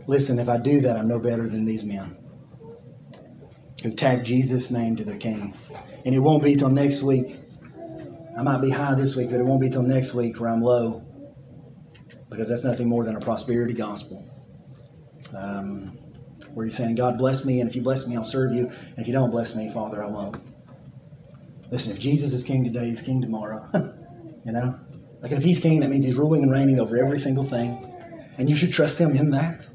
Listen, 0.08 0.40
if 0.40 0.50
I 0.50 0.58
do 0.58 0.82
that, 0.82 0.98
I'm 0.98 1.08
no 1.08 1.20
better 1.20 1.48
than 1.48 1.66
these 1.66 1.84
men 1.84 2.18
who 3.84 3.92
tag 3.92 4.24
Jesus' 4.24 4.72
name 4.72 4.96
to 4.96 5.04
their 5.04 5.18
king. 5.18 5.54
And 6.06 6.14
it 6.16 6.20
won't 6.20 6.44
be 6.44 6.56
till 6.56 6.70
next 6.70 7.04
week. 7.04 7.40
I 8.38 8.42
might 8.42 8.62
be 8.62 8.70
high 8.70 8.96
this 8.96 9.16
week, 9.16 9.30
but 9.30 9.40
it 9.40 9.44
won't 9.44 9.62
be 9.62 9.70
till 9.70 9.84
next 9.84 10.14
week 10.14 10.40
where 10.40 10.50
I'm 10.50 10.62
low 10.62 11.04
because 12.32 12.48
that's 12.48 12.64
nothing 12.64 12.88
more 12.88 13.04
than 13.04 13.16
a 13.16 13.20
prosperity 13.20 13.74
gospel. 13.74 14.26
Um, 15.36 15.98
where 16.54 16.66
you're 16.66 16.72
saying, 16.72 16.96
God 16.96 17.18
bless 17.18 17.46
me, 17.46 17.60
and 17.60 17.70
if 17.70 17.76
you 17.76 17.82
bless 17.82 18.08
me, 18.08 18.16
I'll 18.16 18.26
serve 18.26 18.54
you. 18.54 18.68
And 18.68 18.98
if 18.98 19.08
you 19.08 19.14
don't 19.14 19.30
bless 19.30 19.56
me, 19.56 19.72
Father, 19.72 20.04
I 20.04 20.08
won't. 20.08 20.38
Listen, 21.70 21.92
if 21.92 22.00
Jesus 22.00 22.34
is 22.34 22.44
king 22.44 22.64
today, 22.64 22.88
he's 22.90 23.02
king 23.02 23.22
tomorrow. 23.22 23.70
you 24.46 24.52
know? 24.52 24.80
Like 25.22 25.34
if 25.34 25.44
he's 25.44 25.60
king, 25.60 25.82
that 25.82 25.90
means 25.90 26.06
he's 26.06 26.18
ruling 26.18 26.42
and 26.42 26.52
reigning 26.52 26.80
over 26.80 26.98
every 26.98 27.20
single 27.20 27.44
thing. 27.44 27.86
And 28.38 28.50
you 28.50 28.56
should 28.56 28.74
trust 28.74 29.00
him 29.00 29.16
in 29.16 29.30
that. 29.32 29.66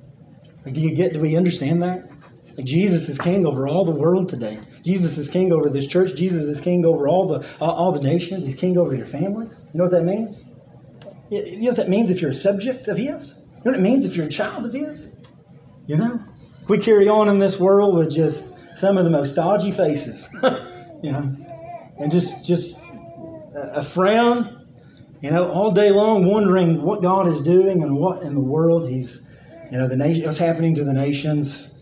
Like, 0.64 0.74
do 0.74 0.80
you 0.80 0.94
get, 0.94 1.12
do 1.12 1.20
we 1.20 1.36
understand 1.36 1.82
that? 1.82 2.10
Like 2.56 2.66
Jesus 2.66 3.08
is 3.08 3.18
king 3.18 3.46
over 3.46 3.68
all 3.68 3.84
the 3.84 3.92
world 3.92 4.28
today. 4.28 4.58
Jesus 4.82 5.18
is 5.18 5.28
king 5.28 5.52
over 5.52 5.68
this 5.68 5.86
church. 5.86 6.14
Jesus 6.14 6.44
is 6.44 6.60
king 6.60 6.86
over 6.86 7.06
all 7.06 7.28
the 7.28 7.46
all 7.60 7.92
the 7.92 8.00
nations. 8.00 8.46
He's 8.46 8.58
king 8.58 8.78
over 8.78 8.94
your 8.94 9.06
families. 9.06 9.62
You 9.74 9.78
know 9.78 9.84
what 9.84 9.92
that 9.92 10.04
means? 10.04 10.55
You 11.30 11.60
know 11.60 11.68
what 11.68 11.76
that 11.76 11.88
means 11.88 12.10
if 12.10 12.20
you're 12.20 12.30
a 12.30 12.34
subject 12.34 12.88
of 12.88 12.96
His. 12.96 13.48
You 13.48 13.56
know 13.56 13.70
what 13.72 13.74
it 13.74 13.82
means 13.82 14.04
if 14.04 14.16
you're 14.16 14.26
a 14.26 14.30
child 14.30 14.66
of 14.66 14.72
His. 14.72 15.26
You 15.86 15.96
know, 15.96 16.20
we 16.68 16.78
carry 16.78 17.08
on 17.08 17.28
in 17.28 17.38
this 17.38 17.58
world 17.58 17.94
with 17.96 18.10
just 18.10 18.78
some 18.78 18.98
of 18.98 19.04
the 19.04 19.10
most 19.10 19.34
dodgy 19.34 19.70
faces. 19.70 20.28
you 21.02 21.12
know, 21.12 21.36
and 21.98 22.10
just 22.10 22.46
just 22.46 22.82
a 23.54 23.82
frown. 23.82 24.52
You 25.22 25.30
know, 25.30 25.50
all 25.50 25.70
day 25.72 25.90
long 25.90 26.26
wondering 26.26 26.82
what 26.82 27.02
God 27.02 27.26
is 27.26 27.40
doing 27.42 27.82
and 27.82 27.96
what 27.96 28.22
in 28.22 28.34
the 28.34 28.40
world 28.40 28.88
He's. 28.88 29.22
You 29.70 29.78
know, 29.78 29.88
the 29.88 29.96
nation. 29.96 30.24
What's 30.24 30.38
happening 30.38 30.74
to 30.76 30.84
the 30.84 30.92
nations 30.92 31.76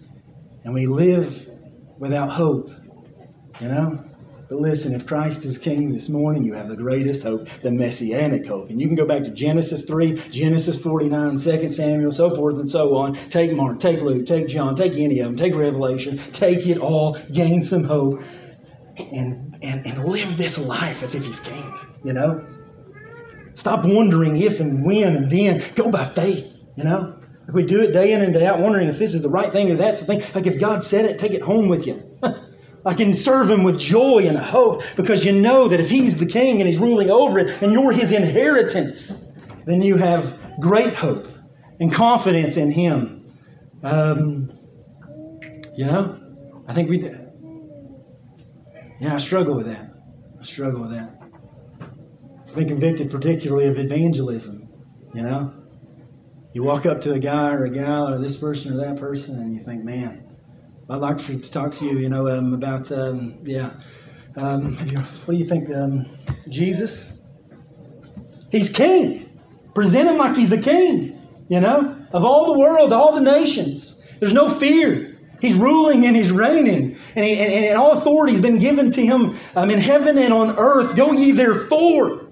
and 0.65 0.73
we 0.73 0.87
live 0.87 1.49
without 1.99 2.31
hope, 2.31 2.71
you 3.61 3.69
know? 3.69 4.03
But 4.55 4.61
listen, 4.61 4.95
if 4.95 5.05
Christ 5.05 5.45
is 5.45 5.59
king 5.59 5.93
this 5.93 6.09
morning, 6.09 6.45
you 6.45 6.55
have 6.55 6.69
the 6.69 6.77
greatest 6.77 7.25
hope, 7.25 7.49
the 7.63 7.73
messianic 7.73 8.47
hope. 8.47 8.71
And 8.71 8.81
you 8.81 8.87
can 8.87 8.95
go 8.95 9.05
back 9.05 9.25
to 9.25 9.33
Genesis 9.33 9.83
3, 9.83 10.15
Genesis 10.31 10.81
49, 10.81 11.39
2 11.39 11.71
Samuel, 11.73 12.13
so 12.13 12.31
forth 12.31 12.57
and 12.61 12.69
so 12.69 12.95
on. 12.95 13.15
Take 13.15 13.53
Mark, 13.53 13.81
take 13.81 14.01
Luke, 14.01 14.27
take 14.27 14.47
John, 14.47 14.77
take 14.77 14.95
any 14.95 15.19
of 15.19 15.27
them, 15.27 15.37
take 15.37 15.57
Revelation, 15.57 16.19
take 16.33 16.69
it 16.69 16.79
all, 16.79 17.19
gain 17.33 17.65
some 17.65 17.83
hope, 17.83 18.23
and, 18.97 19.59
and, 19.61 19.85
and 19.85 20.05
live 20.05 20.37
this 20.37 20.57
life 20.57 21.03
as 21.03 21.17
if 21.17 21.25
he's 21.25 21.41
king, 21.41 21.75
you 22.05 22.13
know? 22.13 22.47
Stop 23.55 23.85
wondering 23.85 24.37
if 24.37 24.61
and 24.61 24.85
when 24.85 25.17
and 25.17 25.31
then. 25.31 25.61
Go 25.75 25.91
by 25.91 26.05
faith, 26.05 26.63
you 26.77 26.85
know? 26.85 27.19
Like 27.49 27.55
we 27.55 27.65
do 27.65 27.83
it 27.83 27.93
day 27.93 28.13
in 28.13 28.23
and 28.23 28.33
day 28.33 28.47
out, 28.47 28.61
wondering 28.61 28.89
if 28.89 29.01
this 29.01 29.15
is 29.15 29.23
the 29.23 29.29
right 29.29 29.53
thing 29.53 29.73
or 29.73 29.75
that's 29.75 29.99
the 29.99 30.07
thing. 30.07 30.23
Like 30.33 30.47
if 30.47 30.61
God 30.61 30.85
said 30.85 31.07
it, 31.07 31.19
take 31.19 31.33
it 31.33 31.43
home 31.43 31.69
with 31.69 31.89
you. 31.89 32.09
I 32.87 32.95
can 32.95 33.15
serve 33.15 33.51
Him 33.51 33.63
with 33.63 33.79
joy 33.79 34.27
and 34.27 34.37
hope 34.37 34.83
because 34.97 35.25
you 35.25 35.33
know 35.33 35.69
that 35.69 35.81
if 35.81 35.89
He's 35.89 36.19
the 36.19 36.27
King 36.27 36.61
and 36.61 36.67
He's 36.69 36.79
ruling 36.79 37.11
over 37.11 37.39
it 37.39 37.63
and 37.63 37.73
you're 37.73 37.93
His 37.93 38.13
inheritance, 38.13 39.39
then 39.65 39.81
you 39.81 39.97
have 39.97 40.39
great 40.61 40.93
hope 40.93 41.27
and 41.81 41.93
confidence 41.93 42.57
in 42.57 42.71
Him. 42.71 43.33
Um, 43.83 44.51
you 45.77 45.87
know, 45.87 46.21
I 46.67 46.73
think 46.75 46.91
we. 46.91 47.11
Yeah, 49.01 49.15
I 49.15 49.19
struggle 49.19 49.55
with 49.55 49.67
that. 49.67 49.91
I 50.41 50.45
struggle 50.45 50.83
with 50.83 50.91
that. 50.91 51.19
I've 52.49 52.55
been 52.55 52.69
convicted 52.69 53.11
particularly 53.11 53.67
of 53.67 53.79
evangelism. 53.79 54.61
You 55.15 55.23
know, 55.23 55.55
you 56.53 56.63
walk 56.63 56.87
up 56.87 57.01
to 57.03 57.13
a 57.13 57.19
guy 57.19 57.53
or 57.53 57.65
a 57.65 57.71
gal 57.71 58.09
or 58.09 58.19
this 58.19 58.37
person 58.37 58.73
or 58.73 58.77
that 58.77 58.97
person, 58.97 59.39
and 59.41 59.55
you 59.55 59.65
think, 59.65 59.85
man, 59.85 60.24
I'd 60.91 61.01
like 61.01 61.19
to 61.19 61.39
talk 61.39 61.73
to 61.73 61.87
you, 61.87 61.99
you 61.99 62.11
know, 62.11 62.29
um, 62.29 62.53
about, 62.53 62.93
um, 62.93 63.39
yeah. 63.43 63.73
Um, 64.37 64.77
what 64.77 65.33
do 65.33 65.37
you 65.37 65.47
think? 65.47 65.71
Um, 65.71 66.05
Jesus? 66.49 67.25
He's 68.51 68.69
king. 68.69 69.31
Present 69.75 70.11
him 70.11 70.19
like 70.19 70.37
he's 70.37 70.53
a 70.53 70.61
king, 70.61 71.19
you 71.49 71.61
know, 71.61 71.97
of 72.13 72.25
all 72.25 72.53
the 72.53 72.59
world, 72.59 72.93
all 72.93 73.15
the 73.15 73.21
nations. 73.21 74.05
There's 74.21 74.35
no 74.35 74.49
fear. 74.49 75.19
He's 75.41 75.57
ruling 75.57 76.05
and 76.05 76.15
he's 76.15 76.31
reigning. 76.31 76.97
And, 77.17 77.25
he, 77.25 77.39
and, 77.39 77.53
and 77.53 77.79
all 77.79 77.93
authority 77.93 78.35
has 78.35 78.43
been 78.43 78.59
given 78.59 78.91
to 78.93 79.05
him 79.05 79.37
um, 79.57 79.71
in 79.71 79.79
heaven 79.79 80.19
and 80.19 80.33
on 80.35 80.57
earth. 80.59 80.97
Go 80.97 81.13
ye 81.13 81.33
therefore. 81.33 82.31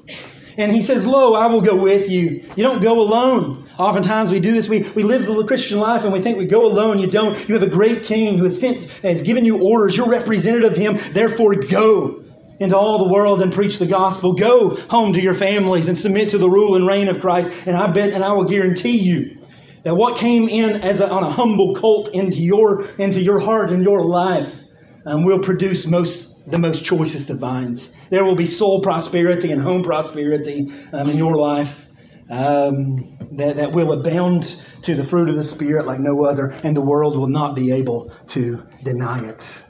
And 0.59 0.71
he 0.71 0.83
says, 0.83 1.07
Lo, 1.07 1.35
I 1.35 1.47
will 1.47 1.63
go 1.63 1.75
with 1.75 2.11
you. 2.11 2.45
You 2.55 2.63
don't 2.63 2.83
go 2.83 3.01
alone. 3.01 3.67
Oftentimes 3.83 4.31
we 4.31 4.39
do 4.39 4.53
this. 4.53 4.69
We, 4.69 4.83
we 4.91 5.03
live 5.03 5.27
the 5.27 5.45
Christian 5.45 5.81
life 5.81 6.05
and 6.05 6.13
we 6.13 6.21
think 6.21 6.39
we 6.39 6.47
go 6.47 6.65
alone. 6.65 7.01
You 7.01 7.09
don't. 7.09 7.37
You 7.49 7.55
have 7.55 7.65
a 7.65 7.69
great 7.69 8.05
king 8.05 8.39
who 8.39 8.45
has 8.45 8.59
sent, 8.59 8.89
has 9.03 9.23
given 9.23 9.45
you 9.45 9.61
orders. 9.61 9.97
You're 9.97 10.09
representative 10.09 10.73
of 10.73 10.79
him. 10.79 10.99
Therefore, 11.13 11.57
go 11.57 12.23
into 12.61 12.77
all 12.77 12.99
the 12.99 13.13
world 13.13 13.43
and 13.43 13.53
preach 13.53 13.79
the 13.79 13.87
gospel. 13.87 14.35
Go 14.35 14.77
home 14.89 15.13
to 15.15 15.21
your 15.21 15.35
families 15.35 15.89
and 15.89 15.99
submit 15.99 16.29
to 16.29 16.39
the 16.39 16.49
rule 16.49 16.77
and 16.77 16.87
reign 16.87 17.09
of 17.09 17.21
Christ. 17.21 17.51
And 17.67 17.77
I 17.77 17.91
bet 17.91 18.13
and 18.13 18.23
I 18.23 18.33
will 18.33 18.45
guarantee 18.45 18.99
you 18.99 19.43
that 19.83 19.97
what 19.97 20.17
came 20.17 20.49
in 20.49 20.81
as 20.81 21.01
a, 21.01 21.11
on 21.11 21.25
a 21.25 21.31
humble 21.31 21.75
colt 21.75 22.11
into 22.15 22.41
your, 22.41 22.85
into 22.99 23.21
your 23.21 23.41
heart 23.41 23.71
and 23.71 23.83
your 23.83 24.05
life 24.05 24.61
um, 25.07 25.25
will 25.25 25.41
produce 25.41 25.89
most 25.89 26.29
the 26.49 26.59
most 26.59 26.85
choicest 26.85 27.31
of 27.31 27.39
vines. 27.39 27.95
There 28.11 28.25
will 28.25 28.35
be 28.35 28.47
soul 28.47 28.81
prosperity 28.81 29.53
and 29.53 29.61
home 29.61 29.85
prosperity 29.85 30.73
um, 30.93 31.09
in 31.09 31.17
your 31.17 31.37
life 31.37 31.87
um, 32.33 33.05
that, 33.33 33.57
that 33.57 33.73
will 33.73 33.93
abound 33.93 34.57
to 34.83 34.95
the 34.95 35.05
fruit 35.05 35.29
of 35.29 35.37
the 35.37 35.45
Spirit 35.45 35.87
like 35.87 36.01
no 36.01 36.25
other, 36.25 36.47
and 36.65 36.75
the 36.75 36.81
world 36.81 37.17
will 37.17 37.29
not 37.29 37.55
be 37.55 37.71
able 37.71 38.11
to 38.29 38.67
deny 38.83 39.29
it. 39.29 39.63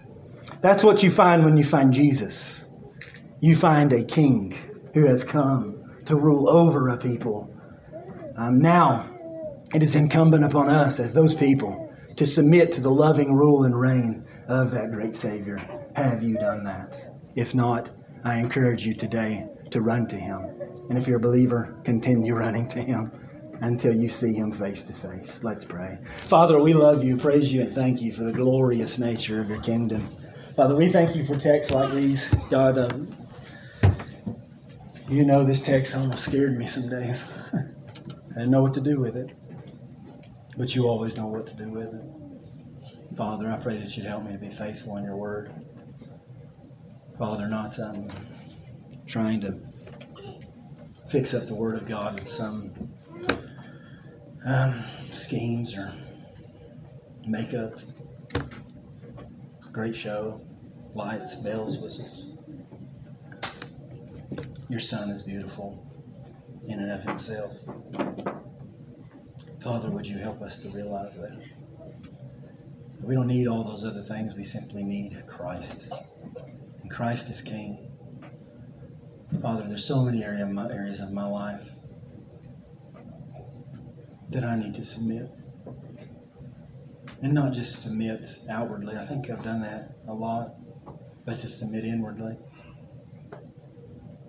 That's 0.60 0.84
what 0.84 1.02
you 1.02 1.10
find 1.10 1.44
when 1.44 1.56
you 1.56 1.64
find 1.64 1.92
Jesus. 1.92 2.66
You 3.40 3.56
find 3.56 3.92
a 3.92 4.04
king 4.04 4.56
who 4.94 5.06
has 5.06 5.24
come 5.24 5.90
to 6.04 6.14
rule 6.14 6.48
over 6.48 6.88
a 6.88 6.96
people. 6.96 7.52
Um, 8.36 8.60
now, 8.60 9.08
it 9.74 9.82
is 9.82 9.96
incumbent 9.96 10.44
upon 10.44 10.68
us 10.68 11.00
as 11.00 11.14
those 11.14 11.34
people 11.34 11.92
to 12.16 12.24
submit 12.24 12.70
to 12.72 12.80
the 12.80 12.90
loving 12.90 13.34
rule 13.34 13.64
and 13.64 13.78
reign 13.78 14.24
of 14.46 14.70
that 14.70 14.92
great 14.92 15.16
Savior. 15.16 15.58
Have 15.96 16.22
you 16.22 16.36
done 16.36 16.62
that? 16.64 17.16
If 17.34 17.56
not, 17.56 17.90
I 18.22 18.38
encourage 18.38 18.86
you 18.86 18.94
today 18.94 19.48
to 19.72 19.80
run 19.80 20.06
to 20.08 20.16
Him. 20.16 20.46
And 20.88 20.98
if 20.98 21.06
you're 21.06 21.18
a 21.18 21.20
believer, 21.20 21.76
continue 21.84 22.34
running 22.34 22.68
to 22.68 22.80
Him 22.80 23.10
until 23.60 23.94
you 23.94 24.08
see 24.08 24.32
Him 24.32 24.52
face 24.52 24.82
to 24.84 24.92
face. 24.92 25.42
Let's 25.42 25.64
pray. 25.64 25.98
Father, 26.22 26.60
we 26.60 26.72
love 26.72 27.04
you, 27.04 27.16
praise 27.16 27.52
you, 27.52 27.62
and 27.62 27.72
thank 27.72 28.00
you 28.00 28.12
for 28.12 28.24
the 28.24 28.32
glorious 28.32 28.98
nature 28.98 29.40
of 29.40 29.48
your 29.48 29.60
kingdom. 29.60 30.06
Father, 30.56 30.76
we 30.76 30.90
thank 30.90 31.16
you 31.16 31.24
for 31.24 31.34
texts 31.34 31.72
like 31.72 31.92
these. 31.92 32.32
God, 32.50 32.78
uh, 32.78 32.92
you 35.08 35.24
know 35.24 35.44
this 35.44 35.62
text 35.62 35.96
almost 35.96 36.24
scared 36.24 36.56
me 36.56 36.66
some 36.66 36.88
days. 36.88 37.32
I 37.54 38.34
didn't 38.34 38.50
know 38.50 38.62
what 38.62 38.74
to 38.74 38.80
do 38.80 38.98
with 38.98 39.16
it. 39.16 39.30
But 40.56 40.74
you 40.74 40.86
always 40.88 41.16
know 41.16 41.26
what 41.26 41.46
to 41.46 41.54
do 41.54 41.68
with 41.70 41.94
it. 41.94 43.16
Father, 43.16 43.50
I 43.50 43.56
pray 43.56 43.78
that 43.78 43.96
you'd 43.96 44.06
help 44.06 44.24
me 44.24 44.32
to 44.32 44.38
be 44.38 44.50
faithful 44.50 44.96
in 44.96 45.04
your 45.04 45.16
word. 45.16 45.52
Father, 47.18 47.46
not 47.46 47.78
um, 47.78 48.08
trying 49.06 49.40
to 49.40 49.58
fix 51.08 51.34
up 51.34 51.46
the 51.46 51.54
Word 51.54 51.76
of 51.76 51.86
God 51.86 52.18
in 52.18 52.26
some 52.26 52.72
um, 54.44 54.82
schemes 55.10 55.76
or 55.76 55.92
makeup, 57.26 57.74
great 59.72 59.94
show, 59.94 60.40
lights, 60.94 61.36
bells, 61.36 61.78
whistles. 61.78 62.28
Your 64.68 64.80
Son 64.80 65.10
is 65.10 65.22
beautiful 65.22 65.86
in 66.66 66.80
and 66.80 66.90
of 66.90 67.02
Himself. 67.02 67.52
Father, 69.62 69.90
would 69.90 70.06
you 70.06 70.18
help 70.18 70.42
us 70.42 70.58
to 70.60 70.68
realize 70.70 71.14
that? 71.16 71.40
We 73.00 73.14
don't 73.14 73.26
need 73.26 73.48
all 73.48 73.64
those 73.64 73.84
other 73.84 74.02
things. 74.02 74.34
We 74.34 74.44
simply 74.44 74.82
need 74.82 75.22
Christ. 75.26 75.86
And 76.82 76.90
Christ 76.90 77.28
is 77.28 77.42
King. 77.42 77.91
Father, 79.42 79.64
there's 79.66 79.84
so 79.84 80.04
many 80.04 80.22
area 80.22 80.44
of 80.44 80.50
my, 80.50 80.70
areas 80.70 81.00
of 81.00 81.12
my 81.12 81.26
life 81.26 81.68
that 84.30 84.44
I 84.44 84.54
need 84.54 84.72
to 84.74 84.84
submit. 84.84 85.30
And 87.22 87.34
not 87.34 87.52
just 87.52 87.82
submit 87.82 88.38
outwardly. 88.48 88.96
I 88.96 89.04
think 89.04 89.28
I've 89.30 89.42
done 89.42 89.60
that 89.62 89.96
a 90.06 90.12
lot, 90.12 90.54
but 91.24 91.40
to 91.40 91.48
submit 91.48 91.84
inwardly. 91.84 92.36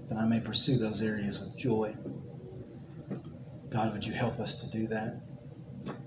That 0.09 0.18
I 0.18 0.26
may 0.26 0.39
pursue 0.39 0.80
those 0.80 1.03
areas 1.03 1.39
with 1.39 1.55
joy. 1.59 1.95
God, 3.70 3.93
would 3.93 4.05
you 4.05 4.14
help 4.14 4.39
us 4.39 4.55
to 4.57 4.68
do 4.68 4.88
that? 4.88 5.22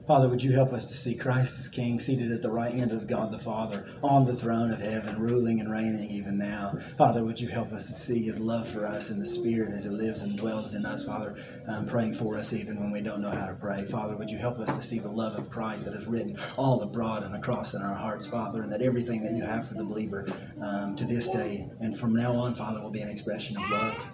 Father, 0.07 0.29
would 0.29 0.41
you 0.41 0.53
help 0.53 0.73
us 0.73 0.87
to 0.87 0.95
see 0.95 1.17
Christ 1.17 1.59
as 1.59 1.69
King, 1.69 1.99
seated 1.99 2.31
at 2.31 2.41
the 2.41 2.51
right 2.51 2.73
hand 2.73 2.93
of 2.93 3.09
God 3.09 3.33
the 3.33 3.41
Father, 3.41 3.87
on 4.05 4.25
the 4.25 4.37
throne 4.37 4.71
of 4.71 4.81
heaven, 4.81 5.21
ruling 5.21 5.59
and 5.59 5.69
reigning 5.69 6.09
even 6.09 6.39
now. 6.39 6.79
Father, 6.97 7.25
would 7.25 7.41
you 7.41 7.49
help 7.49 7.73
us 7.73 7.87
to 7.87 7.93
see 7.93 8.23
his 8.23 8.39
love 8.39 8.69
for 8.69 8.87
us 8.87 9.11
in 9.11 9.19
the 9.19 9.27
Spirit 9.27 9.75
as 9.75 9.85
it 9.85 9.91
lives 9.91 10.23
and 10.23 10.39
dwells 10.39 10.75
in 10.75 10.87
us, 10.87 11.05
Father, 11.05 11.35
um, 11.67 11.87
praying 11.87 12.15
for 12.15 12.39
us 12.39 12.53
even 12.53 12.79
when 12.79 12.93
we 12.93 13.01
don't 13.01 13.21
know 13.21 13.33
how 13.33 13.47
to 13.47 13.55
pray. 13.55 13.85
Father, 13.85 14.17
would 14.17 14.31
you 14.31 14.39
help 14.39 14.61
us 14.61 14.73
to 14.77 14.83
see 14.83 15.01
the 15.01 15.11
love 15.11 15.37
of 15.37 15.51
Christ 15.51 15.87
that 15.87 15.95
is 15.95 16.07
written 16.07 16.39
all 16.57 16.83
abroad 16.83 17.25
and 17.25 17.35
across 17.35 17.75
in 17.75 17.83
our 17.83 17.97
hearts, 17.97 18.27
Father, 18.27 18.63
and 18.63 18.71
that 18.71 18.83
everything 18.83 19.25
that 19.25 19.33
you 19.33 19.43
have 19.43 19.67
for 19.67 19.75
the 19.75 19.85
believer 19.85 20.25
um, 20.63 20.95
to 20.95 21.05
this 21.05 21.29
day 21.31 21.69
and 21.81 21.99
from 21.99 22.15
now 22.15 22.33
on, 22.33 22.55
Father, 22.55 22.81
will 22.81 22.91
be 22.91 23.01
an 23.01 23.09
expression 23.09 23.57
of 23.57 23.69
love. 23.71 24.09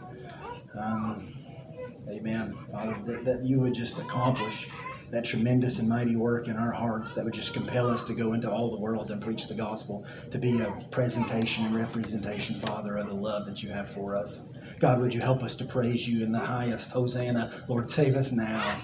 Um, 0.75 1.35
amen. 2.09 2.55
Father, 2.71 2.97
that, 3.05 3.25
that 3.27 3.45
you 3.45 3.61
would 3.61 3.75
just 3.75 3.99
accomplish 3.99 4.71
that 5.13 5.27
tremendous 5.27 5.79
and 5.79 5.91
mighty 5.91 6.17
work 6.17 6.49
in 6.49 6.57
our 6.57 6.73
hearts 6.73 7.13
that 7.13 7.23
would 7.23 7.35
just 7.35 7.53
compel 7.53 7.87
us 7.91 8.07
to 8.07 8.15
go 8.15 8.33
into 8.33 8.51
all 8.51 8.71
the 8.71 8.81
world 8.81 9.11
and 9.11 9.21
preach 9.21 9.47
the 9.47 9.55
gospel, 9.55 10.07
to 10.31 10.39
be 10.39 10.59
a 10.63 10.87
presentation 10.91 11.67
and 11.67 11.75
representation, 11.75 12.59
Father, 12.59 12.97
of 12.97 13.09
the 13.09 13.15
love 13.15 13.45
that 13.45 13.63
you 13.63 13.69
have 13.69 13.91
for 13.91 14.17
us. 14.17 14.49
God, 14.79 15.03
would 15.03 15.13
you 15.13 15.21
help 15.21 15.43
us 15.43 15.55
to 15.57 15.67
praise 15.67 16.09
you 16.09 16.25
in 16.25 16.33
the 16.33 16.39
highest? 16.39 16.93
Hosanna, 16.93 17.53
Lord, 17.69 17.91
save 17.91 18.17
us 18.17 18.33
now. 18.33 18.79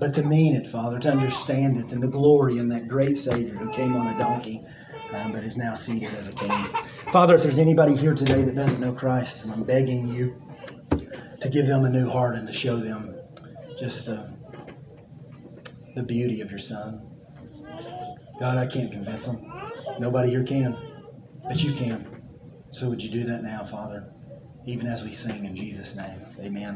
But 0.00 0.12
to 0.14 0.24
mean 0.24 0.56
it, 0.56 0.68
Father, 0.68 0.98
to 0.98 1.10
understand 1.12 1.78
it, 1.78 1.92
and 1.92 2.02
the 2.02 2.08
glory 2.08 2.58
in 2.58 2.68
that 2.70 2.88
great 2.88 3.16
Savior 3.16 3.54
who 3.54 3.70
came 3.70 3.94
on 3.94 4.08
a 4.08 4.18
donkey, 4.18 4.60
um, 5.12 5.30
but 5.30 5.44
is 5.44 5.56
now 5.56 5.76
seated 5.76 6.12
as 6.14 6.26
a 6.26 6.32
king. 6.32 6.64
Father, 7.12 7.36
if 7.36 7.44
there's 7.44 7.60
anybody 7.60 7.94
here 7.94 8.14
today 8.14 8.42
that 8.42 8.56
doesn't 8.56 8.80
know 8.80 8.92
Christ, 8.92 9.44
I'm 9.46 9.62
begging 9.62 10.08
you 10.08 10.42
to 11.40 11.48
give 11.48 11.68
them 11.68 11.84
a 11.84 11.90
new 11.90 12.10
heart 12.10 12.34
and 12.34 12.44
to 12.48 12.52
show 12.52 12.76
them 12.76 13.14
just 13.78 14.06
the 14.06 14.33
the 15.94 16.02
beauty 16.02 16.40
of 16.40 16.50
your 16.50 16.58
Son. 16.58 17.10
God, 18.38 18.58
I 18.58 18.66
can't 18.66 18.90
convince 18.90 19.26
them. 19.26 19.52
Nobody 20.00 20.30
here 20.30 20.44
can, 20.44 20.76
but 21.44 21.62
you 21.62 21.72
can. 21.72 22.22
So 22.70 22.88
would 22.88 23.02
you 23.02 23.10
do 23.10 23.24
that 23.24 23.42
now, 23.42 23.64
Father, 23.64 24.12
even 24.66 24.86
as 24.86 25.04
we 25.04 25.12
sing 25.12 25.44
in 25.44 25.54
Jesus' 25.54 25.94
name? 25.94 26.20
Amen. 26.40 26.72